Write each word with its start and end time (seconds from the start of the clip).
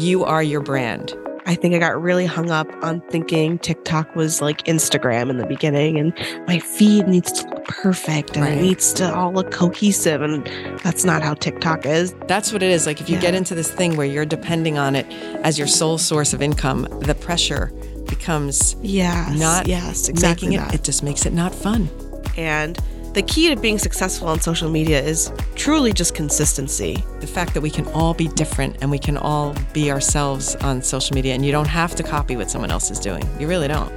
you 0.00 0.24
are 0.24 0.42
your 0.42 0.60
brand. 0.60 1.14
I 1.46 1.54
think 1.54 1.74
I 1.74 1.78
got 1.78 2.00
really 2.00 2.26
hung 2.26 2.50
up 2.50 2.68
on 2.84 3.00
thinking 3.10 3.58
TikTok 3.58 4.14
was 4.14 4.40
like 4.40 4.62
Instagram 4.64 5.30
in 5.30 5.38
the 5.38 5.46
beginning 5.46 5.98
and 5.98 6.12
my 6.46 6.58
feed 6.58 7.08
needs 7.08 7.32
to 7.32 7.48
look 7.48 7.64
perfect 7.66 8.36
and 8.36 8.44
Right. 8.44 8.58
it 8.58 8.62
needs 8.62 8.92
to 8.94 9.12
all 9.14 9.32
look 9.32 9.50
cohesive. 9.50 10.22
And 10.22 10.46
that's 10.82 11.04
not 11.04 11.22
how 11.22 11.34
TikTok 11.34 11.86
is. 11.86 12.14
That's 12.28 12.52
what 12.52 12.62
it 12.62 12.70
is. 12.70 12.86
Like 12.86 13.00
if 13.00 13.08
you 13.08 13.16
Yeah. 13.16 13.22
get 13.22 13.34
into 13.34 13.54
this 13.54 13.70
thing 13.70 13.96
where 13.96 14.06
you're 14.06 14.26
depending 14.26 14.78
on 14.78 14.94
it 14.94 15.06
as 15.42 15.58
your 15.58 15.66
sole 15.66 15.98
source 15.98 16.32
of 16.32 16.40
income, 16.42 16.86
the 17.00 17.14
pressure 17.14 17.72
becomes 18.06 18.76
Yes. 18.82 19.36
not 19.38 19.66
yes, 19.66 20.08
exactly 20.08 20.48
making 20.48 20.62
it, 20.62 20.68
that. 20.68 20.74
it 20.74 20.84
just 20.84 21.02
makes 21.02 21.26
it 21.26 21.32
not 21.32 21.54
fun. 21.54 21.88
And 22.36 22.78
the 23.12 23.22
key 23.22 23.48
to 23.48 23.60
being 23.60 23.78
successful 23.78 24.28
on 24.28 24.40
social 24.40 24.70
media 24.70 25.02
is 25.02 25.32
truly 25.56 25.92
just 25.92 26.14
consistency. 26.14 27.04
The 27.18 27.26
fact 27.26 27.54
that 27.54 27.60
we 27.60 27.70
can 27.70 27.86
all 27.88 28.14
be 28.14 28.28
different 28.28 28.76
and 28.80 28.90
we 28.90 29.00
can 29.00 29.16
all 29.16 29.54
be 29.72 29.90
ourselves 29.90 30.54
on 30.56 30.80
social 30.82 31.14
media 31.14 31.34
and 31.34 31.44
you 31.44 31.50
don't 31.50 31.66
have 31.66 31.96
to 31.96 32.02
copy 32.04 32.36
what 32.36 32.50
someone 32.50 32.70
else 32.70 32.90
is 32.90 33.00
doing. 33.00 33.28
You 33.40 33.48
really 33.48 33.66
don't. 33.66 33.90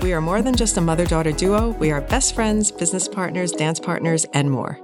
We 0.00 0.12
are 0.12 0.20
more 0.20 0.40
than 0.40 0.54
just 0.54 0.76
a 0.78 0.80
mother 0.80 1.04
daughter 1.04 1.32
duo. 1.32 1.70
We 1.70 1.90
are 1.90 2.00
best 2.00 2.34
friends, 2.34 2.70
business 2.70 3.08
partners, 3.08 3.52
dance 3.52 3.80
partners, 3.80 4.24
and 4.32 4.50
more. 4.50 4.80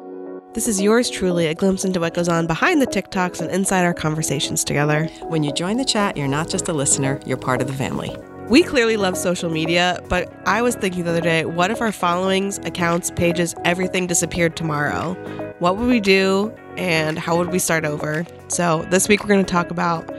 This 0.53 0.69
is 0.69 0.83
yours 0.83 1.09
truly, 1.09 1.47
a 1.47 1.55
glimpse 1.55 1.87
into 1.87 2.01
what 2.01 2.13
goes 2.13 2.29
on 2.29 2.47
behind 2.47 2.83
the 2.83 2.87
TikToks 2.87 3.41
and 3.41 3.51
inside 3.51 3.85
our 3.85 3.95
conversations 3.95 4.65
together. 4.65 5.07
When 5.29 5.43
you 5.43 5.53
join 5.53 5.79
the 5.79 5.85
chat, 5.85 6.17
you're 6.17 6.29
not 6.29 6.51
just 6.51 6.69
a 6.69 6.75
listener, 6.75 7.19
you're 7.25 7.39
part 7.39 7.63
of 7.63 7.69
the 7.69 7.73
family. 7.73 8.15
We 8.49 8.63
clearly 8.63 8.97
love 8.97 9.17
social 9.17 9.51
media, 9.51 10.03
but 10.09 10.31
I 10.47 10.63
was 10.63 10.75
thinking 10.75 11.05
the 11.05 11.11
other 11.11 11.21
day, 11.21 11.45
what 11.45 11.71
if 11.71 11.81
our 11.81 11.93
followings, 11.93 12.59
accounts, 12.59 13.11
pages, 13.11 13.55
everything 13.65 14.07
disappeared 14.07 14.57
tomorrow? 14.57 15.15
What 15.59 15.77
would 15.77 15.89
we 15.89 16.01
do 16.01 16.53
and 16.77 17.19
how 17.19 17.39
would 17.39 17.51
we 17.51 17.59
start 17.59 17.85
over? 17.85 18.27
So, 18.49 18.83
this 18.91 19.09
week 19.09 19.23
we're 19.23 19.29
going 19.29 19.45
to 19.45 19.51
talk 19.51 19.71
about 19.71 20.11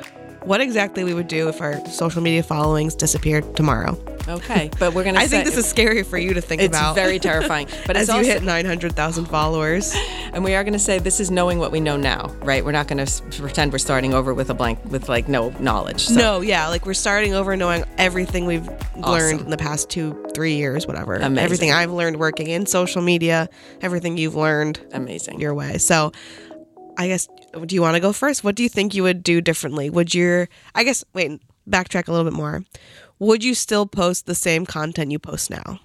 what 0.46 0.62
exactly 0.62 1.04
we 1.04 1.14
would 1.14 1.28
do 1.28 1.48
if 1.50 1.62
our 1.62 1.84
social 1.88 2.22
media 2.22 2.44
followings 2.44 2.96
disappeared 2.96 3.56
tomorrow. 3.56 3.98
Okay, 4.28 4.70
but 4.80 4.94
we're 4.94 5.04
gonna. 5.04 5.20
I 5.20 5.28
think 5.28 5.46
this 5.46 5.58
is 5.58 5.66
scary 5.66 6.04
for 6.04 6.18
you 6.18 6.34
to 6.34 6.42
think 6.42 6.62
It's 6.62 6.78
about. 6.78 6.96
very 6.96 7.20
terrifying, 7.30 7.68
but 7.86 7.96
as 7.98 8.04
it's 8.10 8.14
you 8.14 8.20
also, 8.20 8.30
hit 8.30 8.44
900,000 8.44 9.26
followers. 9.26 9.94
and 10.34 10.44
we 10.44 10.56
are 10.56 10.64
going 10.64 10.74
to 10.74 10.80
say 10.80 10.98
this 11.00 11.20
is 11.20 11.30
knowing 11.30 11.60
what 11.60 11.72
we 11.72 11.80
know 11.80 11.98
now, 11.98 12.28
right? 12.42 12.64
We're 12.64 12.72
not 12.72 12.88
going 12.88 13.06
to 13.06 13.24
pretend 13.42 13.72
we're 13.72 13.78
starting 13.80 14.14
over 14.14 14.34
with 14.34 14.50
a 14.50 14.54
blank, 14.54 14.80
with 14.86 15.10
like 15.10 15.28
no 15.28 15.50
knowledge. 15.60 16.06
So. 16.06 16.14
No, 16.16 16.42
yeah, 16.42 16.68
like 16.70 16.86
we're 16.86 16.94
starting 16.94 17.34
over 17.34 17.56
knowing 17.58 17.84
everything 17.98 18.46
we've 18.46 18.68
learned 18.98 19.42
in 19.42 19.50
the 19.50 19.58
past 19.58 19.90
two, 19.90 20.26
three 20.34 20.56
years, 20.56 20.88
whatever. 20.88 21.16
Amazing. 21.16 21.38
Everything 21.40 21.72
I've 21.72 21.92
learned 21.92 22.18
working 22.18 22.48
in 22.48 22.66
social 22.66 23.02
media, 23.02 23.50
everything 23.82 24.18
you've 24.18 24.36
learned 24.36 24.80
amazing. 24.94 25.40
your 25.40 25.54
way. 25.54 25.78
So, 25.78 26.12
I 26.98 27.08
guess, 27.08 27.28
do 27.66 27.74
you 27.76 27.82
want 27.82 27.96
to 27.96 28.00
go 28.00 28.14
first? 28.14 28.44
What 28.44 28.56
do 28.56 28.64
you 28.64 28.70
think 28.70 28.94
you 28.94 29.04
would 29.04 29.24
do 29.24 29.42
differently? 29.42 29.90
Would 29.90 30.14
your, 30.14 30.48
I 30.76 30.84
guess, 30.84 31.04
wait, 31.14 31.42
backtrack 31.70 32.08
a 32.08 32.12
little 32.12 32.26
bit 32.30 32.34
more. 32.38 32.64
Would 33.20 33.44
you 33.44 33.54
still 33.56 33.86
post 33.86 34.26
the 34.26 34.36
same 34.36 34.66
content 34.66 35.12
you 35.12 35.20
post 35.20 35.50
now? 35.50 35.80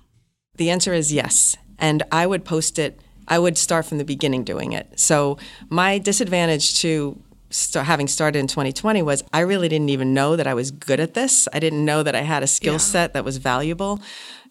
The 0.57 0.71
answer 0.71 0.93
is 0.93 1.13
yes. 1.13 1.57
And 1.79 2.03
I 2.11 2.27
would 2.27 2.45
post 2.45 2.79
it, 2.79 3.01
I 3.29 3.39
would 3.39 3.57
start 3.57 3.87
from 3.87 3.99
the 3.99 4.05
beginning 4.05 4.43
doing 4.45 4.73
it. 4.73 4.99
So 4.99 5.39
my 5.69 5.99
disadvantage 5.99 6.81
to 6.81 7.21
having 7.75 8.09
started 8.09 8.39
in 8.41 8.47
2020 8.47 9.01
was 9.03 9.23
I 9.33 9.41
really 9.41 9.69
didn't 9.69 9.89
even 9.91 10.13
know 10.13 10.37
that 10.37 10.47
I 10.47 10.55
was 10.55 10.71
good 10.71 11.01
at 11.01 11.15
this. 11.15 11.49
I 11.53 11.61
didn't 11.61 11.85
know 11.85 12.03
that 12.03 12.15
I 12.15 12.21
had 12.23 12.43
a 12.43 12.47
skill 12.47 12.75
Yeah. 12.75 12.79
set 12.79 13.13
that 13.15 13.25
was 13.25 13.39
valuable 13.39 14.01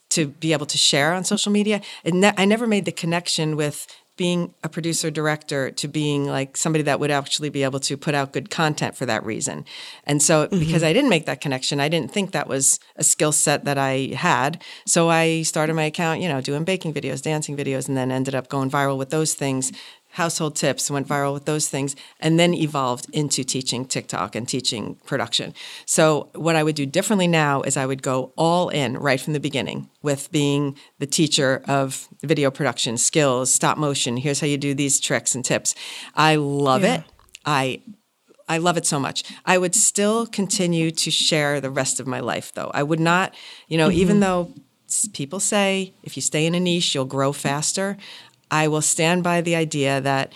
to 0.10 0.28
be 0.28 0.54
able 0.54 0.66
to 0.68 0.78
share 0.78 1.14
on 1.14 1.24
social 1.26 1.52
media. 1.52 1.82
And 2.06 2.22
ne- 2.22 2.34
I 2.38 2.46
never 2.46 2.66
made 2.66 2.86
the 2.86 2.92
connection 2.94 3.56
with 3.58 3.86
being 4.18 4.54
a 4.64 4.70
producer 4.70 5.10
director 5.10 5.72
to 5.72 5.88
being 5.88 6.26
like 6.26 6.58
somebody 6.58 6.84
that 6.84 7.00
would 7.00 7.12
actually 7.12 7.50
be 7.50 7.64
able 7.64 7.80
to 7.80 7.96
put 7.96 8.16
out 8.16 8.34
good 8.34 8.50
content 8.50 8.96
for 8.96 9.06
that 9.06 9.24
reason. 9.24 9.64
And 10.04 10.22
so 10.22 10.48
mm-hmm. 10.48 10.60
because 10.60 10.84
I 10.84 10.92
didn't 10.92 11.10
make 11.10 11.28
that 11.28 11.40
connection, 11.40 11.80
I 11.80 11.88
didn't 11.88 12.12
think 12.12 12.32
that 12.32 12.48
was 12.48 12.80
a 12.96 13.04
skill 13.04 13.32
set 13.32 13.66
that 13.66 13.78
I 13.78 14.14
had. 14.16 14.62
So 14.86 15.10
I 15.10 15.44
started 15.44 15.76
my 15.76 15.84
account, 15.84 16.22
you 16.22 16.28
know, 16.28 16.42
doing 16.42 16.64
baking 16.64 16.94
videos, 16.94 17.22
dancing 17.22 17.56
videos, 17.56 17.88
and 17.88 17.96
then 17.96 18.12
ended 18.12 18.36
up 18.36 18.50
going 18.50 18.70
viral 18.70 18.98
with 18.98 19.12
those 19.12 19.36
things. 19.36 19.72
Household 20.18 20.56
tips 20.56 20.90
went 20.90 21.08
viral 21.08 21.32
with 21.34 21.46
those 21.46 21.70
things, 21.70 21.96
and 22.20 22.40
then 22.40 22.56
evolved 22.56 23.08
into 23.14 23.44
teaching 23.44 23.86
TikTok 23.86 24.36
and 24.36 24.50
teaching 24.50 24.96
production. 25.06 25.54
So, 25.86 26.30
what 26.34 26.56
I 26.56 26.64
would 26.64 26.76
do 26.76 26.88
differently 26.88 27.28
now 27.28 27.62
is 27.62 27.78
I 27.78 27.86
would 27.86 28.02
go 28.02 28.34
all 28.36 28.70
in 28.70 28.98
right 28.98 29.22
from 29.22 29.34
the 29.34 29.40
beginning 29.40 29.90
with 30.02 30.32
being 30.32 30.76
the 30.98 31.06
teacher 31.06 31.62
of 31.68 32.08
video 32.24 32.50
production 32.50 32.98
skills, 32.98 33.54
stop 33.54 33.78
motion. 33.78 34.18
Here's 34.18 34.40
how 34.40 34.48
you 34.48 34.58
do 34.58 34.74
these 34.74 35.00
tricks 35.00 35.36
and 35.36 35.46
tips. 35.46 35.76
I 36.16 36.36
love 36.36 36.82
Yeah. 36.82 36.96
it. 36.96 37.04
I 37.46 37.82
I 38.50 38.58
love 38.58 38.78
it 38.78 38.86
so 38.86 39.00
much. 39.00 39.24
I 39.46 39.58
would 39.58 39.76
still 39.76 40.26
continue 40.26 40.90
to 40.90 41.12
share 41.12 41.62
the 41.62 41.70
rest 41.70 42.00
of 42.00 42.08
my 42.08 42.22
life, 42.22 42.54
though. 42.56 42.72
I 42.74 42.82
would 42.82 43.00
not, 43.00 43.36
you 43.68 43.78
know, 43.78 43.92
even 43.92 44.16
mm-hmm. 44.16 44.22
though 44.22 44.54
people 45.14 45.40
say 45.40 45.94
if 46.04 46.16
you 46.16 46.22
stay 46.22 46.46
in 46.46 46.56
a 46.56 46.60
niche, 46.60 46.96
you'll 46.96 47.06
grow 47.06 47.34
faster, 47.34 47.98
I 48.52 48.68
will 48.68 48.82
stand 48.82 49.24
by 49.24 49.42
the 49.42 49.56
idea 49.56 50.02
that 50.02 50.34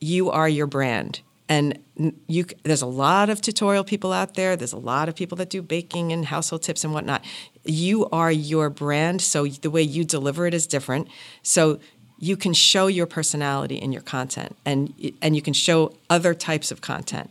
you 0.00 0.30
are 0.30 0.48
your 0.48 0.66
brand. 0.66 1.20
And 1.48 1.78
you, 2.26 2.44
there's 2.64 2.82
a 2.82 2.86
lot 2.86 3.30
of 3.30 3.40
tutorial 3.40 3.84
people 3.84 4.12
out 4.12 4.34
there. 4.34 4.56
There's 4.56 4.72
a 4.72 4.78
lot 4.78 5.08
of 5.08 5.14
people 5.14 5.36
that 5.36 5.48
do 5.48 5.62
baking 5.62 6.12
and 6.12 6.26
household 6.26 6.62
tips 6.62 6.82
and 6.82 6.92
whatnot. 6.92 7.24
You 7.64 8.08
are 8.10 8.32
your 8.32 8.68
brand, 8.68 9.22
so 9.22 9.46
the 9.46 9.70
way 9.70 9.82
you 9.82 10.04
deliver 10.04 10.46
it 10.46 10.54
is 10.54 10.66
different. 10.66 11.08
So 11.42 11.78
you 12.18 12.36
can 12.36 12.52
show 12.52 12.88
your 12.88 13.06
personality 13.06 13.76
in 13.76 13.92
your 13.92 14.02
content, 14.02 14.56
and 14.64 14.92
and 15.22 15.36
you 15.36 15.42
can 15.42 15.52
show 15.52 15.94
other 16.10 16.34
types 16.34 16.70
of 16.72 16.80
content. 16.80 17.30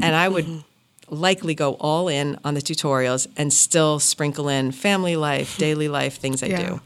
And 0.00 0.14
I 0.14 0.28
would 0.28 0.46
mm-hmm. 0.46 1.14
likely 1.14 1.54
go 1.54 1.74
all 1.74 2.08
in 2.08 2.38
on 2.44 2.54
the 2.54 2.60
tutorials 2.60 3.26
and 3.36 3.52
still 3.52 3.98
sprinkle 3.98 4.48
in 4.48 4.72
family 4.72 5.16
life, 5.16 5.58
daily 5.58 5.88
life, 5.88 6.16
things 6.16 6.42
I 6.42 6.46
Yeah. 6.46 6.66
do. 6.66 6.80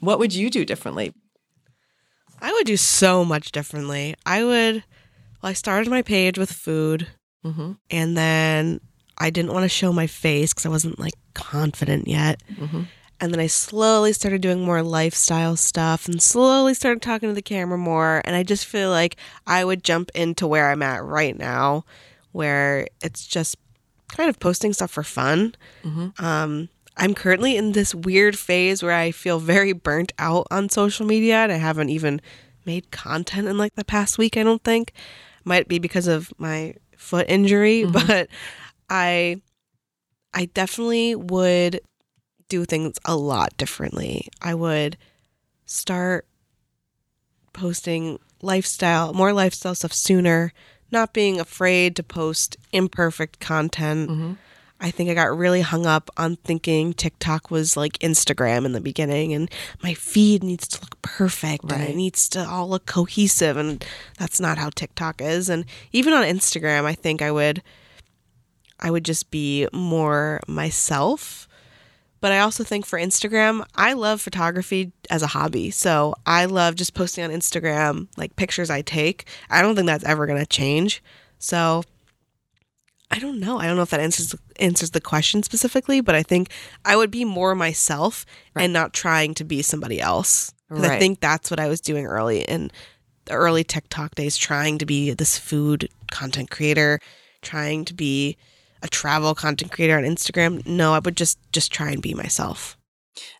What 0.00 0.18
would 0.18 0.34
you 0.34 0.50
do 0.50 0.64
differently? 0.64 1.12
I 2.40 2.52
would 2.52 2.66
do 2.66 2.76
so 2.76 3.24
much 3.24 3.52
differently. 3.52 4.14
I 4.26 4.44
would, 4.44 4.84
well, 5.42 5.50
I 5.50 5.52
started 5.54 5.88
my 5.90 6.02
page 6.02 6.38
with 6.38 6.52
food, 6.52 7.08
Mm-hmm. 7.44 7.72
and 7.90 8.16
then 8.16 8.80
I 9.18 9.28
didn't 9.28 9.52
want 9.52 9.64
to 9.64 9.68
show 9.68 9.92
my 9.92 10.06
face 10.06 10.54
because 10.54 10.64
I 10.64 10.70
wasn't 10.70 10.98
like 10.98 11.12
confident 11.34 12.08
yet. 12.08 12.42
Mm-hmm. 12.50 12.84
And 13.20 13.32
then 13.32 13.38
I 13.38 13.48
slowly 13.48 14.12
started 14.14 14.40
doing 14.40 14.64
more 14.64 14.82
lifestyle 14.82 15.54
stuff 15.56 16.06
and 16.08 16.22
slowly 16.22 16.72
started 16.72 17.02
talking 17.02 17.28
to 17.28 17.34
the 17.34 17.42
camera 17.42 17.76
more. 17.78 18.22
And 18.24 18.34
I 18.34 18.42
just 18.44 18.64
feel 18.64 18.88
like 18.90 19.16
I 19.46 19.62
would 19.64 19.84
jump 19.84 20.10
into 20.14 20.46
where 20.46 20.70
I'm 20.70 20.82
at 20.82 21.04
right 21.04 21.38
now, 21.38 21.84
where 22.32 22.88
it's 23.02 23.26
just 23.26 23.56
kind 24.08 24.30
of 24.30 24.40
posting 24.40 24.72
stuff 24.72 24.90
for 24.90 25.02
fun. 25.02 25.54
Um, 26.18 26.70
I'm 26.96 27.14
currently 27.14 27.56
in 27.56 27.72
this 27.72 27.94
weird 27.94 28.38
phase 28.38 28.82
where 28.82 28.92
I 28.94 29.10
feel 29.10 29.38
very 29.38 29.72
burnt 29.72 30.12
out 30.18 30.46
on 30.50 30.68
social 30.68 31.06
media 31.06 31.36
and 31.38 31.52
I 31.52 31.56
haven't 31.56 31.90
even 31.90 32.20
made 32.64 32.90
content 32.90 33.48
in 33.48 33.58
like 33.58 33.74
the 33.74 33.84
past 33.84 34.18
week, 34.18 34.36
I 34.36 34.42
don't 34.42 34.62
think. 34.62 34.92
Might 35.44 35.68
be 35.68 35.78
because 35.78 36.06
of 36.06 36.32
my 36.38 36.74
foot 36.96 37.26
injury, 37.28 37.82
mm-hmm. 37.82 38.06
but 38.06 38.28
I 38.88 39.42
I 40.32 40.46
definitely 40.46 41.14
would 41.14 41.80
do 42.48 42.64
things 42.64 42.98
a 43.04 43.16
lot 43.16 43.56
differently. 43.56 44.28
I 44.40 44.54
would 44.54 44.96
start 45.66 46.26
posting 47.52 48.18
lifestyle, 48.42 49.12
more 49.12 49.32
lifestyle 49.32 49.74
stuff 49.74 49.92
sooner, 49.92 50.52
not 50.90 51.12
being 51.12 51.40
afraid 51.40 51.96
to 51.96 52.02
post 52.02 52.56
imperfect 52.72 53.40
content. 53.40 54.10
Mm-hmm. 54.10 54.32
I 54.84 54.90
think 54.90 55.08
I 55.08 55.14
got 55.14 55.34
really 55.34 55.62
hung 55.62 55.86
up 55.86 56.10
on 56.18 56.36
thinking 56.36 56.92
TikTok 56.92 57.50
was 57.50 57.74
like 57.74 57.98
Instagram 58.00 58.66
in 58.66 58.72
the 58.72 58.82
beginning 58.82 59.32
and 59.32 59.50
my 59.82 59.94
feed 59.94 60.44
needs 60.44 60.68
to 60.68 60.80
look 60.82 61.00
perfect 61.00 61.72
and 61.72 61.82
it 61.82 61.96
needs 61.96 62.28
to 62.28 62.46
all 62.46 62.68
look 62.68 62.84
cohesive 62.84 63.56
and 63.56 63.82
that's 64.18 64.40
not 64.40 64.58
how 64.58 64.68
TikTok 64.68 65.22
is. 65.22 65.48
And 65.48 65.64
even 65.92 66.12
on 66.12 66.22
Instagram, 66.22 66.84
I 66.84 66.92
think 66.92 67.22
I 67.22 67.30
would 67.30 67.62
I 68.78 68.90
would 68.90 69.06
just 69.06 69.30
be 69.30 69.66
more 69.72 70.40
myself. 70.46 71.48
But 72.20 72.32
I 72.32 72.40
also 72.40 72.62
think 72.62 72.84
for 72.84 72.98
Instagram, 72.98 73.64
I 73.74 73.94
love 73.94 74.20
photography 74.20 74.92
as 75.08 75.22
a 75.22 75.28
hobby. 75.28 75.70
So 75.70 76.14
I 76.26 76.44
love 76.44 76.74
just 76.74 76.92
posting 76.92 77.24
on 77.24 77.30
Instagram 77.30 78.08
like 78.18 78.36
pictures 78.36 78.68
I 78.68 78.82
take. 78.82 79.28
I 79.48 79.62
don't 79.62 79.76
think 79.76 79.86
that's 79.86 80.04
ever 80.04 80.26
going 80.26 80.40
to 80.40 80.46
change. 80.46 81.02
So 81.38 81.84
I 83.14 83.18
don't 83.20 83.38
know. 83.40 83.58
I 83.58 83.66
don't 83.66 83.76
know 83.76 83.82
if 83.82 83.90
that 83.90 84.00
answers 84.00 84.34
answers 84.58 84.90
the 84.90 85.00
question 85.00 85.42
specifically, 85.42 86.00
but 86.00 86.14
I 86.14 86.22
think 86.22 86.50
I 86.84 86.96
would 86.96 87.10
be 87.10 87.24
more 87.24 87.54
myself 87.54 88.24
and 88.64 88.72
not 88.72 88.92
trying 88.92 89.34
to 89.34 89.44
be 89.44 89.62
somebody 89.62 90.00
else. 90.00 90.52
'Cause 90.68 90.80
I 90.92 90.98
think 90.98 91.20
that's 91.20 91.50
what 91.50 91.60
I 91.60 91.68
was 91.68 91.80
doing 91.80 92.06
early 92.06 92.40
in 92.42 92.70
the 93.26 93.32
early 93.34 93.64
TikTok 93.64 94.14
days, 94.16 94.36
trying 94.36 94.78
to 94.78 94.86
be 94.86 95.12
this 95.12 95.38
food 95.38 95.88
content 96.10 96.50
creator, 96.50 96.98
trying 97.42 97.84
to 97.86 97.94
be 97.94 98.36
a 98.82 98.88
travel 98.88 99.34
content 99.34 99.70
creator 99.72 99.96
on 99.96 100.04
Instagram. 100.04 100.66
No, 100.66 100.92
I 100.94 100.98
would 100.98 101.16
just 101.16 101.38
just 101.52 101.70
try 101.72 101.90
and 101.90 102.02
be 102.02 102.14
myself. 102.14 102.76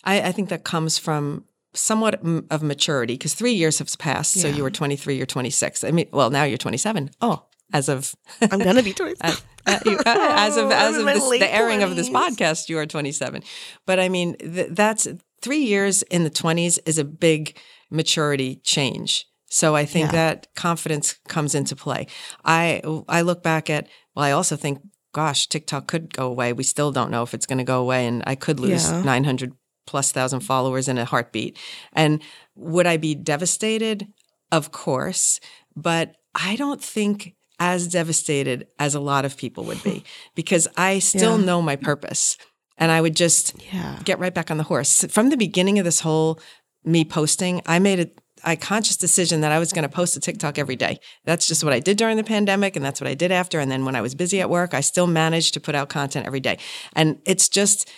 I, 0.05 0.21
I 0.23 0.32
think 0.32 0.49
that 0.50 0.65
comes 0.65 0.99
from 0.99 1.44
somewhat 1.75 2.15
m- 2.23 2.47
of 2.50 2.62
maturity 2.62 3.15
because 3.15 3.35
three 3.35 3.53
years 3.53 3.79
have 3.81 3.91
passed. 3.99 4.35
So 4.41 4.47
you 4.49 4.62
were 4.62 4.71
23, 4.71 5.17
you're 5.17 5.26
26. 5.26 5.82
I 5.82 5.91
mean, 5.91 6.06
well, 6.12 6.31
now 6.31 6.44
you're 6.44 6.56
27. 6.59 7.11
Oh, 7.21 7.43
as 7.73 7.88
of 7.88 8.15
I'm 8.41 8.61
gonna 8.61 8.82
be 8.82 8.93
20. 8.93 9.15
uh, 9.66 9.78
you- 9.84 9.99
uh, 9.99 10.02
as 10.06 10.56
of 10.56 10.70
as 10.70 10.96
of 10.96 11.05
this, 11.06 11.28
the 11.28 11.55
airing 11.55 11.82
of 11.82 11.96
this 11.96 12.08
podcast, 12.11 12.69
you 12.69 12.78
are 12.78 12.87
27. 12.87 13.43
But 13.87 13.99
I 14.00 14.08
mean, 14.08 14.37
th- 14.37 14.69
that's 14.70 15.08
three 15.43 15.64
years 15.64 16.02
in 16.02 16.25
the 16.25 16.31
20s 16.31 16.78
is 16.87 16.99
a 16.99 17.05
big 17.05 17.56
maturity 17.90 18.56
change. 18.64 19.26
So 19.49 19.76
I 19.76 19.84
think 19.84 20.06
Yeah. 20.06 20.12
that 20.12 20.55
confidence 20.56 21.14
comes 21.28 21.55
into 21.55 21.76
play. 21.76 22.06
I 22.44 22.82
I 23.08 23.20
look 23.22 23.43
back 23.43 23.70
at 23.70 23.87
well, 24.14 24.25
I 24.25 24.31
also 24.32 24.56
think, 24.56 24.81
gosh, 25.12 25.46
TikTok 25.49 25.87
could 25.87 26.12
go 26.12 26.26
away. 26.26 26.52
We 26.52 26.62
still 26.64 26.90
don't 26.93 27.11
know 27.11 27.22
if 27.22 27.34
it's 27.34 27.46
going 27.46 27.58
to 27.58 27.64
go 27.64 27.81
away, 27.81 28.06
and 28.06 28.22
I 28.26 28.34
could 28.34 28.58
lose 28.61 28.90
Yeah. 28.90 29.02
900 29.02 29.52
plus 29.87 30.12
thousand 30.12 30.40
followers 30.40 30.88
in 30.88 30.99
a 30.99 31.05
heartbeat. 31.05 31.58
And 31.93 32.22
would 32.56 32.87
I 32.87 32.96
be 32.96 33.14
devastated? 33.14 34.06
Of 34.50 34.70
course, 34.72 35.40
but 35.76 36.14
I 36.34 36.56
don't 36.56 36.82
think 36.82 37.34
as 37.59 37.87
devastated 37.89 38.67
as 38.79 38.95
a 38.95 39.01
lot 39.01 39.25
of 39.25 39.37
people 39.37 39.65
would 39.65 39.83
be 39.83 40.05
because 40.35 40.67
I 40.77 40.99
still 40.99 41.39
Yeah. 41.39 41.45
know 41.45 41.62
my 41.62 41.77
purpose. 41.77 42.37
And 42.77 42.91
I 42.91 43.01
would 43.01 43.15
just 43.15 43.55
Yeah. 43.73 44.01
get 44.05 44.19
right 44.19 44.35
back 44.35 44.51
on 44.51 44.56
the 44.56 44.65
horse. 44.65 45.05
From 45.09 45.31
the 45.31 45.37
beginning 45.37 45.79
of 45.79 45.85
this 45.85 46.01
whole 46.01 46.41
me 46.85 47.05
posting, 47.05 47.62
I 47.67 47.79
made 47.79 48.01
a, 48.01 48.56
conscious 48.56 48.99
decision 48.99 49.41
that 49.41 49.53
I 49.53 49.59
was 49.59 49.73
going 49.73 49.85
to 49.85 49.89
post 49.89 50.17
a 50.17 50.21
TikTok 50.21 50.59
every 50.59 50.77
day. 50.77 50.99
That's 51.25 51.47
just 51.47 51.65
what 51.65 51.73
I 51.73 51.79
did 51.81 51.97
during 51.97 52.19
the 52.19 52.25
pandemic, 52.25 52.77
and 52.77 52.85
that's 52.85 53.01
what 53.01 53.09
I 53.09 53.15
did 53.15 53.33
after. 53.33 53.59
And 53.59 53.71
then 53.71 53.87
when 53.87 53.97
I 53.97 54.03
was 54.03 54.15
busy 54.15 54.39
at 54.43 54.50
work, 54.50 54.75
I 54.75 54.83
still 54.83 55.07
managed 55.07 55.55
to 55.55 55.61
put 55.61 55.75
out 55.75 55.89
content 55.89 56.27
every 56.27 56.41
day. 56.41 56.59
And 56.95 57.21
it's 57.25 57.49
just 57.49 57.89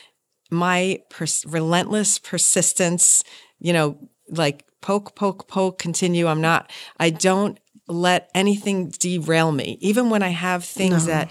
my 0.52 1.00
pers- 1.10 1.44
relentless 1.46 2.20
persistence, 2.20 3.24
you 3.58 3.72
know, 3.72 3.98
like 4.28 4.64
poke, 4.82 5.16
poke, 5.16 5.48
poke, 5.48 5.78
continue. 5.80 6.28
I'm 6.28 6.40
not, 6.40 6.70
I 7.00 7.10
don't 7.10 7.58
let 7.88 8.30
anything 8.34 8.88
derail 8.98 9.52
me. 9.52 9.78
Even 9.80 10.10
when 10.10 10.22
I 10.22 10.28
have 10.28 10.64
things 10.64 11.06
No. 11.06 11.12
that 11.14 11.30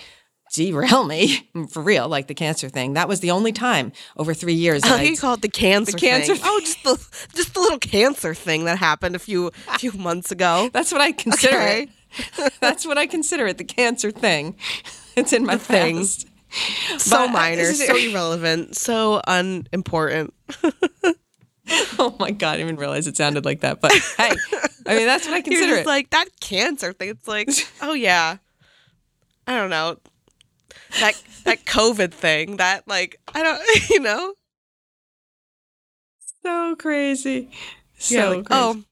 derail 0.53 1.03
me 1.03 1.49
for 1.69 1.81
real, 1.81 2.07
like 2.07 2.27
the 2.27 2.33
cancer 2.33 2.69
thing. 2.69 2.93
That 2.93 3.07
was 3.09 3.19
the 3.19 3.31
only 3.31 3.51
time 3.51 3.91
over 4.15 4.33
three 4.33 4.53
years. 4.53 4.83
I 4.83 4.87
that 4.89 4.93
like 4.99 5.01
I- 5.07 5.09
you 5.09 5.17
call 5.17 5.33
it 5.33 5.41
the 5.41 5.49
cancer, 5.49 5.97
cancer 5.97 6.35
thing. 6.35 6.43
Oh, 6.45 6.59
just 6.61 6.83
the 6.83 6.95
just 7.35 7.53
the 7.53 7.59
little 7.59 7.79
cancer 7.79 8.33
thing 8.33 8.65
that 8.65 8.77
happened 8.77 9.15
a 9.15 9.19
few 9.19 9.47
a 9.67 9.79
few 9.79 9.91
months 9.93 10.31
ago. 10.31 10.69
that's 10.73 10.91
what 10.91 11.01
I 11.01 11.11
consider 11.11 11.57
Okay. 11.57 11.81
it. 11.83 12.53
That's 12.61 12.85
what 12.85 12.97
I 12.97 13.07
consider 13.07 13.45
it, 13.47 13.57
the 13.57 13.65
cancer 13.65 14.09
thing. 14.11 14.55
It's 15.17 15.33
in 15.33 15.45
my 15.45 15.57
thing. 15.57 15.97
past. 15.97 16.27
So 16.99 17.17
But 17.17 17.29
uh, 17.29 17.33
minor, 17.33 17.73
so 17.73 17.95
irrelevant, 17.97 18.77
so 18.77 19.21
unimportant. 19.27 20.33
Oh 21.97 22.15
my 22.19 22.31
God, 22.31 22.49
I 22.49 22.57
didn't 22.57 22.67
even 22.69 22.79
realize 22.79 23.07
it 23.07 23.17
sounded 23.17 23.45
like 23.45 23.61
that. 23.61 23.81
But 23.81 23.91
hey, 24.17 24.31
I 24.85 24.95
mean, 24.95 25.07
that's 25.07 25.25
what 25.25 25.33
I 25.33 25.37
You're 25.37 25.43
consider 25.43 25.75
just 25.75 25.81
it. 25.81 25.87
like 25.87 26.09
that 26.11 26.27
cancer 26.39 26.93
thing. 26.93 27.09
It's 27.09 27.27
like, 27.27 27.49
oh 27.81 27.93
yeah, 27.93 28.37
I 29.47 29.55
don't 29.55 29.69
know 29.69 29.97
that 30.99 31.21
that 31.45 31.65
COVID 31.65 32.11
thing. 32.11 32.57
That 32.57 32.87
like 32.87 33.19
I 33.33 33.43
don't, 33.43 33.89
you 33.89 33.99
know, 34.01 34.33
so 36.43 36.75
crazy. 36.75 37.49
So 37.97 38.15
yeah, 38.15 38.25
like, 38.27 38.45
crazy. 38.45 38.61
oh, 38.61 38.83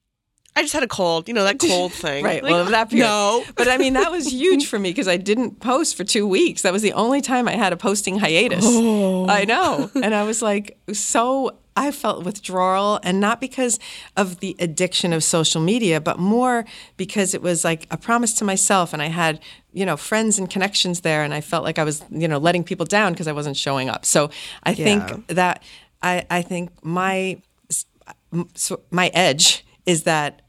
I 0.55 0.61
just 0.61 0.73
had 0.73 0.83
a 0.83 0.87
cold. 0.87 1.27
You 1.27 1.33
know 1.33 1.43
that 1.43 1.59
cold 1.59 1.93
thing. 1.93 2.23
Right. 2.23 2.41
Like, 2.43 2.51
well, 2.51 2.65
that 2.65 2.89
period. 2.89 3.05
no. 3.05 3.43
But 3.55 3.67
I 3.67 3.77
mean, 3.77 3.93
that 3.93 4.11
was 4.11 4.31
huge 4.31 4.67
for 4.67 4.79
me 4.79 4.89
because 4.89 5.07
I 5.07 5.17
didn't 5.17 5.59
post 5.59 5.95
for 5.95 6.03
two 6.03 6.27
weeks. 6.27 6.61
That 6.61 6.73
was 6.73 6.81
the 6.81 6.93
only 6.93 7.21
time 7.21 7.47
I 7.47 7.55
had 7.55 7.73
a 7.73 7.77
posting 7.77 8.19
hiatus. 8.19 8.63
Oh. 8.65 9.27
I 9.27 9.45
know. 9.45 9.91
And 9.95 10.15
I 10.15 10.23
was 10.23 10.41
like, 10.41 10.77
so 10.93 11.57
I 11.75 11.91
felt 11.91 12.23
withdrawal 12.23 12.99
and 13.03 13.19
not 13.19 13.41
because 13.41 13.79
of 14.15 14.39
the 14.39 14.55
addiction 14.59 15.13
of 15.13 15.23
social 15.23 15.61
media, 15.61 15.99
but 15.99 16.19
more 16.19 16.65
because 16.97 17.33
it 17.33 17.41
was 17.41 17.63
like 17.63 17.87
a 17.89 17.97
promise 17.97 18.33
to 18.35 18.45
myself. 18.45 18.93
And 18.93 19.01
I 19.01 19.07
had, 19.07 19.39
you 19.71 19.85
know, 19.85 19.97
friends 19.97 20.37
and 20.37 20.49
connections 20.49 21.01
there. 21.01 21.23
And 21.23 21.33
I 21.33 21.41
felt 21.41 21.63
like 21.63 21.79
I 21.79 21.83
was, 21.83 22.03
you 22.09 22.27
know, 22.27 22.37
letting 22.37 22.63
people 22.63 22.85
down 22.85 23.13
because 23.13 23.27
I 23.27 23.31
wasn't 23.31 23.57
showing 23.57 23.89
up. 23.89 24.05
So 24.05 24.29
I 24.63 24.73
Yeah. 24.73 24.83
think 24.85 25.27
that, 25.27 25.63
I, 26.01 26.25
I 26.29 26.41
think 26.41 26.71
my, 26.83 27.41
so 28.55 28.81
my 28.91 29.09
edge 29.13 29.65
is 29.85 30.03
that 30.03 30.41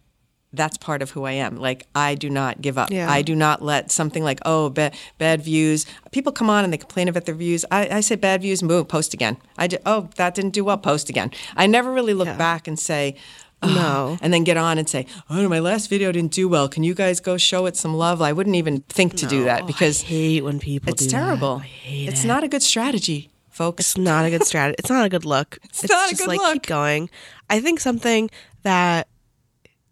that's 0.56 0.76
part 0.78 1.02
of 1.02 1.10
who 1.10 1.24
I 1.24 1.32
am. 1.32 1.56
Like 1.56 1.86
I 1.94 2.14
do 2.14 2.28
not 2.30 2.60
give 2.60 2.78
up. 2.78 2.90
Yeah. 2.90 3.10
I 3.10 3.22
do 3.22 3.34
not 3.34 3.62
let 3.62 3.90
something 3.90 4.22
like 4.24 4.40
oh 4.44 4.70
bad 4.70 4.94
bad 5.18 5.42
views. 5.42 5.86
People 6.12 6.32
come 6.32 6.48
on 6.50 6.64
and 6.64 6.72
they 6.72 6.78
complain 6.78 7.08
about 7.08 7.24
their 7.26 7.34
views. 7.34 7.64
I, 7.70 7.88
I 7.96 8.00
say 8.00 8.16
bad 8.16 8.42
views, 8.42 8.62
move, 8.62 8.88
post 8.88 9.14
again. 9.14 9.36
I 9.58 9.66
do, 9.66 9.76
oh 9.86 10.08
that 10.16 10.34
didn't 10.34 10.52
do 10.52 10.64
well, 10.64 10.78
post 10.78 11.08
again. 11.08 11.30
I 11.56 11.66
never 11.66 11.92
really 11.92 12.14
look 12.14 12.28
Yeah. 12.28 12.36
back 12.36 12.66
and 12.68 12.78
say. 12.78 13.16
"Oh," 13.62 13.68
No. 13.74 14.18
and 14.20 14.30
then 14.34 14.44
get 14.44 14.58
on 14.58 14.76
and 14.76 14.86
say, 14.86 15.06
"Oh, 15.30 15.48
my 15.48 15.58
last 15.58 15.88
video 15.88 16.12
didn't 16.12 16.32
do 16.32 16.48
well. 16.48 16.68
Can 16.68 16.82
you 16.84 16.92
guys 16.94 17.18
go 17.20 17.38
show 17.38 17.64
it 17.64 17.76
some 17.78 17.94
love?" 17.94 18.20
I 18.20 18.30
wouldn't 18.32 18.56
even 18.56 18.82
think 18.90 19.14
to 19.16 19.26
do 19.26 19.42
Oh, 19.42 19.44
that 19.44 19.66
because 19.66 20.02
I 20.02 20.06
hate 20.06 20.44
when 20.44 20.58
people 20.60 20.92
it's 20.92 21.04
do 21.04 21.10
terrible. 21.10 21.62
I 21.62 21.66
hate 21.66 22.08
it's 22.10 22.24
it. 22.24 22.28
not 22.28 22.44
a 22.44 22.48
good 22.48 22.62
strategy, 22.62 23.30
folks. 23.48 23.80
It's 23.80 23.96
not 23.96 24.26
a 24.26 24.30
good 24.30 24.44
strategy. 24.44 24.76
It's 24.78 24.90
not 24.90 25.06
a 25.06 25.08
good 25.08 25.24
look. 25.24 25.56
It's, 25.70 25.88
not 25.88 26.08
a 26.08 26.10
just 26.10 26.20
good 26.20 26.28
like 26.28 26.40
look. 26.40 26.52
keep 26.54 26.66
going. 26.66 27.08
I 27.48 27.60
think 27.60 27.80
something 27.80 28.28
that 28.64 29.08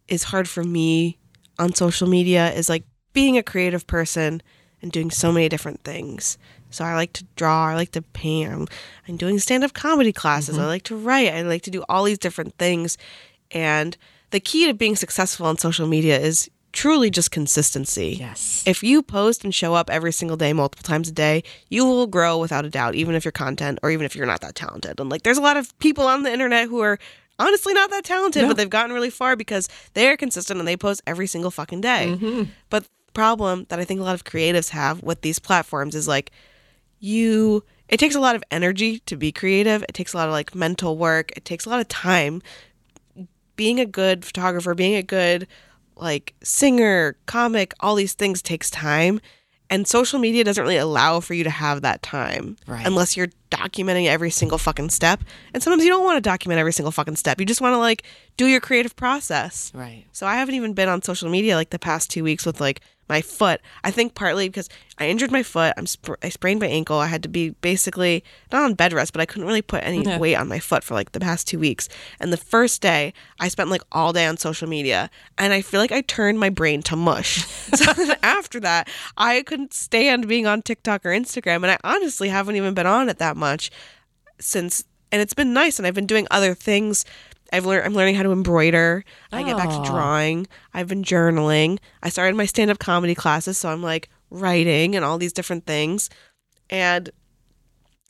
is 0.08 0.24
hard 0.24 0.48
for 0.48 0.64
me 0.64 1.18
on 1.58 1.74
social 1.74 2.08
media 2.08 2.52
is 2.52 2.68
like 2.68 2.84
being 3.12 3.36
a 3.36 3.42
creative 3.42 3.86
person 3.86 4.42
and 4.80 4.90
doing 4.90 5.10
so 5.10 5.30
many 5.30 5.48
different 5.48 5.82
things. 5.84 6.38
So 6.70 6.84
I 6.84 6.94
like 6.94 7.12
to 7.14 7.24
draw, 7.36 7.68
I 7.68 7.74
like 7.74 7.92
to 7.92 8.02
paint, 8.02 8.50
I'm, 8.50 8.66
I'm 9.06 9.16
doing 9.16 9.38
stand-up 9.38 9.74
comedy 9.74 10.12
classes, 10.12 10.56
Mm-hmm. 10.56 10.64
I 10.64 10.68
like 10.68 10.82
to 10.84 10.96
write, 10.96 11.32
I 11.32 11.42
like 11.42 11.62
to 11.62 11.70
do 11.70 11.84
all 11.88 12.04
these 12.04 12.18
different 12.18 12.56
things. 12.56 12.96
And 13.50 13.96
the 14.30 14.40
key 14.40 14.66
to 14.66 14.74
being 14.74 14.96
successful 14.96 15.46
on 15.46 15.58
social 15.58 15.86
media 15.86 16.18
is 16.18 16.50
truly 16.72 17.10
just 17.10 17.30
consistency. 17.30 18.16
Yes. 18.18 18.64
If 18.66 18.82
you 18.82 19.02
post 19.02 19.44
and 19.44 19.54
show 19.54 19.74
up 19.74 19.90
every 19.90 20.12
single 20.12 20.38
day, 20.38 20.54
multiple 20.54 20.82
times 20.82 21.10
a 21.10 21.12
day, 21.12 21.44
you 21.68 21.84
will 21.84 22.06
grow 22.06 22.38
without 22.38 22.64
a 22.64 22.70
doubt, 22.70 22.94
even 22.94 23.14
if 23.14 23.26
your 23.26 23.32
content 23.32 23.78
or 23.82 23.90
even 23.90 24.06
if 24.06 24.16
you're 24.16 24.26
not 24.26 24.40
that 24.40 24.54
talented. 24.54 24.98
And 24.98 25.10
like, 25.10 25.22
there's 25.22 25.36
a 25.36 25.42
lot 25.42 25.58
of 25.58 25.78
people 25.78 26.06
on 26.06 26.22
the 26.22 26.32
internet 26.32 26.68
who 26.68 26.80
are 26.80 26.98
honestly 27.38 27.74
not 27.74 27.90
that 27.90 28.04
talented, 28.04 28.42
No. 28.42 28.48
but 28.48 28.56
they've 28.56 28.70
gotten 28.70 28.92
really 28.92 29.10
far 29.10 29.36
because 29.36 29.68
they're 29.94 30.16
consistent 30.16 30.58
and 30.58 30.68
they 30.68 30.76
post 30.76 31.02
every 31.06 31.26
single 31.26 31.50
fucking 31.50 31.80
day. 31.80 32.16
Mm-hmm. 32.16 32.50
But 32.70 32.84
the 32.84 33.12
problem 33.12 33.66
that 33.68 33.78
I 33.78 33.84
think 33.84 34.00
a 34.00 34.04
lot 34.04 34.14
of 34.14 34.24
creatives 34.24 34.70
have 34.70 35.02
with 35.02 35.22
these 35.22 35.38
platforms 35.38 35.94
is 35.94 36.08
like, 36.08 36.30
you, 37.00 37.64
it 37.88 37.98
takes 37.98 38.14
a 38.14 38.20
lot 38.20 38.36
of 38.36 38.44
energy 38.50 39.00
to 39.00 39.16
be 39.16 39.32
creative. 39.32 39.82
It 39.88 39.92
takes 39.94 40.12
a 40.12 40.16
lot 40.16 40.28
of 40.28 40.32
like 40.32 40.54
mental 40.54 40.96
work. 40.96 41.32
It 41.36 41.44
takes 41.44 41.66
a 41.66 41.68
lot 41.70 41.80
of 41.80 41.88
time 41.88 42.42
being 43.56 43.80
a 43.80 43.86
good 43.86 44.24
photographer, 44.24 44.74
being 44.74 44.94
a 44.94 45.02
good 45.02 45.46
like 45.96 46.34
singer, 46.42 47.16
comic, 47.26 47.74
all 47.80 47.94
these 47.94 48.14
things 48.14 48.40
takes 48.40 48.70
time. 48.70 49.20
And 49.72 49.88
social 49.88 50.18
media 50.18 50.44
doesn't 50.44 50.62
really 50.62 50.76
allow 50.76 51.20
for 51.20 51.34
you 51.34 51.42
to 51.44 51.50
have 51.50 51.82
that 51.82 52.02
time 52.02 52.56
Right. 52.66 52.86
unless 52.86 53.16
you're 53.16 53.28
documenting 53.50 54.06
every 54.06 54.30
single 54.30 54.58
fucking 54.58 54.90
step. 54.90 55.22
And 55.52 55.62
sometimes 55.62 55.82
you 55.84 55.90
don't 55.90 56.04
want 56.04 56.16
to 56.16 56.20
document 56.20 56.58
every 56.60 56.72
single 56.72 56.92
fucking 56.92 57.16
step. 57.16 57.40
You 57.40 57.46
just 57.46 57.60
want 57.60 57.74
to 57.74 57.78
like 57.78 58.02
do 58.36 58.46
your 58.46 58.60
creative 58.60 58.94
process. 58.96 59.72
Right. 59.74 60.04
So 60.12 60.26
I 60.26 60.34
haven't 60.36 60.54
even 60.54 60.74
been 60.74 60.88
on 60.88 61.02
social 61.02 61.28
media 61.28 61.56
like 61.56 61.70
the 61.70 61.78
past 61.78 62.10
two 62.10 62.22
weeks 62.22 62.46
with 62.46 62.60
like 62.60 62.80
my 63.12 63.20
foot. 63.20 63.60
I 63.84 63.90
think 63.90 64.14
partly 64.14 64.48
because 64.48 64.70
I 64.98 65.08
injured 65.08 65.30
my 65.30 65.42
foot. 65.42 65.74
I'm 65.76 65.86
sp- 65.86 66.18
I 66.22 66.30
sprained 66.30 66.60
my 66.60 66.66
ankle. 66.66 66.96
I 66.96 67.06
had 67.06 67.22
to 67.24 67.28
be 67.28 67.50
basically 67.50 68.24
not 68.50 68.62
on 68.62 68.74
bed 68.74 68.94
rest, 68.94 69.12
but 69.12 69.20
I 69.20 69.26
couldn't 69.26 69.46
really 69.46 69.62
put 69.62 69.84
any 69.84 70.16
weight 70.16 70.36
on 70.36 70.48
my 70.48 70.58
foot 70.58 70.82
for 70.82 70.94
like 70.94 71.12
the 71.12 71.20
past 71.20 71.46
two 71.46 71.58
weeks. 71.58 71.90
And 72.18 72.32
the 72.32 72.38
first 72.38 72.80
day, 72.80 73.12
I 73.38 73.48
spent 73.48 73.68
like 73.68 73.82
all 73.92 74.14
day 74.14 74.24
on 74.26 74.38
social 74.38 74.66
media, 74.66 75.10
and 75.36 75.52
I 75.52 75.60
feel 75.60 75.78
like 75.78 75.92
I 75.92 76.00
turned 76.00 76.40
my 76.40 76.48
brain 76.48 76.82
to 76.84 76.96
mush. 76.96 77.44
so 77.74 78.14
after 78.22 78.58
that, 78.60 78.88
I 79.16 79.42
couldn't 79.42 79.74
stand 79.74 80.26
being 80.26 80.46
on 80.46 80.62
TikTok 80.62 81.04
or 81.04 81.10
Instagram, 81.10 81.56
and 81.56 81.70
I 81.70 81.78
honestly 81.84 82.30
haven't 82.30 82.56
even 82.56 82.72
been 82.72 82.86
on 82.86 83.08
it 83.10 83.18
that 83.18 83.36
much 83.36 83.70
since. 84.40 84.84
And 85.10 85.20
it's 85.20 85.34
been 85.34 85.52
nice, 85.52 85.78
and 85.78 85.86
I've 85.86 85.92
been 85.94 86.06
doing 86.06 86.26
other 86.30 86.54
things. 86.54 87.04
I've 87.52 87.66
learned. 87.66 87.84
I'm 87.84 87.94
learning 87.94 88.14
how 88.14 88.22
to 88.22 88.32
embroider. 88.32 89.04
I 89.30 89.42
get 89.42 89.56
back 89.58 89.68
to 89.68 89.82
drawing. 89.84 90.46
I've 90.72 90.88
been 90.88 91.04
journaling. 91.04 91.78
I 92.02 92.08
started 92.08 92.34
my 92.34 92.46
stand-up 92.46 92.78
comedy 92.78 93.14
classes, 93.14 93.58
so 93.58 93.68
I'm 93.68 93.82
like 93.82 94.08
writing 94.30 94.96
and 94.96 95.04
all 95.04 95.18
these 95.18 95.34
different 95.34 95.66
things. 95.66 96.08
And 96.70 97.10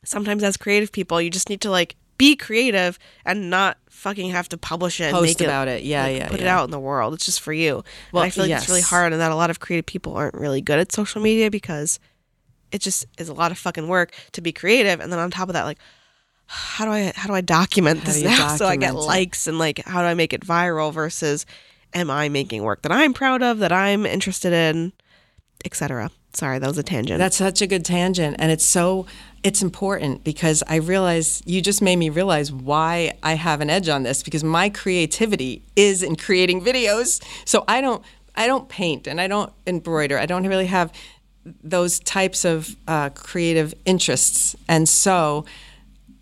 sometimes 0.05 0.43
as 0.43 0.55
creative 0.55 0.91
people, 0.91 1.21
you 1.21 1.29
just 1.29 1.49
need 1.49 1.61
to 1.61 1.69
like 1.69 1.97
be 2.17 2.35
creative 2.35 2.97
and 3.25 3.49
not 3.49 3.77
fucking 3.89 4.29
have 4.31 4.47
to 4.49 4.57
publish 4.57 5.01
it 5.01 5.05
and 5.05 5.13
Post 5.13 5.25
make 5.27 5.41
it, 5.41 5.45
about 5.45 5.67
it. 5.67 5.83
Yeah, 5.83 6.03
like, 6.03 6.17
yeah. 6.17 6.29
put 6.29 6.39
it 6.39 6.47
out 6.47 6.63
in 6.63 6.71
the 6.71 6.79
world. 6.79 7.13
It's 7.13 7.25
just 7.25 7.41
for 7.41 7.51
you. 7.53 7.73
Well, 7.75 7.83
Well, 8.13 8.23
I 8.23 8.29
feel 8.29 8.45
like 8.45 8.53
it's 8.53 8.69
really 8.69 8.81
hard 8.81 9.11
and 9.11 9.21
that 9.21 9.31
a 9.31 9.35
lot 9.35 9.49
of 9.49 9.59
creative 9.59 9.85
people 9.85 10.15
aren't 10.15 10.35
really 10.35 10.61
good 10.61 10.79
at 10.79 10.91
social 10.91 11.21
media 11.21 11.51
because 11.51 11.99
it 12.71 12.79
just 12.81 13.05
is 13.17 13.29
a 13.29 13.33
lot 13.33 13.51
of 13.51 13.57
fucking 13.57 13.87
work 13.87 14.13
to 14.31 14.41
be 14.41 14.51
creative. 14.51 14.99
And 14.99 15.11
then 15.11 15.19
on 15.19 15.31
top 15.31 15.49
of 15.49 15.53
that, 15.53 15.63
like 15.63 15.79
how 16.45 16.85
do 16.85 16.91
I 16.91 17.13
how 17.15 17.27
do 17.27 17.33
I 17.33 17.41
document 17.41 17.99
How 17.99 18.05
this 18.05 18.21
do 18.21 18.25
now 18.25 18.47
so 18.55 18.65
I 18.65 18.75
get 18.75 18.93
it? 18.93 18.97
likes 18.97 19.47
and 19.47 19.57
like 19.57 19.83
how 19.85 20.01
do 20.01 20.07
I 20.07 20.13
make 20.13 20.33
it 20.33 20.41
viral 20.41 20.93
versus 20.93 21.45
am 21.93 22.09
I 22.09 22.29
making 22.29 22.63
work 22.63 22.81
that 22.83 22.91
I'm 22.91 23.13
proud 23.13 23.41
of, 23.41 23.59
that 23.59 23.71
I'm 23.71 24.05
interested 24.05 24.53
in, 24.53 24.93
etc. 25.65 26.11
Sorry, 26.33 26.57
that 26.57 26.67
was 26.67 26.79
a 26.79 26.83
tangent. 26.83 27.19
That's 27.19 27.37
such 27.37 27.61
a 27.61 27.67
good 27.67 27.85
tangent. 27.85 28.37
And 28.39 28.51
it's 28.51 28.65
so 28.65 29.05
it's 29.43 29.61
important 29.61 30.23
because 30.23 30.63
I 30.67 30.77
realize 30.77 31.43
you 31.45 31.61
just 31.61 31.81
made 31.81 31.97
me 31.97 32.09
realize 32.09 32.51
why 32.51 33.13
I 33.21 33.33
have 33.33 33.61
an 33.61 33.69
edge 33.69 33.87
on 33.87 34.03
this 34.03 34.23
because 34.23 34.43
my 34.43 34.69
creativity 34.69 35.61
is 35.75 36.01
in 36.01 36.15
creating 36.15 36.61
videos. 36.61 37.23
So 37.45 37.63
I 37.67 37.81
don't 37.81 38.03
I 38.35 38.47
don't 38.47 38.67
paint 38.67 39.05
and 39.05 39.21
I 39.21 39.27
don't 39.27 39.53
embroider. 39.67 40.17
I 40.17 40.25
don't 40.25 40.47
really 40.47 40.65
have 40.65 40.91
those 41.63 41.99
types 41.99 42.45
of 42.45 42.75
uh, 42.87 43.09
creative 43.09 43.73
interests, 43.85 44.55
and 44.67 44.87
so 44.87 45.45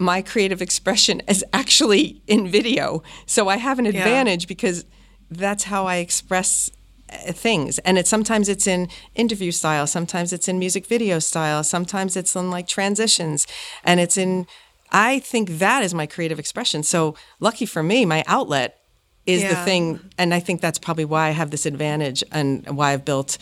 my 0.01 0.21
creative 0.21 0.61
expression 0.61 1.21
is 1.27 1.45
actually 1.53 2.21
in 2.27 2.47
video. 2.47 3.03
So 3.25 3.47
I 3.47 3.57
have 3.57 3.77
an 3.79 3.85
advantage 3.85 4.43
yeah. 4.43 4.47
because 4.47 4.83
that's 5.29 5.65
how 5.65 5.85
I 5.85 5.97
express 5.97 6.71
uh, 7.11 7.31
things 7.31 7.77
and 7.79 7.97
it's 7.97 8.09
sometimes 8.09 8.47
it's 8.47 8.65
in 8.65 8.87
interview 9.15 9.51
style 9.51 9.85
sometimes 9.85 10.31
it's 10.31 10.47
in 10.47 10.57
music 10.57 10.85
video 10.85 11.19
style 11.19 11.61
sometimes 11.61 12.15
it's 12.15 12.37
in 12.37 12.49
like 12.49 12.67
transitions 12.67 13.45
and 13.83 13.99
it's 13.99 14.15
in 14.15 14.47
i 14.93 15.19
think 15.19 15.49
that 15.59 15.83
is 15.83 15.93
my 15.93 16.05
creative 16.05 16.39
expression 16.39 16.83
so 16.83 17.13
lucky 17.41 17.65
for 17.65 17.83
me 17.83 18.05
my 18.05 18.23
outlet 18.27 18.79
is 19.25 19.41
yeah. 19.41 19.49
the 19.49 19.55
thing 19.65 19.99
and 20.17 20.33
i 20.33 20.39
think 20.39 20.61
that's 20.61 20.79
probably 20.79 21.03
why 21.03 21.27
i 21.27 21.31
have 21.31 21.51
this 21.51 21.65
advantage 21.65 22.23
and 22.31 22.65
why 22.77 22.93
i've 22.93 23.03
built 23.03 23.37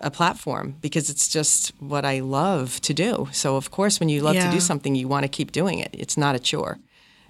a 0.00 0.10
platform 0.10 0.76
because 0.80 1.10
it's 1.10 1.28
just 1.28 1.72
what 1.80 2.04
i 2.04 2.20
love 2.20 2.80
to 2.80 2.94
do 2.94 3.28
so 3.32 3.56
of 3.56 3.70
course 3.70 4.00
when 4.00 4.08
you 4.08 4.20
love 4.20 4.34
yeah. 4.34 4.46
to 4.46 4.52
do 4.52 4.60
something 4.60 4.94
you 4.94 5.08
want 5.08 5.24
to 5.24 5.28
keep 5.28 5.52
doing 5.52 5.78
it 5.78 5.90
it's 5.92 6.16
not 6.16 6.34
a 6.34 6.38
chore 6.38 6.78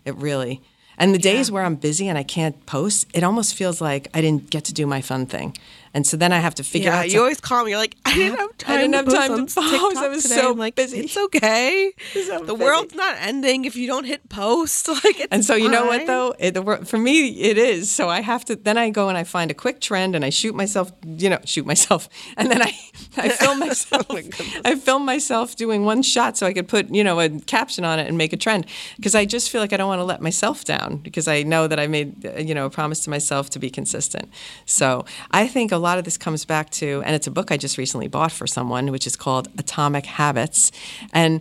it 0.05 0.15
really 0.17 0.61
and 0.99 1.15
the 1.15 1.19
days 1.19 1.51
where 1.51 1.63
I'm 1.63 1.77
busy 1.77 2.09
and 2.09 2.19
I 2.19 2.25
can't 2.25 2.67
post, 2.67 3.07
it 3.15 3.23
almost 3.23 3.55
feels 3.55 3.81
like 3.81 4.09
I 4.13 4.21
didn't 4.21 4.51
get 4.51 4.65
to 4.65 4.75
do 4.75 4.85
my 4.85 5.01
fun 5.01 5.27
thing. 5.27 5.57
And 5.99 6.07
so 6.07 6.17
then 6.17 6.33
I 6.33 6.39
have 6.39 6.55
to 6.55 6.63
figure 6.63 6.91
yeah, 6.91 7.01
out. 7.01 7.09
Yeah, 7.09 7.15
you 7.15 7.21
always 7.23 7.41
call 7.41 7.65
me. 7.65 7.73
You're 7.73 7.81
like, 7.81 7.97
I 8.05 8.15
didn't 8.15 8.39
have 8.39 8.57
time. 8.57 8.73
I 8.73 8.81
didn't 8.83 8.95
have 8.95 9.07
to 9.07 9.11
time 9.11 9.47
to 9.49 9.53
post. 9.53 9.97
I 9.97 10.07
was 10.07 10.23
today. 10.23 10.37
so 10.37 10.53
I'm 10.53 10.57
like, 10.57 10.77
busy. 10.77 11.01
It's 11.01 11.17
okay. 11.17 11.93
So 12.29 12.45
the 12.45 12.55
busy. 12.55 12.65
world's 12.65 12.95
not 12.95 13.17
ending 13.19 13.65
if 13.65 13.75
you 13.75 13.89
don't 13.89 14.05
hit 14.05 14.29
post. 14.29 14.89
Like, 15.05 15.27
and 15.31 15.45
so 15.45 15.55
fine. 15.55 15.63
you 15.63 15.69
know 15.71 15.87
what 15.87 16.07
though, 16.07 16.35
it, 16.39 16.55
the, 16.55 16.85
for 16.85 16.99
me 16.99 17.29
it 17.41 17.57
is. 17.57 17.91
So 17.91 18.09
I 18.09 18.21
have 18.21 18.45
to. 18.47 18.57
Then 18.57 18.77
I 18.77 18.91
go 18.91 19.09
and 19.09 19.17
I 19.17 19.25
find 19.25 19.51
a 19.51 19.55
quick 19.55 19.81
trend 19.81 20.15
and 20.15 20.25
I 20.25 20.31
shoot 20.31 20.55
myself. 20.55 20.93
You 21.07 21.31
know, 21.31 21.39
shoot 21.45 21.67
myself, 21.67 22.09
and 22.37 22.51
then 22.51 22.63
I 22.63 22.77
I 23.17 23.29
film 23.31 23.63
oh 23.63 23.67
myself. 23.67 24.07
oh 24.11 24.21
I 24.65 24.75
film 24.75 25.05
myself 25.05 25.57
doing 25.57 25.85
one 25.85 26.03
shot 26.03 26.37
so 26.37 26.47
I 26.47 26.53
could 26.53 26.69
put 26.69 26.91
you 26.95 27.03
know 27.05 27.21
a 27.21 27.29
caption 27.29 27.85
on 27.85 27.99
it 27.99 28.09
and 28.09 28.19
make 28.19 28.33
a 28.33 28.37
trend 28.37 28.67
because 28.97 29.15
I 29.15 29.25
just 29.25 29.51
feel 29.51 29.61
like 29.61 29.73
I 29.73 29.77
don't 29.77 29.89
want 29.89 30.01
to 30.01 30.05
let 30.05 30.21
myself 30.21 30.65
down 30.65 30.97
because 30.97 31.27
I 31.29 31.43
know 31.43 31.67
that 31.69 31.79
I 31.79 31.87
made 31.87 32.27
uh, 32.27 32.39
you 32.39 32.55
know 32.55 32.67
a 32.67 32.71
promise 32.71 33.01
to 33.05 33.11
myself 33.11 33.51
to 33.51 33.59
be 33.59 33.71
consistent. 33.71 34.29
So 34.67 35.05
I 35.31 35.47
think 35.49 35.73
a 35.73 35.79
lot 35.79 35.88
of 35.97 36.05
this 36.05 36.19
comes 36.19 36.45
back 36.45 36.59
back 36.59 36.71
to, 36.71 37.03
and 37.07 37.15
it's 37.15 37.29
a 37.29 37.31
book 37.31 37.53
I 37.53 37.57
just 37.57 37.79
recently 37.79 38.09
bought 38.09 38.33
for 38.33 38.47
someone, 38.47 38.91
which 38.91 39.07
is 39.07 39.15
called 39.17 39.49
Atomic 39.59 40.07
Habits. 40.07 40.73
And 41.13 41.41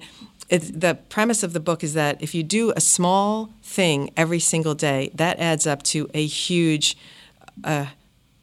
it, 0.49 0.79
the 0.79 0.95
premise 1.09 1.41
of 1.41 1.53
the 1.53 1.59
book 1.59 1.83
is 1.83 1.93
that 1.95 2.21
if 2.21 2.35
you 2.35 2.43
do 2.43 2.71
a 2.75 2.81
small 2.81 3.49
thing 3.63 4.11
every 4.15 4.39
single 4.39 4.75
day, 4.75 5.09
that 5.15 5.39
adds 5.39 5.65
up 5.65 5.81
to 5.83 6.07
a 6.13 6.23
huge 6.25 6.95
uh, 7.63 7.87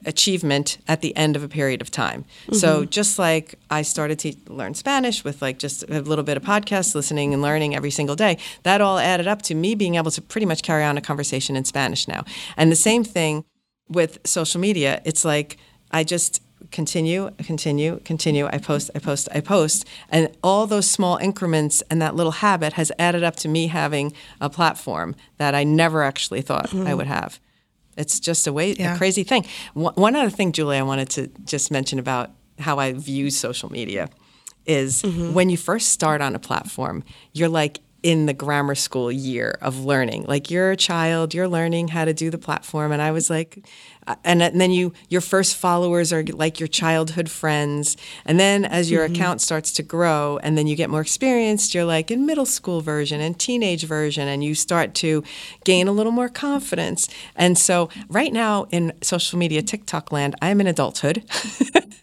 achievement 0.05 0.77
at 0.87 0.99
the 0.99 1.15
end 1.15 1.35
of 1.37 1.43
a 1.43 1.47
period 1.47 1.81
of 1.81 1.89
time. 1.89 2.23
Mm-hmm. 2.23 2.55
So 2.55 2.83
just 2.83 3.17
like 3.17 3.55
I 3.69 3.81
started 3.81 4.19
to 4.19 4.35
learn 4.47 4.73
Spanish 4.73 5.23
with 5.23 5.41
like 5.41 5.57
just 5.57 5.83
a 5.89 6.01
little 6.01 6.25
bit 6.25 6.35
of 6.35 6.43
podcast 6.43 6.93
listening 6.93 7.33
and 7.33 7.41
learning 7.41 7.73
every 7.73 7.91
single 7.91 8.17
day, 8.17 8.37
that 8.63 8.81
all 8.81 8.99
added 8.99 9.27
up 9.27 9.41
to 9.43 9.55
me 9.55 9.75
being 9.75 9.95
able 9.95 10.11
to 10.11 10.21
pretty 10.21 10.45
much 10.45 10.61
carry 10.61 10.83
on 10.83 10.97
a 10.97 11.01
conversation 11.01 11.55
in 11.55 11.63
Spanish 11.63 12.07
now. 12.07 12.25
And 12.57 12.69
the 12.69 12.75
same 12.75 13.05
thing 13.05 13.45
with 13.87 14.19
social 14.25 14.59
media. 14.59 15.01
It's 15.05 15.23
like 15.23 15.57
I 15.95 16.03
just 16.03 16.41
continue, 16.71 17.31
continue, 17.37 18.01
continue. 18.03 18.47
I 18.47 18.57
post, 18.57 18.91
I 18.93 18.99
post, 18.99 19.29
I 19.33 19.39
post. 19.39 19.85
And 20.09 20.29
all 20.43 20.67
those 20.67 20.91
small 20.91 21.15
increments 21.15 21.81
and 21.89 22.01
that 22.01 22.15
little 22.15 22.33
habit 22.33 22.73
has 22.73 22.91
added 22.99 23.23
up 23.23 23.37
to 23.37 23.47
me 23.47 23.67
having 23.67 24.11
a 24.41 24.49
platform 24.49 25.15
that 25.37 25.55
I 25.55 25.63
never 25.63 26.03
actually 26.03 26.41
thought 26.41 26.67
mm-hmm. 26.71 26.85
I 26.85 26.93
would 26.93 27.07
have. 27.07 27.39
It's 27.95 28.19
just 28.19 28.45
a 28.45 28.51
way, 28.51 28.73
yeah. 28.73 28.95
a 28.95 28.97
crazy 28.97 29.23
thing. 29.23 29.45
One 29.73 30.17
other 30.17 30.29
thing, 30.29 30.51
Juli, 30.51 30.77
I 30.77 30.81
wanted 30.81 31.09
to 31.11 31.27
just 31.45 31.71
mention 31.71 31.97
about 31.97 32.31
how 32.59 32.77
I 32.77 32.91
view 32.91 33.29
social 33.29 33.71
media 33.71 34.09
is 34.65 35.01
mm-hmm. 35.01 35.33
when 35.33 35.49
you 35.49 35.55
first 35.55 35.91
start 35.91 36.19
on 36.19 36.35
a 36.35 36.39
platform, 36.39 37.05
you're 37.31 37.47
like 37.47 37.79
in 38.05 38.27
the 38.27 38.33
grammar 38.35 38.75
school 38.75 39.11
year 39.11 39.57
of 39.61 39.83
learning. 39.83 40.25
Like 40.27 40.51
you're 40.51 40.69
a 40.69 40.77
child, 40.77 41.33
you're 41.33 41.47
learning 41.47 41.87
how 41.87 42.05
to 42.05 42.13
do 42.13 42.29
the 42.29 42.37
platform, 42.37 42.91
and 42.91 43.01
I 43.01 43.09
was 43.09 43.31
like, 43.31 43.67
uh, 44.05 44.13
and, 44.23 44.41
then 44.41 44.69
you 44.69 44.93
your 45.09 45.21
first 45.21 45.57
followers 45.57 46.13
are 46.13 46.21
like 46.21 46.59
your 46.59 46.67
childhood 46.67 47.31
friends, 47.31 47.97
and 48.23 48.39
then 48.39 48.63
as 48.63 48.91
your 48.91 49.03
mm-hmm. 49.05 49.15
account 49.15 49.41
starts 49.41 49.71
to 49.71 49.81
grow, 49.81 50.37
and 50.43 50.55
then 50.55 50.67
you 50.67 50.75
get 50.75 50.91
more 50.91 51.01
experienced, 51.01 51.73
you're 51.73 51.83
like 51.83 52.11
in 52.11 52.27
middle 52.27 52.45
school 52.45 52.79
version 52.79 53.21
and 53.21 53.39
teenage 53.39 53.85
version, 53.85 54.27
and 54.27 54.43
you 54.43 54.53
start 54.53 54.93
to 54.93 55.23
gain 55.63 55.87
a 55.87 55.91
little 55.91 56.11
more 56.11 56.29
confidence. 56.29 57.09
And 57.35 57.57
so 57.57 57.89
right 58.07 58.31
now 58.31 58.67
in 58.69 58.93
social 59.01 59.39
media 59.39 59.63
TikTok 59.63 60.11
land, 60.11 60.35
I'm 60.43 60.61
in 60.61 60.67
adulthood. 60.67 61.23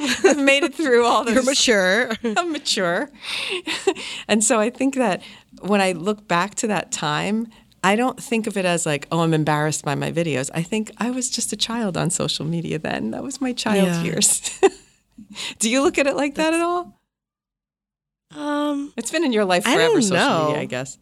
I've 0.00 0.38
made 0.38 0.62
it 0.62 0.74
through 0.74 1.04
all 1.04 1.24
this. 1.24 1.34
You're 1.34 1.44
mature. 1.44 2.10
I'm 2.36 2.52
mature. 2.52 3.10
and 4.28 4.44
so 4.44 4.60
I 4.60 4.70
think 4.70 4.94
that 4.94 5.22
when 5.60 5.80
I 5.80 5.92
look 5.92 6.26
back 6.28 6.54
to 6.56 6.66
that 6.68 6.92
time, 6.92 7.48
I 7.82 7.96
don't 7.96 8.20
think 8.20 8.46
of 8.46 8.56
it 8.56 8.64
as 8.64 8.84
like, 8.86 9.06
oh, 9.12 9.20
I'm 9.20 9.34
embarrassed 9.34 9.84
by 9.84 9.94
my 9.94 10.10
videos. 10.10 10.50
I 10.52 10.62
think 10.62 10.90
I 10.98 11.10
was 11.10 11.30
just 11.30 11.52
a 11.52 11.56
child 11.56 11.96
on 11.96 12.10
social 12.10 12.44
media 12.44 12.78
then. 12.78 13.12
That 13.12 13.22
was 13.22 13.40
my 13.40 13.52
child 13.52 13.88
yeah. 13.88 14.02
years. 14.02 14.60
Do 15.58 15.70
you 15.70 15.82
look 15.82 15.98
at 15.98 16.06
it 16.06 16.16
like 16.16 16.34
That's, 16.34 16.50
that 16.50 16.54
at 16.54 16.62
all? 16.62 17.00
Um, 18.34 18.92
it's 18.96 19.10
been 19.10 19.24
in 19.24 19.32
your 19.32 19.44
life 19.44 19.64
forever, 19.64 20.02
social 20.02 20.16
know. 20.16 20.46
media, 20.48 20.62
I 20.62 20.64
guess. 20.64 20.98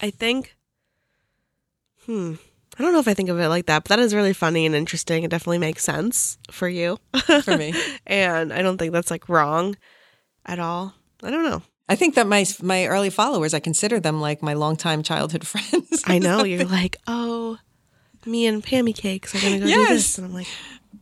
I 0.00 0.10
think, 0.10 0.56
hmm, 2.06 2.34
I 2.78 2.82
don't 2.82 2.92
know 2.92 2.98
if 2.98 3.08
I 3.08 3.14
think 3.14 3.28
of 3.28 3.38
it 3.38 3.48
like 3.48 3.66
that, 3.66 3.84
but 3.84 3.90
that 3.90 3.98
is 3.98 4.14
really 4.14 4.32
funny 4.32 4.66
and 4.66 4.74
interesting. 4.74 5.22
It 5.22 5.30
definitely 5.30 5.58
makes 5.58 5.84
sense 5.84 6.38
for 6.50 6.68
you. 6.68 6.98
For 7.44 7.56
me. 7.56 7.74
and 8.06 8.52
I 8.52 8.62
don't 8.62 8.78
think 8.78 8.92
that's 8.92 9.10
like 9.10 9.28
wrong 9.28 9.76
at 10.46 10.58
all. 10.58 10.94
I 11.22 11.30
don't 11.30 11.44
know. 11.44 11.62
I 11.92 11.94
think 11.94 12.14
that 12.14 12.26
my 12.26 12.46
my 12.62 12.86
early 12.86 13.10
followers, 13.10 13.52
I 13.52 13.60
consider 13.60 14.00
them 14.00 14.18
like 14.20 14.42
my 14.42 14.54
longtime 14.54 15.02
childhood 15.02 15.46
friends. 15.52 16.02
I 16.06 16.18
know 16.18 16.42
you're 16.42 16.64
like, 16.64 16.96
oh, 17.06 17.58
me 18.24 18.46
and 18.46 18.64
Pammy 18.64 18.94
Cakes 18.94 19.34
are 19.34 19.40
gonna 19.40 19.60
go 19.60 19.66
yes. 19.66 19.88
do 19.88 19.94
this, 19.94 20.18
and 20.18 20.26
I'm 20.26 20.32
like, 20.32 20.46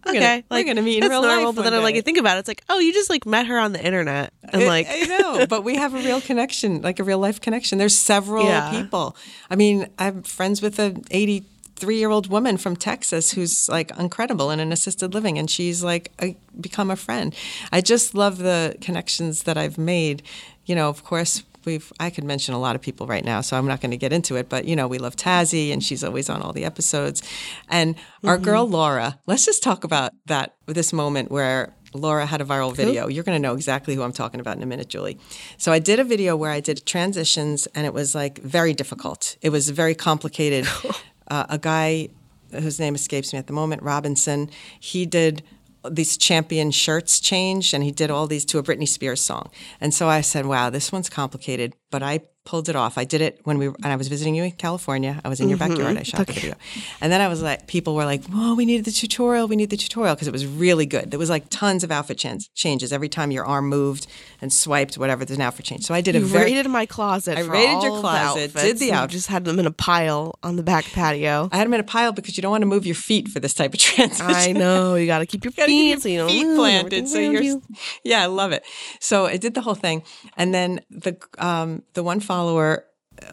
okay, 0.05 0.15
we're 0.15 0.21
gonna, 0.21 0.35
like 0.51 0.67
we're 0.67 0.75
gonna 0.75 0.83
meet 0.83 1.05
in 1.05 1.09
real 1.09 1.23
normal, 1.23 1.47
life. 1.47 1.55
But 1.55 1.63
then 1.63 1.75
I'm 1.75 1.85
like, 1.85 1.95
I 1.95 2.01
think 2.01 2.19
about 2.19 2.39
it, 2.39 2.41
it's 2.41 2.49
like, 2.49 2.65
oh, 2.69 2.81
you 2.81 2.93
just 2.93 3.09
like 3.09 3.25
met 3.25 3.47
her 3.47 3.57
on 3.57 3.73
the 3.73 3.85
internet, 3.85 4.33
and 4.43 4.67
like, 4.67 4.89
I, 4.89 5.03
I 5.03 5.07
know, 5.07 5.47
but 5.49 5.63
we 5.63 5.77
have 5.77 5.95
a 5.95 5.99
real 5.99 6.21
connection, 6.21 6.83
like 6.83 6.99
a 6.99 7.05
real 7.05 7.19
life 7.19 7.41
connection. 7.41 7.79
There's 7.79 7.97
several 7.97 8.47
yeah. 8.47 8.73
people. 8.73 9.17
I 9.49 9.55
mean, 9.55 9.87
I'm 9.97 10.25
friends 10.25 10.61
with 10.61 10.81
a 10.81 11.01
80 11.13 11.45
three 11.81 11.99
year 11.99 12.11
old 12.11 12.29
woman 12.29 12.59
from 12.59 12.77
Texas 12.77 13.33
who's 13.33 13.69
like 13.69 13.91
incredible 13.99 14.51
in 14.51 14.61
an 14.61 14.71
assisted 14.71 15.15
living, 15.15 15.39
and 15.39 15.51
she's 15.51 15.83
like 15.83 16.13
a, 16.21 16.37
become 16.61 16.91
a 16.91 16.97
friend. 16.97 17.35
I 17.73 17.81
just 17.81 18.15
love 18.15 18.39
the 18.39 18.77
connections 18.81 19.45
that 19.45 19.57
I've 19.57 19.79
made. 19.79 20.23
You 20.71 20.77
know, 20.77 20.89
of 20.89 21.03
course, 21.03 21.43
we've 21.65 21.93
I 21.99 22.11
could 22.11 22.23
mention 22.23 22.55
a 22.55 22.61
lot 22.61 22.77
of 22.77 22.81
people 22.81 23.09
right 23.09 23.25
now, 23.25 23.41
so 23.41 23.59
I'm 23.59 23.67
not 23.67 23.81
going 23.81 23.91
to 23.91 23.97
get 23.97 24.13
into 24.13 24.37
it. 24.37 24.49
But 24.49 24.67
you 24.67 24.77
know, 24.77 24.87
we 24.87 24.99
love 24.99 25.17
Tazzy, 25.17 25.73
and 25.73 25.83
she's 25.83 26.05
always 26.05 26.31
on 26.31 26.43
all 26.43 26.53
the 26.53 26.65
episodes. 26.65 27.25
And 27.69 27.97
mm-hmm. 27.97 28.29
our 28.29 28.39
girl 28.39 28.69
Laura. 28.69 29.19
Let's 29.27 29.45
just 29.45 29.65
talk 29.65 29.83
about 29.83 30.13
that 30.27 30.55
this 30.67 30.93
moment 30.93 31.33
where 31.33 31.75
Laura 31.93 32.25
had 32.25 32.41
a 32.41 32.45
viral 32.45 32.73
video. 32.73 33.09
You're 33.09 33.25
going 33.25 33.35
to 33.35 33.43
know 33.43 33.55
exactly 33.55 33.97
who 33.97 34.03
I'm 34.03 34.13
talking 34.13 34.39
about 34.39 34.59
in 34.59 34.63
a 34.63 34.67
minute, 34.67 34.89
Juli. 34.89 35.19
So 35.57 35.73
I 35.73 35.81
did 35.81 35.99
a 35.99 36.05
video 36.05 36.37
where 36.37 36.53
I 36.53 36.61
did 36.61 36.87
transitions, 36.87 37.67
and 37.75 37.85
it 37.85 37.93
was 37.93 38.15
like 38.15 38.39
very 38.39 38.73
difficult. 38.73 39.39
It 39.43 39.51
was 39.51 39.71
very 39.71 39.97
complicated 39.97 40.69
uh, 41.27 41.47
a 41.49 41.59
guy 41.59 42.11
whose 42.53 42.79
name 42.79 42.95
escapes 42.95 43.33
me 43.33 43.41
at 43.41 43.49
the 43.49 43.53
moment, 43.53 43.83
Robinson. 43.83 44.51
He 44.79 45.05
did 45.05 45.43
these 45.89 46.17
champion 46.17 46.71
shirts 46.71 47.21
changed 47.21 47.73
and 47.75 47.83
he 47.85 47.91
did 47.91 48.11
all 48.11 48.27
these 48.27 48.45
to 48.47 48.59
a 48.59 48.63
Britney 48.63 48.89
Spears 48.89 49.21
song. 49.21 49.51
And 49.81 49.95
so 49.95 50.09
I 50.09 50.21
said, 50.21 50.47
wow, 50.47 50.71
this 50.71 50.93
one's 50.93 51.09
complicated, 51.09 51.75
but 51.91 52.03
I 52.03 52.21
pulled 52.45 52.69
it 52.69 52.77
off. 52.77 52.97
I 52.97 53.05
did 53.05 53.21
it 53.21 53.41
when 53.45 53.59
we 53.59 53.67
and 53.67 53.87
I 53.87 53.97
was 53.97 54.09
visiting 54.09 54.35
you 54.35 54.43
in 54.45 54.53
California. 54.53 55.21
I 55.25 55.29
was 55.29 55.41
in 55.41 55.49
your 55.49 55.59
mm-hmm. 55.59 55.75
backyard. 55.75 55.97
I 55.97 56.03
shot 56.03 56.21
okay. 56.23 56.33
the 56.33 56.41
video, 56.41 56.57
and 57.01 57.13
then 57.13 57.21
I 57.21 57.29
was 57.29 57.43
like, 57.43 57.67
people 57.67 57.95
were 57.95 58.05
like, 58.05 58.23
"Oh, 58.33 58.55
we 58.55 58.65
needed 58.65 58.87
the 58.87 58.91
tutorial. 58.91 59.47
We 59.47 59.57
need 59.57 59.71
the 59.71 59.77
tutorial 59.77 60.15
because 60.15 60.29
it 60.29 60.33
was 60.33 60.47
really 60.47 60.87
good. 60.87 61.11
There 61.11 61.19
was 61.19 61.31
like 61.31 61.45
tons 61.51 61.85
of 61.85 61.91
outfit 61.91 62.19
ch- 62.19 62.55
changes 62.55 62.93
every 62.93 63.09
time 63.09 63.31
your 63.31 63.45
arm 63.45 63.69
moved 63.69 64.07
and 64.41 64.53
swiped, 64.53 64.97
whatever. 64.97 65.25
There's 65.25 65.39
an 65.39 65.43
outfit 65.43 65.67
change. 65.67 65.85
So 65.85 65.95
I 65.95 66.01
did 66.01 66.15
you 66.15 66.23
a 66.23 66.25
very 66.25 66.53
raided 66.53 66.69
my 66.69 66.87
closet. 66.87 67.37
I 67.37 67.43
raided 67.43 67.83
your 67.83 68.01
closet. 68.01 68.55
Did 68.55 68.79
the 68.79 68.93
outfit. 68.93 69.11
Just 69.11 69.27
had 69.29 69.45
them 69.45 69.59
in 69.59 69.67
a 69.67 69.71
pile 69.71 70.39
on 70.43 70.57
the 70.57 70.63
back 70.63 70.87
patio. 70.87 71.49
I 71.53 71.57
had 71.57 71.67
them 71.67 71.75
in 71.75 71.81
a 71.81 71.85
pile 71.85 72.13
because 72.13 72.37
you 72.37 72.43
don't 72.43 72.51
want 72.51 72.63
to 72.63 72.67
move 72.67 72.87
your 72.87 72.95
feet 72.95 73.29
for 73.29 73.41
this 73.41 73.55
type 73.55 73.75
of 73.75 73.81
transition. 73.81 74.27
I 74.27 74.53
know 74.53 74.95
you 74.95 75.07
got 75.07 75.19
to 75.19 75.27
keep 75.27 75.45
your 75.45 75.53
feet, 75.53 75.67
keep 75.67 75.89
your 75.91 75.99
so 76.01 76.09
you 76.09 76.29
feet 76.29 76.57
planted. 76.57 77.09
So 77.09 77.19
you're, 77.19 77.43
you. 77.43 77.63
yeah, 78.03 78.23
I 78.23 78.27
love 78.27 78.53
it. 78.53 78.65
So 78.99 79.27
I 79.27 79.37
did 79.37 79.55
the 79.55 79.61
whole 79.61 79.75
thing, 79.75 80.03
and 80.37 80.55
then 80.55 80.81
the 80.91 81.17
um, 81.39 81.80
the 81.95 82.03
one 82.03 82.21
follower 82.21 82.85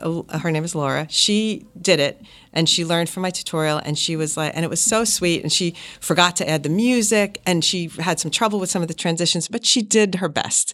uh, 0.01 0.39
her 0.39 0.51
name 0.51 0.63
is 0.63 0.75
Laura. 0.75 1.07
She 1.09 1.65
did 1.79 1.99
it 1.99 2.21
and 2.51 2.67
she 2.67 2.83
learned 2.83 3.09
from 3.09 3.21
my 3.21 3.29
tutorial 3.29 3.77
and 3.77 3.97
she 3.97 4.15
was 4.15 4.35
like 4.35 4.53
and 4.55 4.65
it 4.65 4.69
was 4.69 4.81
so 4.81 5.03
sweet 5.03 5.43
and 5.43 5.51
she 5.51 5.75
forgot 6.01 6.35
to 6.37 6.49
add 6.49 6.63
the 6.63 6.69
music 6.69 7.41
and 7.45 7.63
she 7.63 7.87
had 7.99 8.19
some 8.19 8.31
trouble 8.31 8.59
with 8.59 8.69
some 8.69 8.81
of 8.81 8.87
the 8.87 8.93
transitions 8.93 9.47
but 9.47 9.65
she 9.65 9.81
did 9.81 10.15
her 10.15 10.29
best. 10.29 10.73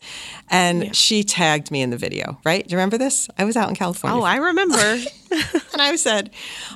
And 0.49 0.95
she 0.95 1.23
tagged 1.23 1.69
me 1.71 1.81
in 1.81 1.89
the 1.89 1.97
video, 1.97 2.39
right? 2.43 2.65
Do 2.65 2.71
you 2.71 2.77
remember 2.77 2.97
this? 2.97 3.29
I 3.37 3.43
was 3.43 3.55
out 3.55 3.69
in 3.69 3.75
California. 3.75 4.19
Oh, 4.19 4.23
I 4.23 4.37
remember. 4.37 4.77
and 5.73 5.81
I 5.81 5.95
said, 5.95 6.29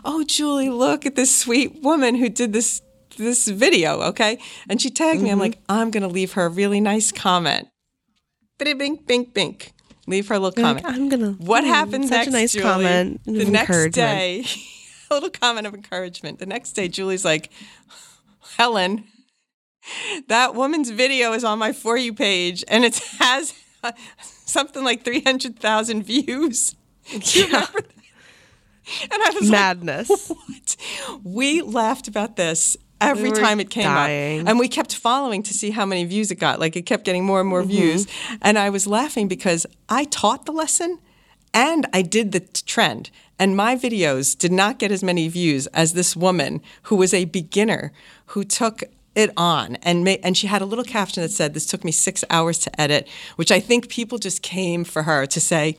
"Oh, 0.03 0.23
Juli, 0.23 0.69
look 0.69 1.05
at 1.05 1.15
this 1.15 1.35
sweet 1.35 1.83
woman 1.83 2.15
who 2.15 2.27
did 2.27 2.53
this 2.53 2.81
this 3.17 3.47
video, 3.47 4.01
okay?" 4.01 4.39
And 4.67 4.81
she 4.81 4.89
tagged 4.89 5.21
me. 5.21 5.29
I'm 5.29 5.37
like, 5.37 5.59
"I'm 5.69 5.91
going 5.91 6.01
to 6.01 6.09
leave 6.09 6.33
her 6.33 6.45
a 6.45 6.49
really 6.49 6.81
nice 6.81 7.11
comment." 7.11 7.67
Bing, 8.57 8.77
bing, 8.77 8.95
bing, 9.05 9.25
bing. 9.25 9.61
Leave 10.07 10.27
her 10.29 10.35
a 10.35 10.39
little 10.39 10.63
comment. 10.63 10.85
I'm 10.85 11.09
gonna. 11.09 11.31
What 11.33 11.63
mm, 11.63 11.67
happened 11.67 12.07
such 12.07 12.11
next, 12.11 12.27
a 12.27 12.31
nice 12.31 12.51
Juli? 12.53 12.63
comment. 12.63 13.21
The 13.25 13.45
next 13.45 13.89
day, 13.91 14.45
a 15.11 15.13
little 15.13 15.29
comment 15.29 15.67
of 15.67 15.73
encouragement. 15.73 16.39
The 16.39 16.45
next 16.45 16.71
day, 16.71 16.87
Juli's 16.87 17.25
like, 17.25 17.51
Helen, 18.57 19.03
that 20.27 20.55
woman's 20.55 20.89
video 20.89 21.33
is 21.33 21.43
on 21.43 21.59
my 21.59 21.73
For 21.73 21.97
You 21.97 22.13
page 22.13 22.63
and 22.67 22.85
it 22.85 22.97
has 23.19 23.53
something 24.21 24.83
like 24.83 25.03
300,000 25.03 26.03
views. 26.03 26.75
Do 27.09 27.39
you 27.39 27.45
remember 27.45 27.81
that? 27.81 27.91
And 29.11 29.21
I 29.21 29.31
was 29.31 29.49
like, 29.49 29.51
Madness. 29.51 30.29
what? 30.47 30.77
We 31.23 31.61
laughed 31.61 32.07
about 32.07 32.37
this 32.37 32.77
every 33.01 33.31
We 33.31 33.39
time 33.39 33.59
it 33.59 33.69
came 33.69 33.83
dying. 33.83 34.41
up. 34.41 34.47
And 34.49 34.59
we 34.59 34.67
kept 34.67 34.95
following 34.95 35.43
to 35.43 35.53
see 35.53 35.71
how 35.71 35.85
many 35.85 36.03
views 36.05 36.31
it 36.31 36.35
got. 36.35 36.59
Like 36.59 36.75
it 36.75 36.83
kept 36.85 37.03
getting 37.05 37.25
more 37.25 37.39
and 37.39 37.49
more 37.49 37.61
Mm-hmm. 37.61 37.69
views. 37.71 38.07
And 38.41 38.57
I 38.57 38.69
was 38.69 38.87
laughing 38.87 39.27
because 39.27 39.65
I 39.89 40.05
taught 40.05 40.45
the 40.45 40.51
lesson 40.51 40.99
and 41.53 41.85
I 41.93 42.01
did 42.01 42.31
the 42.31 42.41
t- 42.41 42.61
trend. 42.65 43.09
And 43.39 43.55
my 43.55 43.75
videos 43.75 44.37
did 44.37 44.51
not 44.51 44.79
get 44.79 44.91
as 44.91 45.03
many 45.03 45.27
views 45.27 45.67
as 45.67 45.93
this 45.93 46.15
woman 46.15 46.61
who 46.83 46.95
was 46.95 47.13
a 47.13 47.25
beginner 47.25 47.91
who 48.27 48.43
took 48.43 48.83
it 49.15 49.31
on 49.35 49.75
and 49.77 50.03
ma- 50.03 50.17
and 50.23 50.37
she 50.37 50.45
had 50.47 50.61
a 50.61 50.65
little 50.65 50.83
caption 50.83 51.23
that 51.23 51.29
said 51.31 51.53
this 51.55 51.65
took 51.65 51.83
me 51.83 51.91
6 51.91 52.23
hours 52.29 52.59
to 52.59 52.81
edit, 52.81 53.07
which 53.35 53.51
I 53.51 53.59
think 53.59 53.89
people 53.89 54.17
just 54.19 54.41
came 54.43 54.83
for 54.83 55.03
her 55.03 55.25
to 55.25 55.39
say 55.39 55.77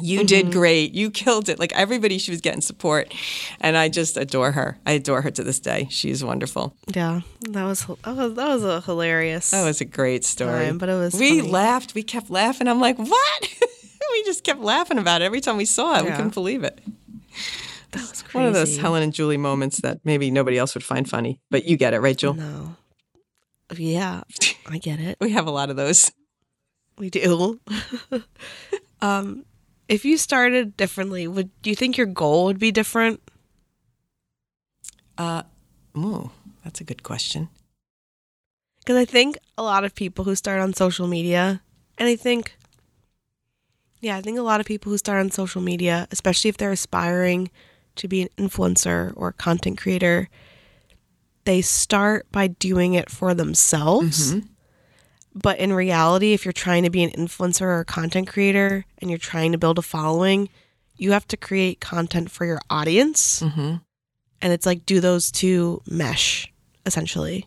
you 0.00 0.18
Mm-hmm. 0.20 0.26
did 0.26 0.52
great. 0.52 0.92
You 0.92 1.10
killed 1.10 1.48
it. 1.48 1.58
Like 1.58 1.72
everybody, 1.72 2.18
she 2.18 2.30
was 2.30 2.40
getting 2.40 2.60
support. 2.60 3.12
And 3.60 3.76
I 3.76 3.88
just 3.88 4.16
adore 4.16 4.52
her. 4.52 4.78
I 4.86 4.92
adore 4.92 5.22
her 5.22 5.30
to 5.30 5.42
this 5.42 5.58
day. 5.60 5.86
She's 5.90 6.22
wonderful. 6.24 6.76
yeah, 6.94 7.20
that 7.50 7.64
was 7.64 7.86
that 7.86 8.16
was 8.16 8.34
that 8.34 8.48
was 8.48 8.64
a 8.64 8.80
hilarious. 8.82 9.50
That 9.50 9.64
was 9.64 9.80
a 9.80 9.84
great 9.86 10.24
story. 10.24 10.66
Time, 10.66 10.78
but 10.78 10.88
it 10.88 10.94
was 10.94 11.14
We 11.18 11.38
funny. 11.40 11.50
laughed. 11.50 11.94
We 11.94 12.02
kept 12.02 12.28
laughing. 12.30 12.68
I'm 12.68 12.80
like, 12.80 12.98
what? 12.98 13.40
we 14.12 14.24
just 14.24 14.44
kept 14.44 14.60
laughing 14.60 14.98
about 14.98 15.22
it 15.22 15.24
every 15.24 15.40
time 15.40 15.56
we 15.56 15.64
saw 15.64 15.98
it. 15.98 16.04
We 16.04 16.10
couldn't 16.10 16.34
believe 16.34 16.62
it. 16.64 16.78
that 17.92 18.00
was 18.02 18.22
crazy. 18.22 18.38
One 18.38 18.46
of 18.46 18.54
those 18.54 18.76
Helen 18.76 19.02
and 19.02 19.12
Juli 19.14 19.36
moments 19.36 19.78
that 19.78 20.00
maybe 20.04 20.30
nobody 20.30 20.58
else 20.58 20.74
would 20.74 20.84
find 20.84 21.08
funny. 21.08 21.40
But 21.50 21.64
you 21.64 21.76
get 21.76 21.94
it, 21.94 22.00
right, 22.00 22.16
Jewel? 22.16 22.34
No. 22.34 22.76
Yeah, 23.76 24.22
I 24.68 24.78
get 24.78 25.00
it. 25.00 25.16
We 25.20 25.30
have 25.32 25.46
a 25.46 25.50
lot 25.50 25.70
of 25.70 25.76
those. 25.76 26.12
We 26.98 27.10
do. 27.10 27.58
um, 29.00 29.44
if 29.88 30.04
you 30.04 30.16
started 30.16 30.76
differently, 30.76 31.26
would 31.28 31.50
do 31.62 31.70
you 31.70 31.76
think 31.76 31.96
your 31.96 32.06
goal 32.06 32.46
would 32.46 32.58
be 32.58 32.72
different? 32.72 33.20
Uh, 35.18 35.42
ooh, 35.96 36.30
that's 36.64 36.80
a 36.80 36.84
good 36.84 37.02
question. 37.02 37.48
Because 38.80 38.96
I 38.96 39.04
think 39.04 39.38
a 39.58 39.62
lot 39.62 39.84
of 39.84 39.94
people 39.94 40.24
who 40.24 40.34
start 40.34 40.60
on 40.60 40.72
social 40.74 41.08
media, 41.08 41.62
and 41.98 42.08
I 42.08 42.16
think, 42.16 42.56
yeah, 44.00 44.16
I 44.16 44.22
think 44.22 44.38
a 44.38 44.42
lot 44.42 44.60
of 44.60 44.66
people 44.66 44.92
who 44.92 44.98
start 44.98 45.20
on 45.20 45.30
social 45.30 45.60
media, 45.60 46.06
especially 46.12 46.50
if 46.50 46.56
they're 46.56 46.70
aspiring 46.70 47.50
to 47.96 48.06
be 48.06 48.22
an 48.22 48.28
influencer 48.36 49.12
or 49.16 49.32
content 49.32 49.78
creator, 49.78 50.28
they 51.44 51.62
start 51.62 52.30
by 52.30 52.46
doing 52.46 52.94
it 52.94 53.10
for 53.10 53.34
themselves. 53.34 54.34
Mm-hmm. 54.34 54.46
But 55.40 55.58
in 55.58 55.72
reality, 55.74 56.32
if 56.32 56.44
you're 56.46 56.52
trying 56.52 56.84
to 56.84 56.90
be 56.90 57.02
an 57.02 57.10
influencer 57.10 57.60
or 57.62 57.80
a 57.80 57.84
content 57.84 58.26
creator 58.26 58.86
and 58.98 59.10
you're 59.10 59.18
trying 59.18 59.52
to 59.52 59.58
build 59.58 59.78
a 59.78 59.82
following, 59.82 60.48
you 60.96 61.12
have 61.12 61.28
to 61.28 61.36
create 61.36 61.78
content 61.80 62.30
for 62.30 62.46
your 62.46 62.58
audience. 62.70 63.42
Mm-hmm. 63.42 63.76
And 64.40 64.52
it's 64.52 64.64
like, 64.64 64.86
do 64.86 64.98
those 65.00 65.30
two 65.30 65.82
mesh 65.86 66.50
essentially? 66.86 67.46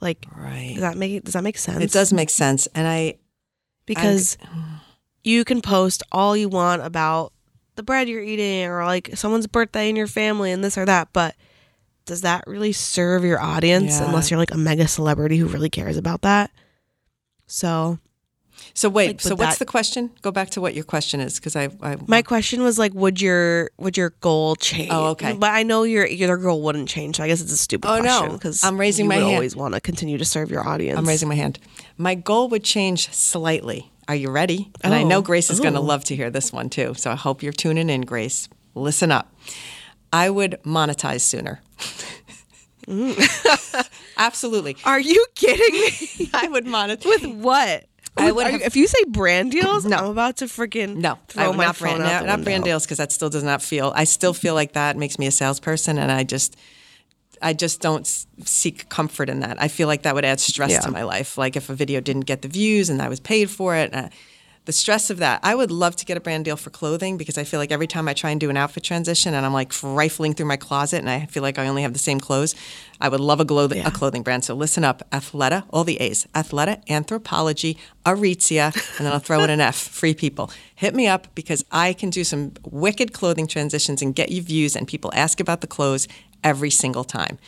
Like, 0.00 0.26
Right. 0.36 0.72
does 0.74 0.82
that 0.82 0.96
make 0.98 1.24
does 1.24 1.32
that 1.34 1.42
make 1.44 1.56
sense? 1.56 1.82
It 1.82 1.90
does 1.92 2.12
make 2.12 2.28
sense. 2.28 2.66
And 2.74 2.86
I, 2.86 3.14
because 3.86 4.36
you 5.24 5.44
can 5.44 5.62
post 5.62 6.02
all 6.12 6.36
you 6.36 6.48
want 6.50 6.82
about 6.82 7.32
the 7.76 7.82
bread 7.82 8.08
you're 8.08 8.22
eating 8.22 8.66
or 8.66 8.84
like 8.84 9.10
someone's 9.16 9.46
birthday 9.46 9.88
in 9.88 9.96
your 9.96 10.06
family 10.06 10.52
and 10.52 10.62
this 10.62 10.76
or 10.76 10.84
that, 10.84 11.08
but 11.14 11.34
does 12.04 12.20
that 12.22 12.44
really 12.46 12.72
serve 12.72 13.24
your 13.24 13.40
audience 13.40 14.00
Yeah. 14.00 14.06
unless 14.08 14.30
you're 14.30 14.38
like 14.38 14.52
a 14.52 14.58
mega 14.58 14.86
celebrity 14.86 15.38
who 15.38 15.46
really 15.46 15.70
cares 15.70 15.96
about 15.96 16.22
that? 16.22 16.50
So 17.52 17.98
so 18.74 18.88
wait, 18.88 19.06
Like, 19.08 19.20
so 19.20 19.34
what's 19.34 19.52
that- 19.54 19.58
the 19.58 19.70
question? 19.70 20.10
Go 20.22 20.30
back 20.30 20.50
to 20.50 20.60
what 20.60 20.74
your 20.74 20.84
question 20.84 21.20
is 21.20 21.36
because 21.36 21.56
I, 21.56 21.68
I, 21.82 21.96
my 22.06 22.22
question 22.22 22.62
was 22.62 22.78
like, 22.78 22.94
would 22.94 23.20
your 23.20 23.70
would 23.78 23.96
your 23.96 24.10
goal 24.20 24.56
change? 24.56 24.88
Oh, 24.90 25.08
okay. 25.10 25.32
But 25.34 25.50
I 25.50 25.62
know 25.62 25.82
your 25.82 26.06
your 26.06 26.36
goal 26.36 26.62
wouldn't 26.62 26.88
change, 26.88 27.16
so 27.16 27.24
I 27.24 27.28
guess 27.28 27.40
it's 27.42 27.52
a 27.52 27.56
stupid 27.56 27.88
Oh, 27.90 27.98
no. 28.00 28.18
question 28.20 28.32
because 28.36 28.64
I'm 28.64 28.78
raising 28.78 29.04
you 29.06 29.08
my 29.10 29.16
hand. 29.16 29.26
always 29.34 29.54
want 29.56 29.74
to 29.74 29.80
continue 29.80 30.16
to 30.18 30.24
serve 30.24 30.50
your 30.50 30.66
audience. 30.66 30.98
I'm 30.98 31.06
raising 31.06 31.28
my 31.28 31.34
hand. 31.34 31.58
My 31.98 32.14
goal 32.14 32.48
would 32.50 32.64
change 32.64 33.12
slightly. 33.12 33.90
Are 34.08 34.14
you 34.14 34.30
ready? 34.30 34.70
And 34.82 34.94
I 34.94 35.02
know 35.02 35.18
Oh. 35.18 35.22
Grace 35.22 35.50
is 35.50 35.60
going 35.60 35.74
to 35.74 35.80
Oh. 35.80 35.84
love 35.84 36.04
to 36.04 36.16
hear 36.16 36.30
this 36.30 36.52
one 36.52 36.68
too. 36.70 36.94
So 36.96 37.10
I 37.10 37.16
hope 37.16 37.42
you're 37.42 37.52
tuning 37.52 37.90
in, 37.90 38.02
Grace. 38.02 38.48
Listen 38.74 39.10
up. 39.12 39.32
I 40.12 40.30
would 40.30 40.58
monetize 40.64 41.20
sooner. 41.22 41.60
Mm. 42.86 43.88
Absolutely. 44.26 44.76
Are 44.84 45.00
you 45.00 45.26
kidding 45.34 45.72
me? 45.80 46.30
I 46.34 46.48
would 46.48 46.64
monetize. 46.66 47.04
With 47.06 47.24
what? 47.26 47.86
I 48.16 48.30
would 48.30 48.46
have- 48.46 48.60
you- 48.60 48.66
if 48.66 48.76
you 48.76 48.86
say 48.86 49.02
brand 49.08 49.52
deals, 49.52 49.84
No. 49.86 49.96
I'm 49.96 50.04
about 50.10 50.36
to 50.38 50.44
freaking 50.44 50.96
No, 50.96 51.12
I 51.12 51.16
throw 51.28 51.48
would 51.48 51.56
my 51.56 51.64
not 51.66 51.78
brand, 51.78 51.98
not, 52.00 52.26
not 52.26 52.44
brand 52.44 52.62
deals 52.64 52.84
because 52.84 52.98
that 52.98 53.10
still 53.10 53.30
does 53.30 53.42
not 53.42 53.62
feel. 53.62 53.92
I 53.96 54.04
still 54.04 54.34
feel 54.34 54.54
like 54.54 54.74
that 54.74 54.96
makes 54.96 55.18
me 55.18 55.26
a 55.26 55.30
salesperson, 55.30 55.96
and 55.98 56.12
I 56.12 56.22
just, 56.22 56.56
I 57.40 57.54
just 57.54 57.80
don't 57.80 58.06
seek 58.44 58.88
comfort 58.90 59.28
in 59.30 59.40
that. 59.40 59.60
I 59.60 59.68
feel 59.68 59.88
like 59.88 60.02
that 60.02 60.14
would 60.14 60.24
add 60.26 60.40
stress 60.40 60.70
Yeah. 60.72 60.80
to 60.80 60.90
my 60.90 61.02
life. 61.04 61.38
Like 61.38 61.56
if 61.56 61.70
a 61.70 61.74
video 61.74 62.00
didn't 62.00 62.26
get 62.26 62.42
the 62.42 62.48
views 62.48 62.90
and 62.90 63.00
I 63.00 63.08
was 63.08 63.18
paid 63.18 63.50
for 63.50 63.74
it, 63.76 63.94
uh, 63.94 64.10
the 64.64 64.72
stress 64.72 65.10
of 65.10 65.18
that. 65.18 65.40
I 65.42 65.54
would 65.54 65.72
love 65.72 65.96
to 65.96 66.04
get 66.04 66.16
a 66.16 66.20
brand 66.20 66.44
deal 66.44 66.56
for 66.56 66.70
clothing 66.70 67.16
because 67.16 67.36
I 67.36 67.42
feel 67.42 67.58
like 67.58 67.72
every 67.72 67.88
time 67.88 68.06
I 68.06 68.14
try 68.14 68.30
and 68.30 68.40
do 68.40 68.48
an 68.48 68.56
outfit 68.56 68.84
transition 68.84 69.34
and 69.34 69.44
I'm 69.44 69.52
like 69.52 69.72
rifling 69.82 70.34
through 70.34 70.46
my 70.46 70.56
closet 70.56 70.98
and 70.98 71.10
I 71.10 71.26
feel 71.26 71.42
like 71.42 71.58
I 71.58 71.66
only 71.66 71.82
have 71.82 71.92
the 71.92 71.98
same 71.98 72.20
clothes, 72.20 72.54
I 73.00 73.08
would 73.08 73.18
love 73.18 73.40
a, 73.40 73.44
glo- 73.44 73.64
a 73.64 73.90
clothing 73.90 74.22
brand. 74.22 74.44
So 74.44 74.54
listen 74.54 74.84
up, 74.84 75.02
Athleta, 75.10 75.64
all 75.70 75.82
the 75.82 76.00
A's, 76.00 76.28
Athleta, 76.34 76.84
Anthropologie, 76.86 77.76
Aritzia, 78.06 78.72
and 78.98 79.06
then 79.06 79.12
I'll 79.12 79.18
throw 79.18 79.42
in 79.42 79.50
an 79.50 79.60
F, 79.60 79.76
free 79.90 80.14
people. 80.14 80.50
Hit 80.76 80.94
me 80.94 81.08
up 81.08 81.26
because 81.34 81.64
I 81.72 81.92
can 81.92 82.10
do 82.10 82.22
some 82.22 82.52
wicked 82.64 83.12
clothing 83.12 83.48
transitions 83.48 84.00
and 84.00 84.14
get 84.14 84.30
you 84.30 84.42
views 84.42 84.76
and 84.76 84.86
people 84.86 85.10
ask 85.14 85.40
about 85.40 85.60
the 85.60 85.66
clothes 85.66 86.06
every 86.44 86.70
single 86.70 87.04
time. 87.04 87.38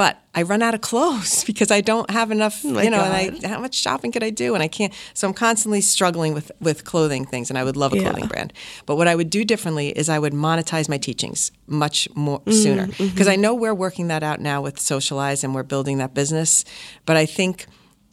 But 0.00 0.16
I 0.34 0.42
run 0.44 0.62
out 0.62 0.72
of 0.72 0.80
clothes 0.80 1.44
because 1.50 1.70
I 1.70 1.82
don't 1.82 2.08
have 2.10 2.30
enough, 2.30 2.64
my 2.64 2.84
you 2.84 2.88
know, 2.88 3.04
and 3.04 3.12
I 3.44 3.46
how 3.46 3.60
much 3.60 3.74
shopping 3.74 4.10
could 4.12 4.22
I 4.22 4.30
do? 4.30 4.54
And 4.54 4.62
I 4.62 4.68
can't. 4.68 4.94
So 5.12 5.28
I'm 5.28 5.34
constantly 5.34 5.82
struggling 5.82 6.32
with 6.32 6.50
with 6.58 6.84
clothing 6.84 7.26
things, 7.26 7.50
and 7.50 7.58
I 7.58 7.64
would 7.64 7.76
love 7.76 7.92
a 7.92 7.96
Yeah. 7.96 8.04
clothing 8.04 8.26
brand. 8.26 8.54
But 8.86 8.96
what 8.96 9.08
I 9.08 9.14
would 9.14 9.28
do 9.28 9.44
differently 9.44 9.88
is 9.90 10.08
I 10.08 10.18
would 10.18 10.32
monetize 10.32 10.88
my 10.88 10.96
teachings 10.96 11.52
much 11.66 12.08
more 12.14 12.40
Mm-hmm, 12.40 12.62
sooner 12.62 12.86
because 12.96 13.28
I 13.28 13.36
know 13.36 13.52
we're 13.54 13.74
working 13.74 14.08
that 14.08 14.22
out 14.22 14.40
now 14.40 14.62
with 14.62 14.80
Socialize 14.80 15.44
and 15.44 15.54
we're 15.54 15.68
building 15.74 15.98
that 15.98 16.14
business. 16.14 16.64
But 17.04 17.18
I 17.18 17.26
think 17.26 17.66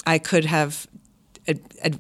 I 0.06 0.20
could 0.20 0.44
have. 0.44 0.88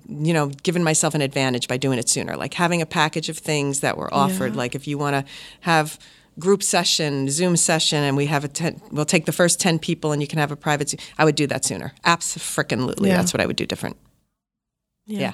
You 0.09 0.33
know, 0.33 0.47
given 0.63 0.83
myself 0.83 1.15
an 1.15 1.21
advantage 1.21 1.69
by 1.69 1.77
doing 1.77 1.97
it 1.97 2.09
sooner, 2.09 2.35
like 2.35 2.53
having 2.55 2.81
a 2.81 2.85
package 2.85 3.29
of 3.29 3.37
things 3.37 3.79
that 3.79 3.95
were 3.97 4.13
offered. 4.13 4.57
Like 4.57 4.75
if 4.75 4.85
you 4.89 4.97
want 4.97 5.15
to 5.15 5.23
have 5.61 5.97
group 6.39 6.63
session, 6.63 7.29
Zoom 7.29 7.57
session, 7.57 8.03
and 8.03 8.15
we 8.15 8.27
have 8.27 8.43
a 8.43 8.47
ten, 8.47 8.81
we'll 8.91 9.05
take 9.05 9.25
the 9.25 9.31
first 9.31 9.59
ten 9.59 9.79
people, 9.79 10.11
and 10.11 10.21
you 10.21 10.27
can 10.27 10.39
have 10.39 10.51
a 10.51 10.55
private. 10.55 10.89
Zoom. 10.89 10.99
I 11.17 11.25
would 11.25 11.35
do 11.35 11.47
that 11.47 11.65
sooner. 11.65 11.93
Absolutely, 12.03 13.09
Yeah. 13.09 13.17
that's 13.17 13.33
what 13.33 13.41
I 13.41 13.45
would 13.45 13.55
do 13.55 13.65
different. 13.65 13.97
Yeah. 15.05 15.33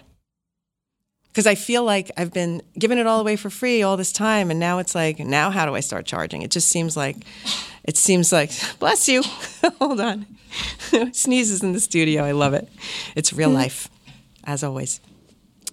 Because 1.27 1.47
I 1.47 1.55
feel 1.55 1.83
like 1.83 2.11
I've 2.15 2.31
been 2.31 2.61
giving 2.77 2.99
it 2.99 3.07
all 3.07 3.19
away 3.19 3.35
for 3.35 3.49
free 3.49 3.81
all 3.81 3.97
this 3.97 4.11
time, 4.11 4.51
and 4.51 4.59
now 4.59 4.77
it's 4.77 4.93
like, 4.93 5.17
now 5.19 5.49
how 5.49 5.65
do 5.65 5.73
I 5.73 5.79
start 5.79 6.05
charging? 6.05 6.43
It 6.43 6.51
just 6.51 6.69
seems 6.69 6.95
like, 6.95 7.17
it 7.83 7.97
seems 7.97 8.31
like, 8.31 8.51
bless 8.79 9.07
you. 9.07 9.23
Hold 9.79 9.99
on, 9.99 10.27
sneezes 11.11 11.63
in 11.63 11.73
the 11.73 11.79
studio. 11.79 12.23
I 12.23 12.31
love 12.31 12.53
it. 12.53 12.69
It's 13.15 13.33
real 13.33 13.49
hmm. 13.49 13.55
life, 13.55 13.89
as 14.43 14.63
always. 14.63 15.01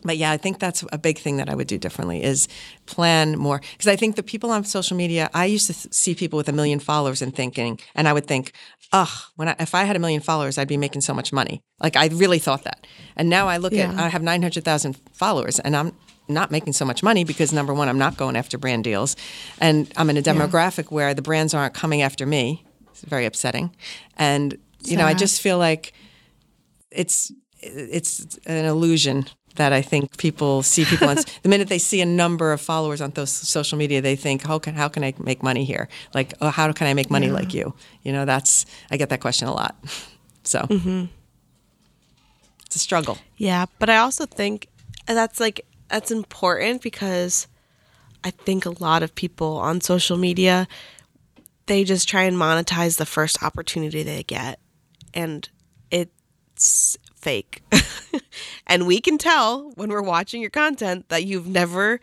But 0.02 0.16
yeah, 0.16 0.30
I 0.30 0.36
think 0.36 0.58
that's 0.58 0.84
a 0.92 0.98
big 0.98 1.18
thing 1.18 1.36
that 1.36 1.48
I 1.48 1.54
would 1.54 1.66
do 1.66 1.78
differently 1.78 2.22
is 2.22 2.48
plan 2.86 3.38
more. 3.38 3.60
Because 3.72 3.88
I 3.88 3.96
think 3.96 4.16
the 4.16 4.22
people 4.22 4.50
on 4.50 4.64
social 4.64 4.96
media, 4.96 5.28
I 5.34 5.44
used 5.44 5.66
to 5.66 5.74
th- 5.74 5.92
see 5.92 6.14
people 6.14 6.36
with 6.36 6.48
a 6.48 6.52
million 6.52 6.80
followers 6.80 7.22
and 7.22 7.34
thinking, 7.34 7.78
and 7.94 8.08
I 8.08 8.12
would 8.12 8.26
think, 8.26 8.52
ugh, 8.92 9.08
when 9.36 9.48
I, 9.48 9.56
if 9.58 9.74
I 9.74 9.84
had 9.84 9.96
a 9.96 9.98
million 9.98 10.20
followers, 10.22 10.56
I'd 10.58 10.68
be 10.68 10.76
making 10.76 11.02
so 11.02 11.12
much 11.14 11.32
money. 11.32 11.60
Like 11.82 11.96
I 11.96 12.06
really 12.08 12.38
thought 12.38 12.64
that. 12.64 12.86
And 13.16 13.28
now 13.28 13.46
I 13.48 13.58
look 13.58 13.72
Yeah. 13.72 13.90
at, 13.92 13.98
I 13.98 14.08
have 14.08 14.22
900,000 14.22 14.96
followers 15.12 15.58
and 15.60 15.76
I'm 15.76 15.92
not 16.28 16.50
making 16.50 16.72
so 16.72 16.84
much 16.84 17.02
money 17.02 17.24
because 17.24 17.52
number 17.52 17.74
one, 17.74 17.88
I'm 17.88 17.98
not 17.98 18.16
going 18.16 18.36
after 18.36 18.56
brand 18.56 18.84
deals, 18.84 19.16
and 19.60 19.92
I'm 19.96 20.08
in 20.10 20.16
a 20.16 20.22
demographic 20.22 20.90
where 20.92 21.12
the 21.12 21.22
brands 21.22 21.54
aren't 21.54 21.74
coming 21.74 22.02
after 22.02 22.24
me. 22.24 22.64
It's 22.92 23.02
very 23.02 23.26
upsetting, 23.26 23.74
and 24.16 24.56
you 24.84 24.96
know, 24.96 25.06
I 25.06 25.14
just 25.14 25.40
feel 25.40 25.58
like 25.58 25.92
it's 26.90 27.32
it's 27.62 28.38
an 28.46 28.64
illusion 28.64 29.26
that 29.56 29.72
I 29.72 29.82
think 29.82 30.16
people 30.16 30.62
see 30.62 30.84
people 30.84 31.08
on 31.08 31.16
the 31.42 31.48
minute 31.48 31.68
they 31.68 31.78
see 31.78 32.00
a 32.00 32.06
number 32.06 32.52
of 32.52 32.60
followers 32.60 33.00
on 33.00 33.10
those 33.10 33.30
social 33.30 33.76
media, 33.76 34.00
they 34.00 34.16
think, 34.16 34.42
how 34.42 34.58
can 34.58 34.74
how 34.74 34.88
can 34.88 35.04
I 35.04 35.14
make 35.18 35.42
money 35.42 35.64
here? 35.64 35.88
Like, 36.14 36.34
oh, 36.40 36.50
how 36.50 36.72
can 36.72 36.86
I 36.86 36.94
make 36.94 37.10
money 37.10 37.30
like 37.30 37.54
you? 37.54 37.74
You 38.02 38.12
know, 38.12 38.24
that's 38.24 38.66
I 38.90 38.96
get 38.96 39.08
that 39.10 39.20
question 39.20 39.48
a 39.48 39.52
lot. 39.52 39.76
So 40.42 40.60
mm-hmm. 40.60 41.04
it's 42.64 42.74
a 42.74 42.78
struggle. 42.78 43.18
Yeah, 43.36 43.66
but 43.78 43.90
I 43.90 43.98
also 43.98 44.24
think 44.24 44.68
that's 45.06 45.38
like 45.38 45.66
that's 45.88 46.10
important 46.10 46.80
because 46.82 47.46
I 48.24 48.30
think 48.30 48.64
a 48.64 48.82
lot 48.82 49.02
of 49.02 49.14
people 49.14 49.58
on 49.58 49.82
social 49.82 50.16
media 50.16 50.66
they 51.66 51.84
just 51.84 52.08
try 52.08 52.22
and 52.22 52.36
monetize 52.36 52.96
the 52.96 53.06
first 53.06 53.42
opportunity 53.42 54.02
they 54.02 54.22
get 54.22 54.58
and 55.14 55.48
it's 55.90 56.96
fake. 57.20 57.62
and 58.66 58.86
we 58.86 59.00
can 59.00 59.18
tell 59.18 59.70
when 59.76 59.90
we're 59.90 60.02
watching 60.02 60.40
your 60.40 60.50
content 60.50 61.08
that 61.08 61.24
you've 61.24 61.46
never 61.46 62.00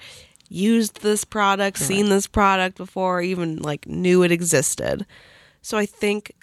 used 0.50 1.02
this 1.02 1.26
product, 1.26 1.78
seen 1.80 2.10
this 2.10 2.28
product 2.28 2.78
before, 2.78 3.22
even 3.22 3.58
like 3.58 3.86
knew 3.86 4.24
it 4.24 4.32
existed. 4.32 5.06
So 5.62 5.78
I 5.78 5.86
think 5.86 6.34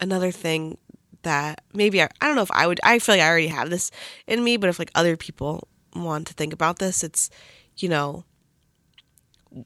another 0.00 0.30
thing 0.30 0.78
that 1.22 1.62
maybe 1.74 2.02
I, 2.02 2.08
I 2.20 2.26
don't 2.26 2.36
know 2.36 2.42
if 2.42 2.50
I 2.50 2.66
would 2.66 2.80
I 2.82 2.98
feel 2.98 3.14
like 3.14 3.22
I 3.22 3.28
already 3.28 3.48
have 3.48 3.70
this 3.70 3.90
in 4.26 4.42
me, 4.42 4.56
but 4.56 4.68
if 4.68 4.78
like 4.78 4.90
other 4.94 5.16
people 5.16 5.68
want 5.94 6.26
to 6.28 6.34
think 6.34 6.52
about 6.52 6.78
this, 6.78 7.04
it's 7.04 7.30
you 7.76 7.88
know 7.88 8.24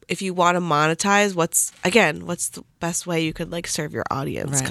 if 0.09 0.23
you 0.23 0.35
want 0.35 0.57
to 0.57 0.61
monetize, 0.61 1.35
what's 1.35 1.73
again, 1.85 2.27
what's 2.27 2.49
the 2.51 2.65
best 2.81 3.07
way 3.07 3.23
you 3.23 3.33
could 3.33 3.53
like 3.53 3.67
serve 3.67 3.93
your 3.93 4.05
audience 4.11 4.61
Right. 4.61 4.63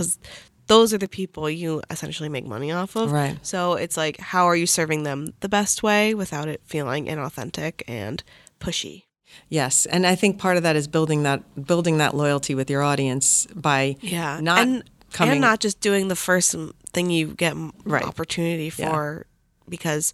Those 0.67 0.93
are 0.93 0.97
the 0.97 1.07
people 1.09 1.49
you 1.49 1.81
essentially 1.89 2.29
make 2.29 2.45
money 2.45 2.71
off 2.71 2.95
of. 2.95 3.11
Right. 3.11 3.37
So 3.45 3.73
it's 3.73 3.97
like 3.97 4.17
how 4.19 4.45
are 4.45 4.55
you 4.55 4.65
serving 4.65 5.03
them 5.03 5.33
the 5.41 5.49
best 5.49 5.83
way 5.83 6.13
without 6.13 6.47
it 6.47 6.61
feeling 6.65 7.05
inauthentic 7.07 7.81
and 7.87 8.23
pushy. 8.59 9.03
Yes, 9.49 9.85
and 9.87 10.05
I 10.05 10.13
think 10.15 10.37
part 10.37 10.57
of 10.57 10.63
that 10.63 10.75
is 10.75 10.87
building 10.87 11.23
that 11.23 11.65
building 11.65 11.97
that 11.97 12.15
loyalty 12.15 12.53
with 12.55 12.69
your 12.69 12.83
audience 12.83 13.47
by 13.55 13.95
Yeah, 13.99 14.39
not 14.39 14.59
and 14.61 14.83
coming 15.11 15.33
and 15.33 15.41
not 15.41 15.59
just 15.59 15.79
doing 15.79 16.07
the 16.07 16.15
first 16.15 16.55
thing 16.93 17.09
you 17.09 17.27
get 17.33 17.55
Right. 17.83 18.03
opportunity 18.03 18.71
Yeah. 18.77 18.89
for 18.91 19.25
because 19.67 20.13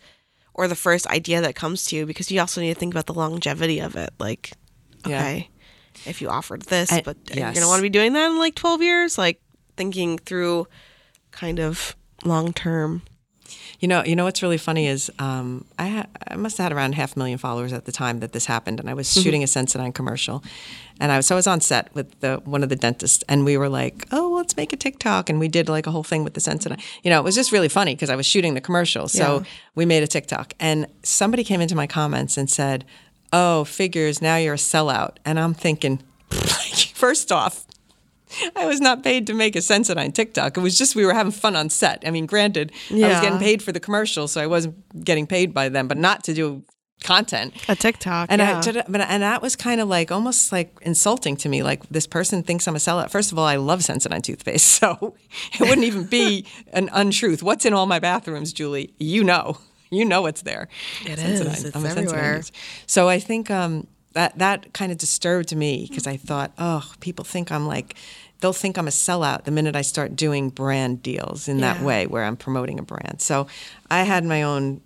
or 0.53 0.67
the 0.67 0.75
first 0.75 1.05
idea 1.07 1.41
that 1.41 1.55
comes 1.55 1.85
to 1.85 1.95
you 1.95 2.05
because 2.05 2.31
you 2.31 2.39
also 2.39 2.59
need 2.61 2.73
to 2.73 2.79
think 2.79 2.93
about 2.93 3.05
the 3.07 3.13
longevity 3.13 3.79
of 3.79 3.95
it. 3.95 4.09
Like, 4.19 4.51
Yeah. 5.05 5.19
okay, 5.19 5.49
if 6.05 6.21
you 6.21 6.29
offered 6.29 6.63
this, 6.63 6.91
I- 6.91 7.01
but 7.01 7.17
yes. 7.27 7.35
you 7.37 7.53
gonna 7.61 7.67
want 7.67 7.79
to 7.79 7.83
be 7.83 7.89
doing 7.89 8.13
that 8.13 8.31
in 8.31 8.39
like 8.39 8.55
twelve 8.55 8.81
years? 8.81 9.17
Like 9.17 9.41
thinking 9.79 10.17
through 10.17 10.67
kind 11.31 11.57
of 11.59 11.95
long 12.25 12.51
term. 12.51 13.01
You 13.79 13.87
know, 13.87 14.03
you 14.03 14.15
know 14.15 14.25
what's 14.25 14.43
really 14.43 14.57
funny 14.57 14.87
is 14.87 15.09
um, 15.19 15.63
I 15.79 15.87
ha- 15.87 16.05
I 16.27 16.35
must 16.35 16.57
have 16.57 16.65
had 16.65 16.73
around 16.73 16.93
half 16.95 17.15
a 17.15 17.19
million 17.19 17.37
followers 17.39 17.71
at 17.73 17.85
the 17.85 17.93
time 17.93 18.19
that 18.19 18.33
this 18.33 18.45
happened, 18.45 18.79
and 18.81 18.89
I 18.89 18.93
was 18.93 19.07
Mm-hmm. 19.07 19.21
shooting 19.23 19.41
a 19.43 19.47
Sensodyne 19.47 19.93
commercial, 19.93 20.43
and 20.99 21.11
I 21.13 21.17
was 21.17 21.25
so 21.27 21.33
I 21.35 21.37
was 21.37 21.47
on 21.47 21.61
set 21.61 21.85
with 21.95 22.07
the 22.19 22.41
one 22.43 22.61
of 22.61 22.69
the 22.69 22.75
dentists, 22.75 23.23
and 23.29 23.45
we 23.45 23.57
were 23.57 23.69
like, 23.69 24.05
oh, 24.11 24.33
let's 24.35 24.55
make 24.57 24.73
a 24.73 24.77
TikTok, 24.77 25.29
and 25.29 25.39
we 25.39 25.47
did 25.47 25.69
like 25.69 25.87
a 25.87 25.91
whole 25.91 26.03
thing 26.03 26.23
with 26.25 26.33
the 26.33 26.41
Sensodyne. 26.41 26.81
You 27.03 27.09
know, 27.09 27.19
it 27.21 27.23
was 27.23 27.35
just 27.35 27.51
really 27.53 27.69
funny 27.69 27.95
because 27.95 28.09
I 28.09 28.17
was 28.17 28.25
shooting 28.25 28.53
the 28.53 28.61
commercial, 28.61 29.07
so 29.07 29.25
Yeah. 29.37 29.43
we 29.75 29.85
made 29.85 30.03
a 30.03 30.07
TikTok, 30.07 30.53
and 30.59 30.85
somebody 31.03 31.43
came 31.45 31.61
into 31.61 31.75
my 31.75 31.87
comments 31.87 32.37
and 32.37 32.49
said, 32.49 32.83
oh, 33.31 33.63
figures, 33.63 34.21
now 34.21 34.35
you're 34.35 34.55
a 34.55 34.57
sellout, 34.73 35.13
and 35.25 35.39
I'm 35.39 35.53
thinking, 35.55 36.01
first 36.93 37.31
off. 37.31 37.65
I 38.55 38.65
was 38.65 38.79
not 38.79 39.03
paid 39.03 39.27
to 39.27 39.33
make 39.33 39.55
a 39.55 39.59
Sensodyne 39.59 40.13
TikTok. 40.13 40.57
It 40.57 40.61
was 40.61 40.77
just 40.77 40.95
we 40.95 41.05
were 41.05 41.13
having 41.13 41.31
fun 41.31 41.55
on 41.55 41.69
set. 41.69 42.03
I 42.05 42.11
mean, 42.11 42.25
granted, 42.25 42.71
I 42.89 42.93
was 42.93 43.21
getting 43.21 43.39
paid 43.39 43.61
for 43.63 43.71
the 43.71 43.79
commercial, 43.79 44.27
so 44.27 44.41
I 44.41 44.47
wasn't 44.47 45.03
getting 45.03 45.27
paid 45.27 45.53
by 45.53 45.69
them, 45.69 45.87
but 45.87 45.97
not 45.97 46.23
to 46.25 46.33
do 46.33 46.63
content. 47.03 47.53
A 47.67 47.75
TikTok, 47.75 48.27
And 48.29 48.39
yeah. 48.39 48.61
I 48.63 48.83
but 48.87 49.01
and 49.01 49.23
that 49.23 49.41
was 49.41 49.55
kind 49.55 49.81
of 49.81 49.87
like 49.87 50.11
almost 50.11 50.51
like 50.51 50.77
insulting 50.81 51.37
to 51.37 51.49
me. 51.49 51.63
Like 51.63 51.87
this 51.89 52.07
person 52.07 52.43
thinks 52.43 52.67
I'm 52.67 52.75
a 52.75 52.79
sellout. 52.79 53.09
First 53.09 53.31
of 53.31 53.39
all, 53.39 53.45
I 53.45 53.55
love 53.55 53.79
Sensodyne 53.79 54.21
toothpaste, 54.21 54.67
so 54.79 55.15
it 55.53 55.61
wouldn't 55.61 55.85
even 55.85 56.05
be 56.05 56.45
an 56.73 56.89
untruth. 56.91 57.41
What's 57.43 57.65
in 57.65 57.73
all 57.73 57.85
my 57.85 57.99
bathrooms, 57.99 58.53
Juli? 58.53 58.93
You 58.99 59.23
know, 59.23 59.57
you 59.89 60.05
know 60.05 60.25
it's 60.25 60.41
there. 60.41 60.67
It 61.05 61.19
Sensodyne. 61.19 61.53
is. 61.53 61.65
It's 61.65 61.75
I'm 61.75 61.85
everywhere. 61.85 62.41
So 62.85 63.09
I 63.09 63.19
think 63.19 63.49
um, 63.49 63.87
that 64.19 64.37
that 64.37 64.73
kind 64.73 64.91
of 64.91 64.97
disturbed 64.97 65.55
me 65.55 65.85
because 65.87 66.05
I 66.05 66.17
thought, 66.17 66.51
oh, 66.57 66.83
people 66.99 67.23
think 67.25 67.51
I'm 67.51 67.65
like. 67.67 67.95
They'll 68.41 68.53
think 68.53 68.77
I'm 68.77 68.87
a 68.87 68.91
sellout 68.91 69.43
the 69.43 69.51
minute 69.51 69.75
I 69.75 69.81
start 69.81 70.15
doing 70.15 70.47
brand 70.49 71.03
deals 71.03 71.49
in 71.49 71.57
that 71.59 71.79
Yeah. 71.79 71.83
way 71.83 72.07
where 72.07 72.23
I'm 72.23 72.37
promoting 72.37 72.79
a 72.79 72.81
brand. 72.81 73.19
So 73.21 73.47
I 73.91 74.03
had 74.03 74.23
my 74.23 74.43
own 74.43 74.79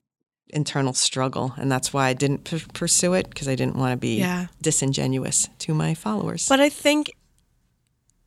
internal 0.50 0.94
struggle, 0.94 1.54
and 1.58 1.72
that's 1.72 1.94
why 1.94 2.08
I 2.08 2.14
didn't 2.14 2.46
p- 2.46 2.64
pursue 2.74 3.14
it 3.14 3.30
because 3.30 3.48
I 3.48 3.54
didn't 3.54 3.76
want 3.76 3.92
to 3.94 3.98
be 3.98 4.16
Yeah. 4.18 4.48
disingenuous 4.60 5.50
to 5.60 5.76
my 5.76 5.94
followers. 5.94 6.48
But 6.50 6.62
I 6.62 6.70
think 6.70 7.12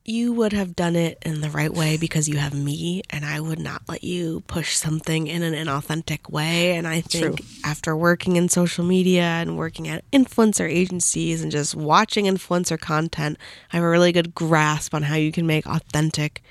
you 0.08 0.32
would 0.32 0.52
have 0.52 0.76
done 0.76 0.94
it 0.96 1.18
in 1.22 1.40
the 1.40 1.50
right 1.50 1.72
way 1.72 1.96
because 1.96 2.28
you 2.28 2.36
have 2.36 2.54
me, 2.54 3.02
and 3.10 3.24
I 3.24 3.40
would 3.40 3.58
not 3.58 3.82
let 3.88 4.04
you 4.04 4.42
push 4.46 4.76
something 4.76 5.26
in 5.26 5.42
an 5.42 5.52
inauthentic 5.52 6.30
way. 6.30 6.76
And 6.76 6.86
I 6.86 7.00
think 7.00 7.38
True. 7.38 7.46
after 7.64 7.96
working 7.96 8.36
in 8.36 8.48
social 8.48 8.84
media 8.84 9.22
and 9.22 9.56
working 9.56 9.88
at 9.88 10.08
influencer 10.12 10.70
agencies 10.70 11.42
and 11.42 11.50
just 11.50 11.74
watching 11.74 12.26
influencer 12.26 12.78
content, 12.78 13.38
I 13.72 13.76
have 13.76 13.84
a 13.84 13.88
really 13.88 14.12
good 14.12 14.34
grasp 14.34 14.94
on 14.94 15.02
how 15.02 15.16
you 15.16 15.32
can 15.32 15.46
make 15.46 15.66
authentic 15.66 16.42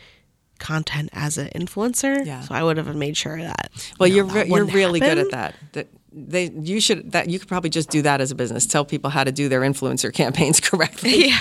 content 0.60 1.10
as 1.14 1.38
an 1.38 1.48
influencer. 1.50 2.26
Yeah. 2.26 2.42
So 2.42 2.56
I 2.56 2.64
would 2.64 2.78
have 2.78 2.94
made 2.96 3.18
sure 3.18 3.38
of 3.38 3.44
that. 3.44 3.72
well, 4.00 4.08
you 4.08 4.16
you're 4.16 4.26
know, 4.26 4.34
re- 4.34 4.48
you're 4.48 4.66
really 4.66 5.00
good 5.00 5.18
at 5.18 5.32
that. 5.32 5.56
That 5.74 5.88
they 6.18 6.50
you 6.50 6.80
should 6.80 7.12
that 7.12 7.30
you 7.30 7.38
could 7.40 7.48
probably 7.50 7.70
just 7.70 7.90
do 7.90 8.02
that 8.04 8.22
as 8.22 8.32
a 8.32 8.36
business. 8.36 8.66
Tell 8.66 8.86
people 8.86 9.10
how 9.10 9.24
to 9.24 9.32
do 9.32 9.50
their 9.50 9.62
influencer 9.62 10.14
campaigns 10.22 10.60
correctly. 10.60 11.28
Yeah. 11.28 11.40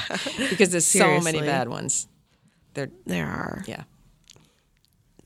because 0.50 0.70
there's 0.70 0.86
so 0.86 1.20
many 1.20 1.40
bad 1.40 1.68
ones. 1.68 2.08
They're 2.74 2.90
There 3.06 3.26
are. 3.26 3.64
yeah. 3.66 3.84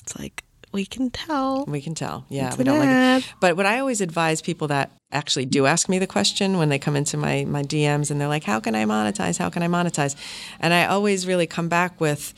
It's 0.02 0.18
like 0.18 0.44
we 0.72 0.84
can 0.84 1.11
tell. 1.11 1.64
We 1.66 1.80
can 1.80 1.94
tell. 1.94 2.26
Yeah, 2.28 2.48
It's 2.48 2.58
we 2.58 2.64
don't 2.64 2.78
like 2.78 3.22
it. 3.22 3.34
But 3.40 3.56
what 3.56 3.64
I 3.64 3.78
always 3.78 4.02
advise 4.02 4.42
people 4.42 4.68
that 4.68 4.90
actually 5.11 5.46
do 5.46 5.64
ask 5.64 5.88
me 5.88 5.98
the 5.98 6.06
question 6.06 6.58
when 6.58 6.68
they 6.68 6.78
come 6.78 6.94
into 6.94 7.16
my 7.16 7.44
my 7.46 7.62
DMs 7.62 8.11
and 8.11 8.20
they're 8.20 8.28
like, 8.28 8.44
"How 8.44 8.61
can 8.61 8.74
I 8.74 8.84
monetize? 8.84 9.38
How 9.38 9.48
can 9.50 9.62
I 9.62 9.68
monetize?" 9.68 10.14
And 10.61 10.74
I 10.74 10.87
always 10.87 11.26
really 11.26 11.46
come 11.46 11.68
back 11.68 11.98
with 12.00 12.34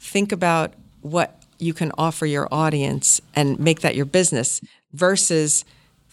think 0.00 0.32
about 0.32 0.72
what 1.02 1.42
you 1.58 1.74
can 1.74 1.92
offer 1.98 2.24
your 2.26 2.48
audience 2.50 3.20
and 3.34 3.58
make 3.60 3.80
that 3.82 3.94
your 3.94 4.06
business 4.06 4.60
versus 4.92 5.64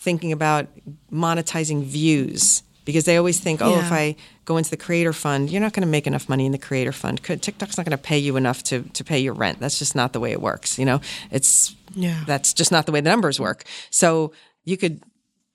thinking 0.02 0.32
about 0.32 0.68
monetizing 1.12 1.84
views 1.84 2.64
because 2.86 3.06
they 3.06 3.18
always 3.18 3.40
think, 3.40 3.62
"Oh, 3.62 3.78
if 3.80 3.92
I 3.92 4.16
go 4.46 4.58
into 4.58 4.72
the 4.72 4.78
creator 4.78 5.14
fund, 5.14 5.50
you're 5.52 5.62
not 5.62 5.74
going 5.74 5.86
to 5.86 5.88
make 5.92 6.08
enough 6.08 6.28
money 6.28 6.46
in 6.48 6.52
the 6.52 6.58
creator 6.58 6.92
fund. 6.92 7.22
TikTok's 7.24 7.78
not 7.78 7.86
going 7.86 7.98
to 7.98 7.98
pay 7.98 8.18
you 8.18 8.36
enough 8.38 8.64
to 8.64 8.82
to 8.82 9.04
pay 9.04 9.20
your 9.20 9.34
rent. 9.36 9.60
That's 9.60 9.78
just 9.80 9.96
not 9.96 10.14
the 10.14 10.20
way 10.20 10.32
it 10.32 10.42
works. 10.42 10.78
You 10.80 10.86
know, 10.86 11.02
it's 11.30 11.76
Yeah. 11.94 12.24
that's 12.26 12.54
just 12.54 12.72
not 12.72 12.86
the 12.86 12.92
way 12.92 13.02
the 13.02 13.10
numbers 13.10 13.40
work. 13.40 13.64
So 13.92 14.34
you 14.66 14.78
could, 14.78 15.04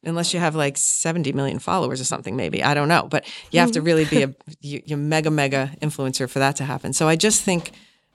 unless 0.04 0.32
you 0.34 0.40
have 0.40 0.54
like 0.54 0.76
70 0.76 1.32
million 1.32 1.58
followers 1.58 2.00
or 2.00 2.04
something, 2.04 2.36
maybe 2.36 2.62
I 2.62 2.74
don't 2.74 2.88
know, 2.88 3.08
but 3.10 3.24
you 3.50 3.60
have 3.60 3.72
to 3.72 3.82
really 3.82 4.04
be 4.04 4.22
a 4.22 4.34
you, 4.60 4.82
you 4.86 4.96
mega 4.96 5.30
mega 5.30 5.72
influencer 5.82 6.28
for 6.30 6.38
that 6.38 6.56
to 6.56 6.64
happen. 6.64 6.92
So 6.92 7.08
I 7.08 7.16
just 7.16 7.42
think 7.42 7.72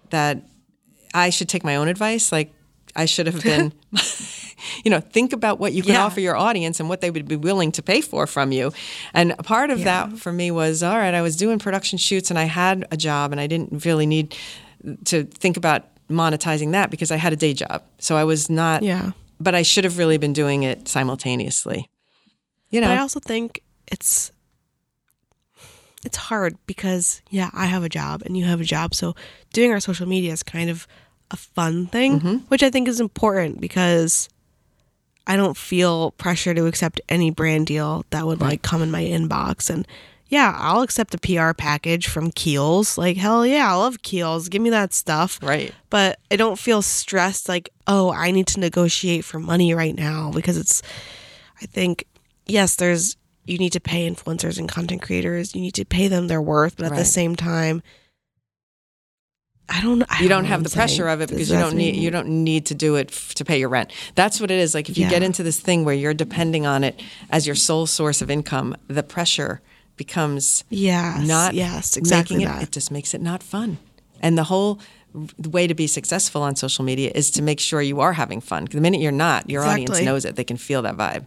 that 0.10 0.38
I 1.14 1.30
should 1.32 1.50
take 1.50 1.64
my 1.66 1.76
own 1.76 1.90
advice. 1.90 2.32
Like 2.32 2.54
I 2.96 3.06
should 3.06 3.28
have 3.28 3.42
been, 3.44 3.74
you 4.84 4.92
know, 4.92 5.00
think 5.00 5.34
about 5.34 5.60
what 5.60 5.74
you 5.74 5.82
can 5.84 5.94
Yeah. 5.94 6.04
offer 6.06 6.20
your 6.20 6.36
audience 6.36 6.80
and 6.80 6.90
what 6.90 7.02
they 7.02 7.10
would 7.12 7.28
be 7.28 7.36
willing 7.36 7.72
to 7.74 7.82
pay 7.82 8.02
for 8.02 8.28
from 8.28 8.52
you. 8.52 8.72
And 9.14 9.38
part 9.40 9.70
of 9.70 9.84
that 9.84 10.18
for 10.18 10.32
me 10.34 10.52
was 10.52 10.84
all 10.84 10.98
right. 10.98 11.14
I 11.14 11.22
was 11.22 11.36
doing 11.36 11.60
production 11.60 11.98
shoots 11.98 12.30
and 12.30 12.38
I 12.40 12.44
had 12.46 12.86
a 12.92 12.98
job 12.98 13.32
and 13.32 13.40
I 13.42 13.48
didn't 13.48 13.86
really 13.86 14.06
need 14.06 14.36
to 15.06 15.24
think 15.24 15.58
about 15.58 15.86
monetizing 16.10 16.72
that 16.74 16.90
because 16.92 17.12
I 17.12 17.16
had 17.18 17.32
a 17.34 17.38
day 17.38 17.54
job. 17.54 17.84
So 18.00 18.18
I 18.18 18.24
was 18.24 18.50
not. 18.50 18.84
Yeah. 18.84 19.12
But 19.40 19.56
I 19.56 19.62
should 19.64 19.86
have 19.86 19.98
really 19.98 20.18
been 20.18 20.34
doing 20.34 20.64
it 20.64 20.88
simultaneously. 20.88 21.90
You 22.70 22.82
know. 22.82 22.88
But 22.88 22.98
I 22.98 23.02
also 23.02 23.20
think 23.20 23.62
it's 23.92 24.32
it's 26.06 26.18
hard 26.18 26.56
because 26.66 27.22
yeah, 27.30 27.50
I 27.54 27.66
have 27.66 27.84
a 27.84 27.90
job 27.90 28.24
and 28.26 28.36
you 28.38 28.46
have 28.46 28.60
a 28.62 28.64
job, 28.64 28.96
so 28.96 29.16
doing 29.54 29.72
our 29.72 29.80
social 29.80 30.08
media 30.08 30.32
is 30.34 30.42
kind 30.44 30.70
of 30.70 30.88
a 31.32 31.36
fun 31.38 31.88
thing, 31.88 32.20
Mm-hmm. 32.20 32.36
which 32.50 32.62
I 32.64 32.70
think 32.70 32.88
is 32.88 33.00
important 33.00 33.60
because 33.62 34.30
I 35.28 35.36
don't 35.36 35.58
feel 35.58 36.12
pressure 36.12 36.54
to 36.54 36.66
accept 36.66 37.00
any 37.10 37.32
brand 37.32 37.68
deal 37.68 38.06
that 38.10 38.26
would 38.26 38.42
like 38.42 38.62
come 38.62 38.82
in 38.82 38.92
my 38.92 39.04
inbox 39.04 39.70
and 39.70 39.88
yeah, 40.28 40.56
I'll 40.58 40.82
accept 40.82 41.14
a 41.14 41.18
PR 41.18 41.52
package 41.54 42.08
from 42.08 42.32
Kiehl's. 42.32 42.98
Like 42.98 43.18
hell 43.18 43.46
yeah, 43.46 43.70
I 43.70 43.76
love 43.76 44.02
Kiehl's. 44.02 44.48
Give 44.50 44.62
me 44.62 44.70
that 44.70 44.94
stuff. 44.94 45.40
right. 45.42 45.74
But 45.90 46.20
I 46.32 46.38
don't 46.38 46.58
feel 46.58 46.82
stressed 46.82 47.50
like, 47.50 47.70
oh, 47.86 48.12
I 48.14 48.32
need 48.32 48.48
to 48.48 48.60
negotiate 48.62 49.26
for 49.26 49.40
money 49.40 49.74
right 49.74 49.94
now 49.96 50.32
because 50.34 50.58
it's 50.58 50.82
I 51.62 51.66
think 51.66 52.06
yes, 52.46 52.76
there's 52.78 53.18
you 53.46 53.58
need 53.58 53.74
to 53.74 53.80
pay 53.82 54.10
influencers 54.10 54.58
and 54.58 54.70
content 54.70 55.02
creators. 55.02 55.54
You 55.54 55.62
need 55.62 55.74
to 55.76 55.86
pay 55.86 56.08
them 56.08 56.28
their 56.28 56.42
worth, 56.42 56.78
but 56.78 56.86
at 56.88 56.96
the 56.96 57.06
same 57.06 57.36
time, 57.36 57.84
I 59.70 59.80
don't. 59.82 60.04
I 60.10 60.22
you 60.22 60.28
don't 60.30 60.44
know 60.44 60.50
have 60.50 60.64
the 60.64 60.70
pressure 60.70 61.08
of 61.08 61.22
it 61.22 61.30
because 61.30 61.50
you 61.50 61.58
don't 61.58 61.76
need 61.76 61.94
mean- 61.94 62.02
you 62.02 62.12
don't 62.12 62.28
need 62.44 62.66
to 62.68 62.76
do 62.76 62.96
it 62.96 63.10
f- 63.12 63.34
to 63.36 63.46
pay 63.46 63.58
your 63.60 63.70
rent. 63.70 63.92
That's 64.16 64.42
what 64.42 64.52
it 64.52 64.60
is. 64.60 64.74
Like 64.74 64.90
if 64.90 64.98
you 64.98 65.08
get 65.10 65.24
into 65.24 65.44
this 65.44 65.60
thing 65.60 65.86
where 65.86 65.96
you're 65.96 66.14
depending 66.14 66.66
on 66.66 66.84
it 66.84 67.02
as 67.30 67.46
your 67.48 67.56
sole 67.56 67.86
source 67.88 68.22
of 68.22 68.30
income, 68.30 68.76
the 68.88 69.04
pressure 69.04 69.62
becomes 69.96 70.64
Yes. 70.70 71.26
not 71.28 71.54
yes. 71.54 71.96
Exactly 71.96 72.44
it, 72.44 72.48
that. 72.48 72.64
It 72.64 72.72
just 72.72 72.92
makes 72.92 73.14
it 73.14 73.22
not 73.22 73.42
fun. 73.44 73.78
And 74.20 74.38
the 74.38 74.44
whole 74.46 74.80
way 75.38 75.68
to 75.68 75.74
be 75.74 75.88
successful 75.88 76.42
on 76.42 76.56
social 76.56 76.84
media 76.86 77.12
is 77.14 77.32
to 77.32 77.42
make 77.42 77.60
sure 77.60 77.82
you 77.82 78.00
are 78.02 78.14
having 78.14 78.42
fun. 78.42 78.66
the 78.66 78.82
minute 78.82 79.00
you're 79.02 79.12
not, 79.12 79.50
your 79.50 79.64
audience 79.64 80.02
knows 80.02 80.26
it. 80.26 80.36
They 80.36 80.44
can 80.44 80.58
feel 80.58 80.82
that 80.84 80.96
vibe. 80.98 81.26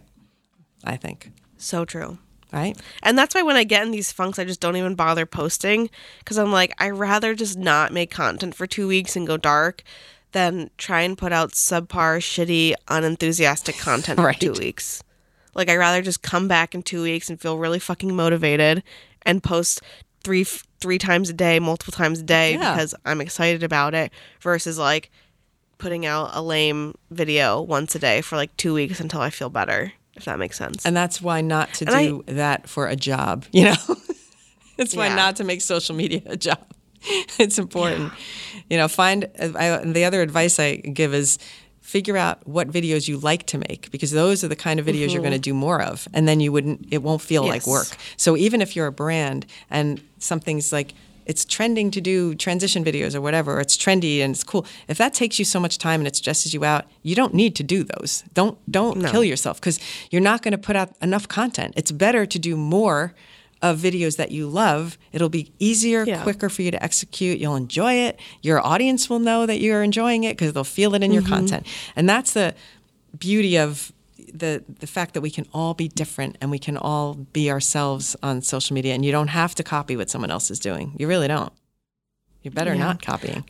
I 0.83 0.97
think. 0.97 1.31
so 1.57 1.83
true. 1.85 2.17
Right? 2.53 2.77
And 3.03 3.17
that's 3.17 3.35
why 3.35 3.41
when 3.41 3.55
I 3.57 3.63
get 3.65 3.83
in 3.83 3.91
these 3.91 4.11
funks, 4.11 4.39
I 4.39 4.45
just 4.45 4.61
don't 4.61 4.77
even 4.77 4.95
bother 4.95 5.25
posting 5.25 5.89
because 6.19 6.37
I'm 6.37 6.51
like, 6.51 6.73
I 6.79 6.89
rather 6.89 7.35
just 7.35 7.57
not 7.57 7.91
make 7.91 8.11
content 8.11 8.55
for 8.55 8.65
two 8.67 8.87
weeks 8.87 9.15
and 9.15 9.27
go 9.27 9.35
dark 9.37 9.83
than 10.31 10.69
try 10.77 11.01
and 11.01 11.17
put 11.17 11.31
out 11.33 11.51
subpar, 11.51 12.19
shitty, 12.19 12.73
unenthusiastic 12.87 13.77
content 13.77 14.19
Right. 14.21 14.35
for 14.35 14.41
two 14.41 14.53
weeks. 14.53 15.01
Like, 15.53 15.69
I 15.69 15.75
rather 15.77 16.01
just 16.01 16.21
come 16.21 16.47
back 16.47 16.75
in 16.75 16.83
two 16.83 17.01
weeks 17.03 17.29
and 17.29 17.39
feel 17.39 17.57
really 17.57 17.79
fucking 17.79 18.13
motivated 18.15 18.83
and 19.23 19.41
post 19.43 19.81
three 20.23 20.43
three 20.81 20.97
times 20.97 21.29
a 21.29 21.33
day, 21.33 21.59
multiple 21.59 21.93
times 21.93 22.19
a 22.19 22.23
day 22.23 22.53
Yeah. 22.53 22.73
because 22.73 22.93
I'm 23.05 23.21
excited 23.21 23.63
about 23.63 23.93
it 23.95 24.11
versus 24.41 24.77
like 24.77 25.09
putting 25.77 26.05
out 26.05 26.31
a 26.33 26.41
lame 26.41 26.95
video 27.09 27.61
once 27.61 27.95
a 27.95 27.99
day 27.99 28.21
for 28.21 28.35
like 28.35 28.55
two 28.57 28.73
weeks 28.73 28.99
until 28.99 29.21
I 29.21 29.29
feel 29.29 29.49
better. 29.49 29.93
If 30.15 30.25
that 30.25 30.39
makes 30.39 30.57
sense. 30.57 30.85
And 30.85 30.95
that's 30.95 31.21
why 31.21 31.41
not 31.41 31.73
to 31.75 31.85
And 31.85 31.95
I- 31.95 32.05
do 32.07 32.23
that 32.27 32.69
for 32.69 32.87
a 32.87 32.95
job, 32.95 33.45
you 33.51 33.65
know? 33.65 33.75
it's 34.77 34.95
why 34.95 35.07
Yeah. 35.07 35.15
not 35.15 35.35
to 35.37 35.43
make 35.43 35.61
social 35.61 35.95
media 35.95 36.21
a 36.25 36.37
job. 36.37 36.59
it's 37.39 37.59
important. 37.59 38.11
You 38.69 38.77
know, 38.77 38.87
find 38.87 39.29
I, 39.39 39.77
the 39.83 40.05
other 40.05 40.21
advice 40.21 40.59
I 40.59 40.77
give 40.77 41.13
is 41.13 41.37
figure 41.81 42.17
out 42.17 42.47
what 42.47 42.67
videos 42.69 43.07
you 43.07 43.17
like 43.17 43.45
to 43.45 43.59
make 43.59 43.91
because 43.91 44.09
those 44.09 44.43
are 44.43 44.47
the 44.47 44.55
kind 44.55 44.79
of 44.79 44.87
videos 44.87 45.11
you're 45.13 45.21
going 45.21 45.31
to 45.33 45.37
do 45.37 45.53
more 45.53 45.79
of 45.79 46.07
and 46.15 46.27
then 46.27 46.39
you 46.39 46.51
wouldn't 46.51 46.87
it 46.89 47.03
won't 47.03 47.21
feel 47.21 47.45
like 47.45 47.61
Mm-hmm. 47.61 47.71
Work. 47.71 47.95
So 48.17 48.35
even 48.35 48.59
if 48.61 48.75
you're 48.75 48.87
a 48.87 48.91
brand 48.91 49.45
and 49.69 50.01
something's 50.17 50.73
like 50.73 50.93
it's 51.25 51.45
trending 51.45 51.91
to 51.91 52.01
do 52.01 52.35
transition 52.35 52.83
videos 52.83 53.15
or 53.15 53.21
whatever, 53.21 53.57
or 53.57 53.59
it's 53.59 53.77
trendy 53.77 54.19
and 54.19 54.33
it's 54.33 54.43
cool. 54.43 54.65
If 54.87 54.97
that 54.97 55.13
takes 55.13 55.39
you 55.39 55.45
so 55.45 55.59
much 55.59 55.77
time 55.77 55.99
and 55.99 56.07
it 56.07 56.15
stresses 56.15 56.53
you 56.53 56.63
out, 56.63 56.85
you 57.03 57.15
don't 57.15 57.33
need 57.33 57.55
to 57.55 57.63
do 57.63 57.83
those. 57.83 58.23
Don't 58.33 58.57
don't 58.71 59.03
kill 59.05 59.23
yourself 59.23 59.59
because 59.59 59.79
you're 60.11 60.21
not 60.21 60.41
going 60.41 60.51
to 60.51 60.57
put 60.57 60.75
out 60.75 60.91
enough 61.01 61.27
content. 61.27 61.73
It's 61.75 61.91
better 61.91 62.25
to 62.25 62.39
do 62.39 62.55
more 62.55 63.13
of 63.61 63.79
videos 63.79 64.17
that 64.17 64.31
you 64.31 64.47
love. 64.47 64.97
It'll 65.11 65.29
be 65.29 65.51
easier, 65.59 66.03
Yeah. 66.03 66.21
quicker 66.23 66.49
for 66.49 66.61
you 66.61 66.71
to 66.71 66.83
execute. 66.83 67.39
You'll 67.39 67.55
enjoy 67.55 67.93
it. 67.93 68.19
Your 68.41 68.65
audience 68.65 69.09
will 69.09 69.19
know 69.19 69.45
that 69.45 69.59
you're 69.59 69.81
enjoying 69.81 70.23
it 70.23 70.37
because 70.37 70.53
they'll 70.53 70.63
feel 70.63 70.93
it 70.93 71.01
in 71.01 71.11
your 71.11 71.23
mm-hmm. 71.23 71.33
content. 71.33 71.67
And 71.95 72.07
that's 72.07 72.33
the 72.33 72.53
beauty 73.17 73.57
of 73.57 73.91
the 74.33 74.63
the 74.79 74.87
fact 74.87 75.13
that 75.13 75.21
we 75.21 75.29
can 75.31 75.45
all 75.53 75.73
be 75.73 75.87
different 75.87 76.37
and 76.41 76.51
we 76.51 76.59
can 76.59 76.77
all 76.77 77.13
be 77.13 77.49
ourselves 77.51 78.15
on 78.23 78.41
social 78.41 78.73
media 78.73 78.93
and 78.93 79.05
you 79.05 79.11
don't 79.11 79.29
have 79.29 79.55
to 79.55 79.63
copy 79.63 79.95
what 79.95 80.09
someone 80.09 80.31
else 80.31 80.49
is 80.51 80.59
doing. 80.59 80.95
You 80.97 81.07
really 81.07 81.27
don't. 81.27 81.53
You're 82.41 82.51
better 82.53 82.73
Yeah. 82.73 82.83
not 82.83 83.01
copying. 83.01 83.43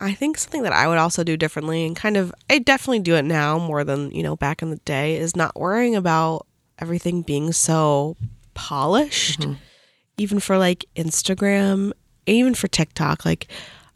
I 0.00 0.12
think 0.14 0.38
something 0.38 0.62
that 0.62 0.72
I 0.72 0.86
would 0.86 0.98
also 0.98 1.24
do 1.24 1.36
differently 1.36 1.84
and 1.84 1.96
kind 1.96 2.16
of 2.16 2.32
I 2.48 2.58
definitely 2.58 3.00
do 3.00 3.16
it 3.16 3.24
now 3.24 3.58
more 3.58 3.82
than, 3.84 4.10
you 4.12 4.22
know, 4.22 4.36
back 4.36 4.62
in 4.62 4.70
the 4.70 4.76
day 4.78 5.16
is 5.16 5.34
not 5.34 5.58
worrying 5.58 5.96
about 5.96 6.46
everything 6.78 7.22
being 7.22 7.52
so 7.52 8.16
polished. 8.54 9.40
Mm-hmm. 9.40 9.54
Even 10.18 10.40
for 10.40 10.58
like 10.58 10.84
Instagram, 10.96 11.92
even 12.26 12.54
for 12.54 12.68
TikTok, 12.68 13.24
like 13.24 13.48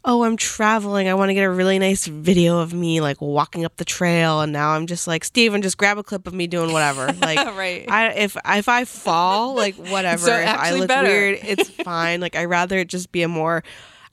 oh, 0.05 0.23
I'm 0.23 0.35
traveling. 0.35 1.07
I 1.07 1.13
want 1.13 1.29
to 1.29 1.33
get 1.33 1.43
a 1.43 1.49
really 1.49 1.79
nice 1.79 2.07
video 2.07 2.59
of 2.59 2.73
me 2.73 2.99
like 2.99 3.21
walking 3.21 3.63
up 3.63 3.77
the 3.77 3.85
trail 3.85 4.41
and 4.41 4.51
now 4.51 4.71
I'm 4.71 4.85
just 4.85 5.07
like, 5.07 5.23
Steven, 5.23 5.61
just 5.61 5.77
grab 5.77 5.97
a 5.97 6.03
clip 6.03 6.27
of 6.27 6.33
me 6.33 6.47
doing 6.47 6.71
whatever. 6.73 7.13
Like 7.21 7.37
Right. 7.55 7.89
I 7.89 8.09
if 8.11 8.35
if 8.45 8.67
I 8.67 8.83
fall, 8.85 9.55
like 9.55 9.75
whatever. 9.91 10.25
So 10.25 10.35
if 10.35 10.47
I 10.47 10.71
look 10.71 10.87
better. 10.87 11.07
weird, 11.07 11.39
it's 11.41 11.69
fine. 11.69 12.19
Like 12.19 12.35
I'd 12.35 12.45
rather 12.45 12.77
it 12.79 12.89
just 12.89 13.11
be 13.11 13.21
a 13.21 13.27
more 13.27 13.63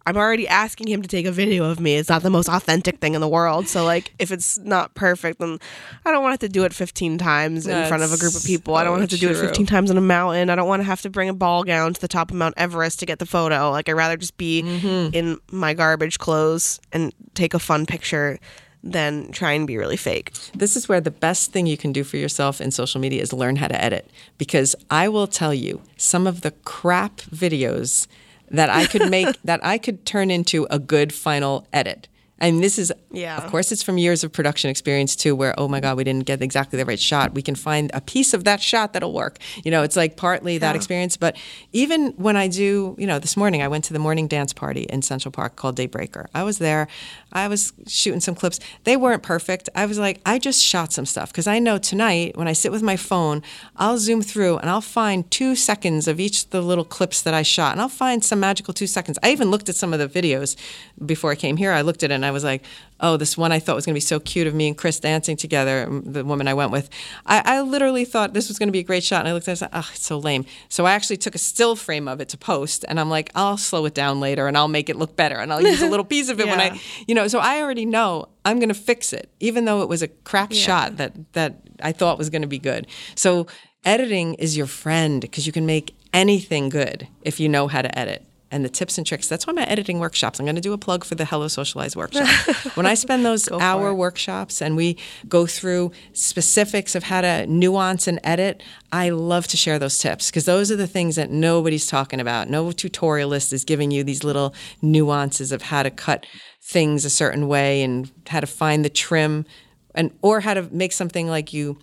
I'm 0.06 0.16
already 0.16 0.48
asking 0.48 0.88
him 0.88 1.02
to 1.02 1.08
take 1.08 1.26
a 1.26 1.32
video 1.32 1.64
of 1.70 1.78
me. 1.78 1.96
It's 1.96 2.08
not 2.08 2.22
the 2.22 2.30
most 2.30 2.48
authentic 2.48 2.98
thing 3.00 3.14
in 3.14 3.20
the 3.20 3.28
world. 3.28 3.68
So 3.68 3.84
like 3.84 4.12
if 4.18 4.32
it's 4.32 4.58
not 4.58 4.94
perfect, 4.94 5.38
then 5.40 5.58
I 6.04 6.10
don't 6.10 6.22
want 6.22 6.30
to 6.40 6.44
have 6.44 6.50
to 6.50 6.52
do 6.52 6.64
it 6.64 6.72
15 6.72 7.18
times 7.18 7.66
in 7.66 7.86
front 7.86 8.02
of 8.02 8.12
a 8.12 8.16
group 8.16 8.30
of 8.30 8.34
That's 8.34 8.46
people. 8.46 8.76
I 8.76 8.84
don't 8.84 8.92
want 8.98 9.08
to 9.10 9.14
have 9.14 9.20
to 9.20 9.26
do 9.26 9.30
it 9.30 9.36
so 9.36 9.46
15 9.46 9.66
times 9.66 9.90
on 9.90 9.96
a 9.98 10.00
mountain. 10.00 10.48
I 10.50 10.54
don't 10.54 10.68
want 10.68 10.80
to 10.80 10.84
have 10.84 11.02
to 11.02 11.10
bring 11.10 11.28
a 11.28 11.34
ball 11.34 11.64
gown 11.64 11.92
to 11.94 12.00
the 12.00 12.08
top 12.08 12.30
of 12.30 12.36
Mount 12.36 12.54
Everest 12.56 12.98
to 13.00 13.06
get 13.06 13.18
the 13.18 13.26
photo. 13.26 13.70
Like 13.70 13.88
I'd 13.88 13.92
rather 13.92 14.16
just 14.16 14.36
be 14.36 14.62
Mm-hmm. 14.62 15.14
in 15.14 15.38
my 15.52 15.74
garbage 15.74 16.18
clothes 16.18 16.80
and 16.92 17.12
take 17.34 17.54
a 17.54 17.58
fun 17.58 17.86
picture 17.86 18.38
than 18.82 19.30
try 19.32 19.52
and 19.52 19.66
be 19.66 19.76
really 19.76 19.96
fake. 19.96 20.32
This 20.54 20.76
is 20.76 20.88
where 20.88 21.00
the 21.00 21.10
best 21.10 21.52
thing 21.52 21.66
you 21.66 21.76
can 21.76 21.92
do 21.92 22.02
for 22.04 22.16
yourself 22.16 22.60
in 22.60 22.70
social 22.70 23.00
media 23.00 23.20
is 23.20 23.32
learn 23.32 23.56
how 23.56 23.68
to 23.68 23.82
edit. 23.84 24.10
Because 24.38 24.74
I 24.90 25.08
will 25.08 25.26
tell 25.26 25.52
you, 25.52 25.82
some 25.98 26.26
of 26.26 26.40
the 26.40 26.50
crap 26.52 27.18
videos 27.20 28.06
that 28.50 28.70
I 28.70 28.86
could 28.86 29.10
make, 29.10 29.40
that 29.42 29.64
I 29.64 29.78
could 29.78 30.04
turn 30.04 30.30
into 30.30 30.66
a 30.70 30.78
good 30.78 31.12
final 31.12 31.66
edit. 31.72 32.08
And 32.38 32.62
this 32.62 32.78
is, 32.78 32.92
Yeah. 33.12 33.36
of 33.38 33.50
course, 33.50 33.72
it's 33.72 33.82
from 33.82 33.98
years 33.98 34.22
of 34.24 34.32
production 34.32 34.70
experience 34.70 35.16
too, 35.16 35.34
where, 35.34 35.54
oh 35.58 35.68
my 35.68 35.80
God, 35.80 35.96
we 35.96 36.04
didn't 36.04 36.26
get 36.26 36.42
exactly 36.42 36.78
the 36.78 36.84
right 36.84 36.98
shot. 37.00 37.34
We 37.34 37.42
can 37.42 37.54
find 37.54 37.90
a 37.92 38.00
piece 38.00 38.34
of 38.34 38.44
that 38.44 38.60
shot 38.60 38.92
that'll 38.92 39.12
work. 39.12 39.38
You 39.64 39.70
know, 39.70 39.82
it's 39.82 39.96
like 39.96 40.16
partly 40.16 40.58
that 40.58 40.76
experience. 40.76 41.16
But 41.16 41.36
even 41.72 42.12
when 42.12 42.36
I 42.36 42.48
do, 42.48 42.94
you 42.98 43.06
know, 43.06 43.18
this 43.18 43.36
morning 43.36 43.62
I 43.62 43.68
went 43.68 43.84
to 43.84 43.92
the 43.92 43.98
morning 43.98 44.28
dance 44.28 44.52
party 44.52 44.82
in 44.82 45.02
Central 45.02 45.32
Park 45.32 45.56
called 45.56 45.76
Daybreaker. 45.76 46.26
I 46.34 46.42
was 46.42 46.58
there. 46.58 46.88
I 47.32 47.48
was 47.48 47.72
shooting 47.86 48.20
some 48.20 48.34
clips. 48.34 48.60
They 48.84 48.96
weren't 48.96 49.22
perfect. 49.22 49.68
I 49.74 49.86
was 49.86 49.98
like, 49.98 50.20
I 50.26 50.38
just 50.38 50.62
shot 50.62 50.92
some 50.92 51.06
stuff 51.06 51.30
because 51.32 51.46
I 51.46 51.58
know 51.58 51.78
tonight 51.78 52.36
when 52.36 52.48
I 52.48 52.52
sit 52.52 52.72
with 52.72 52.82
my 52.82 52.96
phone, 52.96 53.42
I'll 53.76 53.98
zoom 53.98 54.22
through 54.22 54.58
and 54.58 54.70
I'll 54.70 54.80
find 54.80 55.30
two 55.30 55.54
seconds 55.56 56.08
of 56.08 56.20
each 56.20 56.44
of 56.44 56.50
the 56.50 56.62
little 56.62 56.84
clips 56.84 57.22
that 57.22 57.34
I 57.34 57.42
shot, 57.42 57.72
and 57.72 57.80
I'll 57.80 57.88
find 57.88 58.24
some 58.24 58.40
magical 58.40 58.74
two 58.74 58.86
seconds. 58.86 59.18
I 59.22 59.30
even 59.30 59.50
looked 59.50 59.68
at 59.68 59.76
some 59.76 59.92
of 59.92 59.98
the 59.98 60.08
videos 60.08 60.56
before 61.04 61.30
I 61.30 61.34
came 61.34 61.56
here. 61.56 61.72
I 61.72 61.82
looked 61.82 62.02
at 62.02 62.10
it 62.10 62.14
and 62.14 62.26
I 62.26 62.30
was 62.30 62.44
like, 62.44 62.62
oh, 63.00 63.16
this 63.16 63.36
one 63.36 63.52
I 63.52 63.58
thought 63.58 63.76
was 63.76 63.86
going 63.86 63.94
to 63.94 63.96
be 63.96 64.00
so 64.00 64.20
cute 64.20 64.46
of 64.46 64.54
me 64.54 64.68
and 64.68 64.76
Chris 64.76 65.00
dancing 65.00 65.36
together, 65.36 65.86
um, 65.88 66.02
the 66.04 66.24
woman 66.24 66.46
I 66.48 66.54
went 66.54 66.70
with. 66.70 66.88
I, 67.26 67.42
I 67.44 67.60
literally 67.62 68.04
thought 68.04 68.34
this 68.34 68.48
was 68.48 68.58
going 68.58 68.68
to 68.68 68.72
be 68.72 68.80
a 68.80 68.84
great 68.84 69.02
shot, 69.02 69.20
and 69.20 69.28
I 69.28 69.32
looked 69.32 69.48
at 69.48 69.52
it 69.52 69.62
and 69.62 69.72
I 69.72 69.78
was 69.78 69.84
like, 69.84 69.90
oh, 69.90 69.90
it's 69.94 70.06
so 70.06 70.18
lame. 70.18 70.44
So 70.68 70.86
I 70.86 70.92
actually 70.92 71.16
took 71.16 71.34
a 71.34 71.38
still 71.38 71.76
frame 71.76 72.08
of 72.08 72.20
it 72.20 72.28
to 72.30 72.38
post, 72.38 72.84
and 72.88 73.00
I'm 73.00 73.10
like, 73.10 73.30
I'll 73.34 73.56
slow 73.56 73.86
it 73.86 73.94
down 73.94 74.20
later 74.20 74.46
and 74.46 74.56
I'll 74.56 74.68
make 74.68 74.88
it 74.88 74.96
look 74.96 75.16
better, 75.16 75.36
and 75.36 75.52
I'll 75.52 75.62
use 75.62 75.82
a 75.82 75.88
little 75.88 76.04
piece 76.04 76.28
of 76.28 76.40
it 76.40 76.46
when 76.46 76.60
I, 76.60 76.80
you 77.06 77.14
know. 77.14 77.28
So 77.28 77.38
I 77.38 77.60
already 77.60 77.86
know 77.86 78.28
I'm 78.44 78.58
going 78.58 78.68
to 78.68 78.74
fix 78.74 79.12
it, 79.12 79.30
even 79.40 79.64
though 79.64 79.82
it 79.82 79.88
was 79.88 80.02
a 80.02 80.08
crap 80.08 80.52
shot 80.52 80.96
that 80.98 81.32
that 81.32 81.60
I 81.82 81.92
thought 81.92 82.18
was 82.18 82.30
going 82.30 82.42
to 82.42 82.48
be 82.48 82.58
good. 82.58 82.86
So 83.14 83.46
editing 83.84 84.34
is 84.34 84.56
your 84.56 84.66
friend 84.66 85.20
because 85.20 85.46
you 85.46 85.52
can 85.52 85.66
make 85.66 85.94
anything 86.12 86.68
good 86.68 87.08
if 87.22 87.40
you 87.40 87.48
know 87.48 87.68
how 87.68 87.82
to 87.82 87.98
edit. 87.98 88.24
And 88.52 88.64
the 88.64 88.68
tips 88.68 88.98
and 88.98 89.06
tricks. 89.06 89.28
That's 89.28 89.46
why 89.46 89.52
my 89.52 89.62
editing 89.62 90.00
workshops. 90.00 90.40
I'm 90.40 90.46
going 90.46 90.56
to 90.56 90.60
do 90.60 90.72
a 90.72 90.78
plug 90.78 91.04
for 91.04 91.14
the 91.14 91.24
Hello 91.24 91.46
Socialize 91.46 91.94
workshop. 91.94 92.26
when 92.74 92.84
I 92.84 92.94
spend 92.94 93.24
those 93.24 93.48
hour 93.50 93.94
workshops 93.94 94.60
and 94.60 94.74
we 94.74 94.98
go 95.28 95.46
through 95.46 95.92
specifics 96.14 96.96
of 96.96 97.04
how 97.04 97.20
to 97.20 97.46
nuance 97.46 98.08
and 98.08 98.18
edit, 98.24 98.62
I 98.90 99.10
love 99.10 99.46
to 99.48 99.56
share 99.56 99.78
those 99.78 99.98
tips 99.98 100.30
because 100.30 100.46
those 100.46 100.72
are 100.72 100.76
the 100.76 100.88
things 100.88 101.14
that 101.14 101.30
nobody's 101.30 101.86
talking 101.86 102.18
about. 102.18 102.48
No 102.48 102.66
tutorialist 102.66 103.52
is 103.52 103.64
giving 103.64 103.92
you 103.92 104.02
these 104.02 104.24
little 104.24 104.52
nuances 104.82 105.52
of 105.52 105.62
how 105.62 105.84
to 105.84 105.90
cut 105.90 106.26
things 106.60 107.04
a 107.04 107.10
certain 107.10 107.46
way 107.46 107.82
and 107.82 108.10
how 108.26 108.40
to 108.40 108.46
find 108.46 108.84
the 108.84 108.90
trim 108.90 109.46
and 109.94 110.12
or 110.22 110.40
how 110.40 110.54
to 110.54 110.62
make 110.72 110.92
something 110.92 111.28
like 111.28 111.52
you 111.52 111.78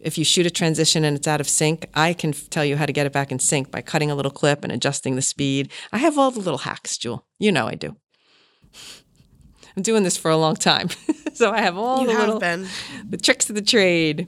if 0.00 0.16
you 0.18 0.24
shoot 0.24 0.46
a 0.46 0.50
transition 0.50 1.04
and 1.04 1.16
it's 1.16 1.28
out 1.28 1.40
of 1.40 1.48
sync, 1.48 1.86
I 1.94 2.12
can 2.14 2.32
tell 2.32 2.64
you 2.64 2.76
how 2.76 2.86
to 2.86 2.92
get 2.92 3.06
it 3.06 3.12
back 3.12 3.30
in 3.30 3.38
sync 3.38 3.70
by 3.70 3.82
cutting 3.82 4.10
a 4.10 4.14
little 4.14 4.30
clip 4.30 4.64
and 4.64 4.72
adjusting 4.72 5.14
the 5.16 5.22
speed. 5.22 5.70
I 5.92 5.98
have 5.98 6.18
all 6.18 6.30
the 6.30 6.40
little 6.40 6.58
hacks, 6.58 6.96
Jewel. 6.98 7.26
You 7.38 7.52
know 7.52 7.66
I 7.66 7.74
do. 7.74 7.96
I'm 9.76 9.82
doing 9.82 10.02
this 10.02 10.16
for 10.16 10.30
a 10.30 10.36
long 10.36 10.56
time. 10.56 10.88
so 11.34 11.50
I 11.52 11.60
have 11.60 11.76
all 11.78 12.00
You 12.00 12.08
the 12.08 12.12
have 12.14 12.20
little 12.26 12.40
been. 12.40 12.66
the 13.08 13.16
tricks 13.16 13.48
of 13.48 13.54
the 13.56 13.62
trade. 13.62 14.26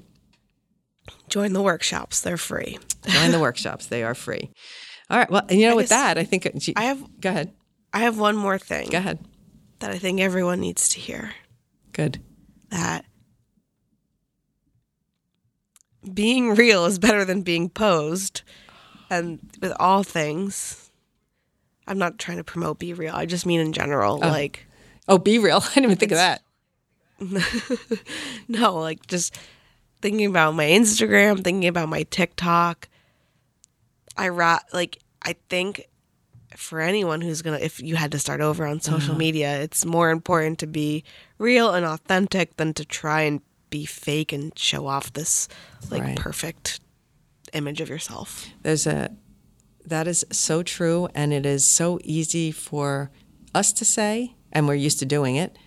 Join 1.28 1.52
the 1.52 1.62
workshops. 1.62 2.20
They're 2.20 2.37
free. 2.37 2.78
Join 3.06 3.32
the 3.32 3.40
workshops. 3.46 3.87
They 3.87 4.02
are 4.04 4.14
free. 4.14 4.50
All 5.11 5.18
right. 5.18 5.30
Well, 5.30 5.44
and 5.48 5.58
you 5.58 5.68
know, 5.68 5.76
with 5.76 5.88
that, 5.88 6.16
I 6.18 6.24
think 6.24 6.46
uh, 6.46 6.50
it- 6.54 6.72
I 6.76 6.85
have 6.85 7.02
Go 7.20 7.30
ahead. 7.30 7.52
I 7.92 8.00
have 8.00 8.18
one 8.18 8.37
more 8.37 8.58
thing 8.58 8.88
Go 8.88 8.98
ahead. 8.98 9.18
that 9.80 9.90
I 9.90 9.98
think 9.98 10.20
everyone 10.20 10.61
needs 10.61 10.88
to 10.90 11.00
hear. 11.00 11.32
Good. 11.92 12.22
That 12.70 13.04
being 16.14 16.54
real 16.54 16.84
is 16.86 16.98
better 16.98 17.24
than 17.24 17.42
being 17.42 17.68
posed. 17.68 18.42
And 19.10 19.38
with 19.60 19.72
all 19.78 20.02
things, 20.02 20.90
I'm 21.86 21.98
not 21.98 22.18
trying 22.18 22.38
to 22.38 22.44
promote 22.44 22.78
BeReal. 22.78 23.12
I 23.14 23.26
just 23.26 23.44
mean 23.46 23.60
in 23.60 23.72
general, 23.72 24.18
like 24.18 24.66
Oh, 25.08 25.18
BeReal. 25.18 25.60
I 25.70 25.74
didn't 25.74 25.84
even 25.84 25.96
think 25.98 26.12
of 26.12 26.18
that. 26.18 26.42
no, 28.48 28.74
like 28.78 29.06
just 29.06 29.36
thinking 30.00 30.26
about 30.26 30.54
my 30.54 30.64
Instagram, 30.66 31.42
thinking 31.44 31.68
about 31.68 31.88
my 31.88 32.02
TikTok, 32.04 32.88
I 34.16 34.28
ra- 34.28 34.58
like 34.72 34.98
I 35.22 35.36
think 35.48 35.86
for 36.56 36.80
anyone 36.80 37.20
who's 37.20 37.42
gonna 37.42 37.58
if 37.58 37.80
you 37.80 37.96
had 37.96 38.12
to 38.12 38.18
start 38.18 38.40
over 38.40 38.66
on 38.66 38.80
social 38.80 39.10
Uh-huh. 39.12 39.18
media, 39.18 39.60
it's 39.60 39.84
more 39.84 40.10
important 40.10 40.58
to 40.60 40.66
be 40.66 41.04
real 41.38 41.70
and 41.70 41.84
authentic 41.86 42.56
than 42.56 42.74
to 42.74 42.84
try 42.84 43.22
and 43.22 43.40
be 43.72 43.85
fake 43.87 44.32
and 44.32 44.56
show 44.56 44.87
off 44.87 45.12
this 45.14 45.48
like 45.90 46.02
Right. 46.02 46.16
perfect 46.16 46.80
image 47.52 47.80
of 47.80 47.88
yourself. 47.88 48.46
There's 48.62 48.87
a 48.87 49.11
that 49.85 50.06
is 50.06 50.24
so 50.30 50.62
true 50.62 51.08
and 51.14 51.32
it 51.32 51.44
is 51.44 51.66
so 51.66 51.98
easy 52.04 52.52
for 52.52 53.11
us 53.52 53.72
to 53.72 53.85
say 53.85 54.37
and 54.52 54.68
we're 54.68 54.74
used 54.88 55.00
to 55.00 55.04
doing 55.04 55.35
it 55.35 55.58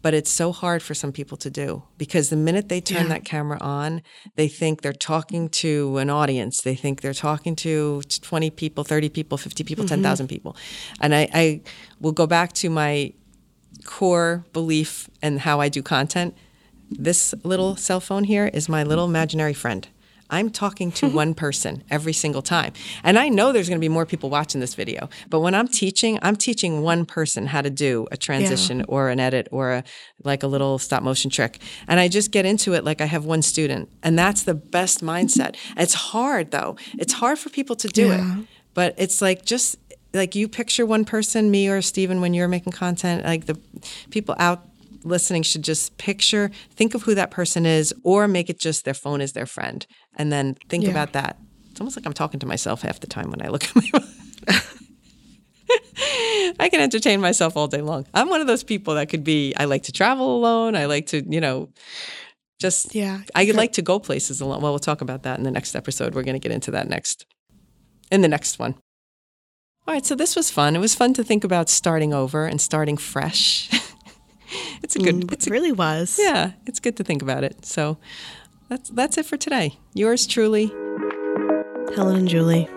but 0.00 0.12
it's 0.12 0.30
so 0.30 0.52
hard 0.52 0.80
for 0.82 0.94
some 0.94 1.10
people 1.12 1.36
to 1.38 1.50
do 1.50 1.82
because 1.98 2.28
the 2.28 2.36
minute 2.36 2.68
they 2.68 2.80
turn 2.80 3.04
Yeah. 3.04 3.14
that 3.14 3.24
camera 3.24 3.58
on 3.60 4.02
they 4.36 4.48
think 4.48 4.82
they're 4.82 4.92
talking 5.12 5.48
to 5.64 5.98
an 5.98 6.08
audience 6.08 6.62
they 6.62 6.76
think 6.76 7.00
they're 7.00 7.20
talking 7.30 7.56
to 7.56 8.02
20 8.02 8.50
people 8.50 8.84
30 8.84 9.08
people 9.08 9.36
50 9.38 9.64
people 9.64 9.84
10,000 9.84 10.26
mm-hmm. 10.26 10.34
people 10.34 10.56
and 11.00 11.12
I, 11.14 11.28
I 11.34 11.60
will 12.00 12.12
go 12.12 12.26
back 12.28 12.52
to 12.62 12.70
my 12.70 13.12
core 13.84 14.44
belief 14.52 15.10
and 15.20 15.40
how 15.40 15.60
I 15.60 15.68
do 15.68 15.82
content 15.82 16.34
this 16.98 17.34
little 17.42 17.76
cell 17.76 18.00
phone 18.00 18.24
here 18.24 18.46
is 18.52 18.68
my 18.68 18.82
little 18.82 19.04
imaginary 19.04 19.54
friend. 19.54 19.86
I'm 20.30 20.48
talking 20.50 20.90
to 20.92 21.08
one 21.22 21.34
person 21.34 21.84
every 21.90 22.12
single 22.14 22.40
time. 22.42 22.72
And 23.02 23.18
I 23.18 23.28
know 23.28 23.52
there's 23.52 23.68
going 23.68 23.78
to 23.78 23.84
be 23.84 23.90
more 23.90 24.06
people 24.06 24.30
watching 24.30 24.60
this 24.60 24.74
video, 24.74 25.08
but 25.28 25.40
when 25.40 25.54
I'm 25.54 25.68
teaching, 25.68 26.18
I'm 26.22 26.34
teaching 26.34 26.82
one 26.82 27.04
person 27.04 27.46
how 27.46 27.60
to 27.60 27.70
do 27.70 28.06
a 28.10 28.16
transition 28.16 28.84
or 28.88 29.10
an 29.10 29.20
edit 29.20 29.48
or 29.52 29.72
a 29.72 29.84
like 30.24 30.42
a 30.42 30.46
little 30.46 30.78
stop 30.78 31.02
motion 31.02 31.30
trick. 31.30 31.60
And 31.86 32.00
I 32.00 32.08
just 32.08 32.30
get 32.30 32.46
into 32.46 32.72
it 32.72 32.84
like 32.84 33.00
I 33.00 33.06
have 33.06 33.24
one 33.26 33.42
student. 33.42 33.90
And 34.02 34.18
that's 34.18 34.42
the 34.44 34.54
best 34.54 35.02
mindset. 35.02 35.56
It's 35.76 35.94
hard 35.94 36.50
though. 36.50 36.76
It's 36.98 37.12
hard 37.12 37.38
for 37.38 37.50
people 37.50 37.76
to 37.76 37.88
do 37.88 38.08
Yeah. 38.08 38.38
it. 38.40 38.46
But 38.72 38.94
it's 38.96 39.20
like 39.22 39.44
just 39.44 39.76
like 40.14 40.34
you 40.34 40.48
picture 40.48 40.86
one 40.86 41.04
person, 41.04 41.50
me 41.50 41.68
or 41.68 41.82
Steven, 41.82 42.20
when 42.20 42.34
you're 42.34 42.48
making 42.48 42.72
content, 42.72 43.24
like 43.24 43.46
the 43.46 43.58
people 44.10 44.34
out 44.38 44.66
listening 45.04 45.42
should 45.42 45.62
just 45.62 45.96
picture, 45.98 46.50
think 46.74 46.94
of 46.94 47.02
who 47.02 47.14
that 47.14 47.30
person 47.30 47.66
is, 47.66 47.94
or 48.02 48.26
make 48.26 48.48
it 48.50 48.58
just 48.58 48.84
their 48.84 48.94
phone 48.94 49.20
is 49.20 49.32
their 49.32 49.46
friend. 49.46 49.86
And 50.16 50.32
then 50.32 50.56
think 50.68 50.84
Yeah. 50.84 50.90
about 50.90 51.12
that. 51.12 51.38
It's 51.70 51.80
almost 51.80 51.96
like 51.96 52.06
I'm 52.06 52.12
talking 52.12 52.40
to 52.40 52.46
myself 52.46 52.82
half 52.82 53.00
the 53.00 53.06
time 53.06 53.30
when 53.30 53.42
I 53.42 53.48
look 53.48 53.64
at 53.64 53.74
my 53.76 53.82
phone. 53.82 54.08
I 56.60 56.68
can 56.68 56.80
entertain 56.80 57.20
myself 57.20 57.56
all 57.56 57.66
day 57.68 57.80
long. 57.80 58.06
I'm 58.14 58.28
one 58.28 58.40
of 58.40 58.46
those 58.46 58.62
people 58.64 58.94
that 58.94 59.08
could 59.08 59.24
be, 59.24 59.54
I 59.56 59.64
like 59.64 59.84
to 59.84 59.92
travel 59.92 60.36
alone. 60.36 60.76
I 60.76 60.84
like 60.86 61.06
to, 61.06 61.22
you 61.28 61.40
know, 61.40 61.70
just, 62.60 62.94
Yeah. 62.94 63.20
I 63.34 63.44
like 63.52 63.72
to 63.72 63.82
go 63.82 63.98
places 63.98 64.40
alone. 64.40 64.60
Well, 64.62 64.72
we'll 64.72 64.78
talk 64.78 65.00
about 65.00 65.22
that 65.24 65.38
in 65.38 65.44
the 65.44 65.50
next 65.50 65.74
episode. 65.74 66.14
We're 66.14 66.22
going 66.22 66.34
to 66.40 66.46
get 66.48 66.52
into 66.52 66.70
that 66.72 66.88
next, 66.88 67.26
in 68.10 68.20
the 68.20 68.28
next 68.28 68.58
one. 68.58 68.74
All 69.86 69.94
right. 69.94 70.04
So 70.06 70.14
this 70.14 70.36
was 70.36 70.50
fun. 70.50 70.76
It 70.76 70.80
was 70.80 70.94
fun 70.94 71.12
to 71.14 71.24
think 71.24 71.44
about 71.44 71.68
starting 71.68 72.14
over 72.14 72.46
and 72.46 72.60
starting 72.60 72.96
fresh. 72.96 73.68
it's 74.82 74.96
a 74.96 74.98
good, 74.98 75.14
mm, 75.16 75.32
it's 75.32 75.46
It 75.46 75.50
really 75.50 75.72
was. 75.72 76.18
yeah, 76.20 76.52
it's 76.66 76.80
good 76.80 76.96
to 76.96 77.04
think 77.04 77.22
about 77.22 77.44
it. 77.44 77.64
So 77.64 77.98
that's 78.68 78.90
that's 78.90 79.18
it 79.18 79.26
for 79.26 79.36
today. 79.36 79.78
Yours 79.94 80.26
truly, 80.26 80.66
Helen 81.96 82.16
and 82.16 82.28
Juli. 82.28 82.68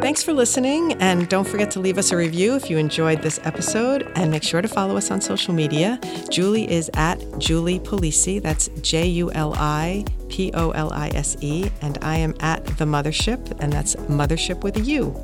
Thanks 0.00 0.22
for 0.24 0.32
listening, 0.32 0.94
and 0.94 1.28
don't 1.28 1.46
forget 1.46 1.70
to 1.72 1.80
leave 1.80 1.96
us 1.96 2.10
a 2.10 2.16
review 2.16 2.56
if 2.56 2.68
you 2.68 2.78
enjoyed 2.78 3.22
this 3.22 3.38
episode, 3.44 4.10
and 4.16 4.30
make 4.30 4.42
sure 4.42 4.60
to 4.60 4.66
follow 4.66 4.96
us 4.96 5.10
on 5.10 5.20
social 5.20 5.54
media. 5.54 6.00
Juli 6.30 6.68
is 6.68 6.90
at 6.94 7.22
Juli 7.38 7.78
Polise. 7.78 8.40
That's 8.42 8.68
J 8.80 9.06
U 9.06 9.30
L 9.32 9.54
I 9.56 10.04
P 10.30 10.50
O 10.54 10.70
L 10.70 10.92
I 10.92 11.08
S 11.08 11.36
E, 11.40 11.70
and 11.82 11.98
I 12.00 12.16
am 12.16 12.34
at 12.40 12.64
the 12.78 12.84
Muthership, 12.84 13.54
and 13.60 13.72
that's 13.72 13.96
Muthership 13.96 14.62
with 14.62 14.76
a 14.76 14.80
U. 14.80 15.14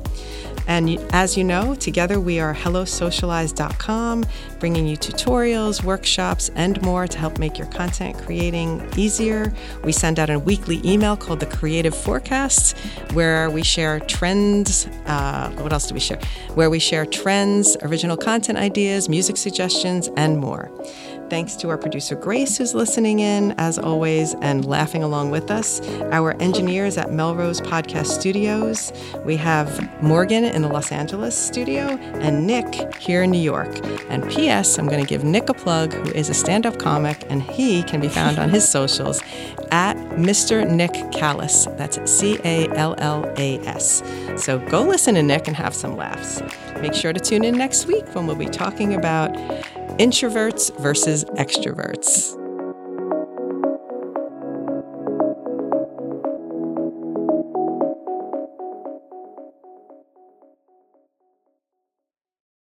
And 0.67 0.99
as 1.11 1.37
you 1.37 1.45
know, 1.45 1.75
together 1.75 2.19
we 2.19 2.39
are 2.41 2.53
HelloSocialize.com, 2.53 4.25
bringing 4.59 4.85
you 4.85 4.97
tutorials, 4.97 5.81
workshops, 5.81 6.51
and 6.55 6.81
more 6.81 7.07
to 7.07 7.17
help 7.17 7.39
make 7.39 7.57
your 7.57 7.67
content 7.67 8.17
creating 8.17 8.85
easier. 8.97 9.53
We 9.85 9.93
send 9.93 10.19
out 10.19 10.29
a 10.29 10.37
weekly 10.37 10.81
email 10.83 11.15
called 11.15 11.39
the 11.39 11.45
Creative 11.45 11.95
Forecast, 11.95 12.77
where 13.13 13.49
we 13.49 13.63
share 13.63 14.01
trends. 14.01 14.87
Uh, 15.05 15.51
what 15.51 15.71
else 15.71 15.87
do 15.87 15.93
we 15.93 16.01
share? 16.01 16.19
Where 16.55 16.69
we 16.69 16.79
share 16.79 17.05
trends, 17.05 17.77
original 17.81 18.17
content 18.17 18.57
ideas, 18.57 19.07
music 19.07 19.37
suggestions, 19.37 20.09
and 20.17 20.37
more. 20.37 20.69
Thanks 21.29 21.57
to 21.57 21.69
our 21.69 21.77
producer 21.77 22.15
Grace, 22.15 22.57
who's 22.57 22.73
listening 22.73 23.19
in 23.19 23.51
as 23.57 23.77
always 23.77 24.33
and 24.35 24.63
laughing 24.63 25.03
along 25.03 25.29
with 25.29 25.51
us. 25.51 25.81
Our 26.11 26.41
engineers 26.41 26.97
at 26.97 27.11
Melrose 27.11 27.59
Podcast 27.59 28.05
Studios. 28.07 28.93
We 29.25 29.35
have 29.35 30.01
Morgan 30.01 30.45
in 30.45 30.61
the 30.61 30.69
Los 30.69 30.89
Angeles 30.89 31.37
studio 31.37 31.81
and 31.81 32.47
Nick 32.47 32.95
here 32.95 33.23
in 33.23 33.31
New 33.31 33.41
York. 33.41 33.77
And 34.09 34.29
P.S., 34.29 34.79
I'm 34.79 34.87
going 34.87 35.01
to 35.01 35.05
give 35.05 35.25
Nick 35.25 35.49
a 35.49 35.53
plug, 35.53 35.91
who 35.91 36.11
is 36.13 36.29
a 36.29 36.33
stand 36.33 36.65
up 36.65 36.79
comic, 36.79 37.25
and 37.29 37.43
he 37.43 37.83
can 37.83 37.99
be 37.99 38.07
found 38.07 38.39
on 38.39 38.49
his 38.49 38.67
socials 38.69 39.21
at 39.71 39.97
Mr. 40.11 40.69
Nick 40.69 40.93
Callas. 41.11 41.65
That's 41.77 41.99
C 42.09 42.39
A 42.45 42.69
L 42.69 42.95
L 42.99 43.25
A 43.37 43.59
S. 43.67 44.01
So 44.37 44.59
go 44.59 44.81
listen 44.81 45.15
to 45.15 45.23
Nick 45.23 45.47
and 45.47 45.57
have 45.57 45.75
some 45.75 45.97
laughs. 45.97 46.41
Make 46.81 46.93
sure 46.93 47.11
to 47.11 47.19
tune 47.19 47.43
in 47.43 47.57
next 47.57 47.85
week 47.85 48.05
when 48.15 48.27
we'll 48.27 48.37
be 48.37 48.45
talking 48.45 48.93
about 48.93 49.33
introverts 49.97 50.71
extroverts. 51.25 52.46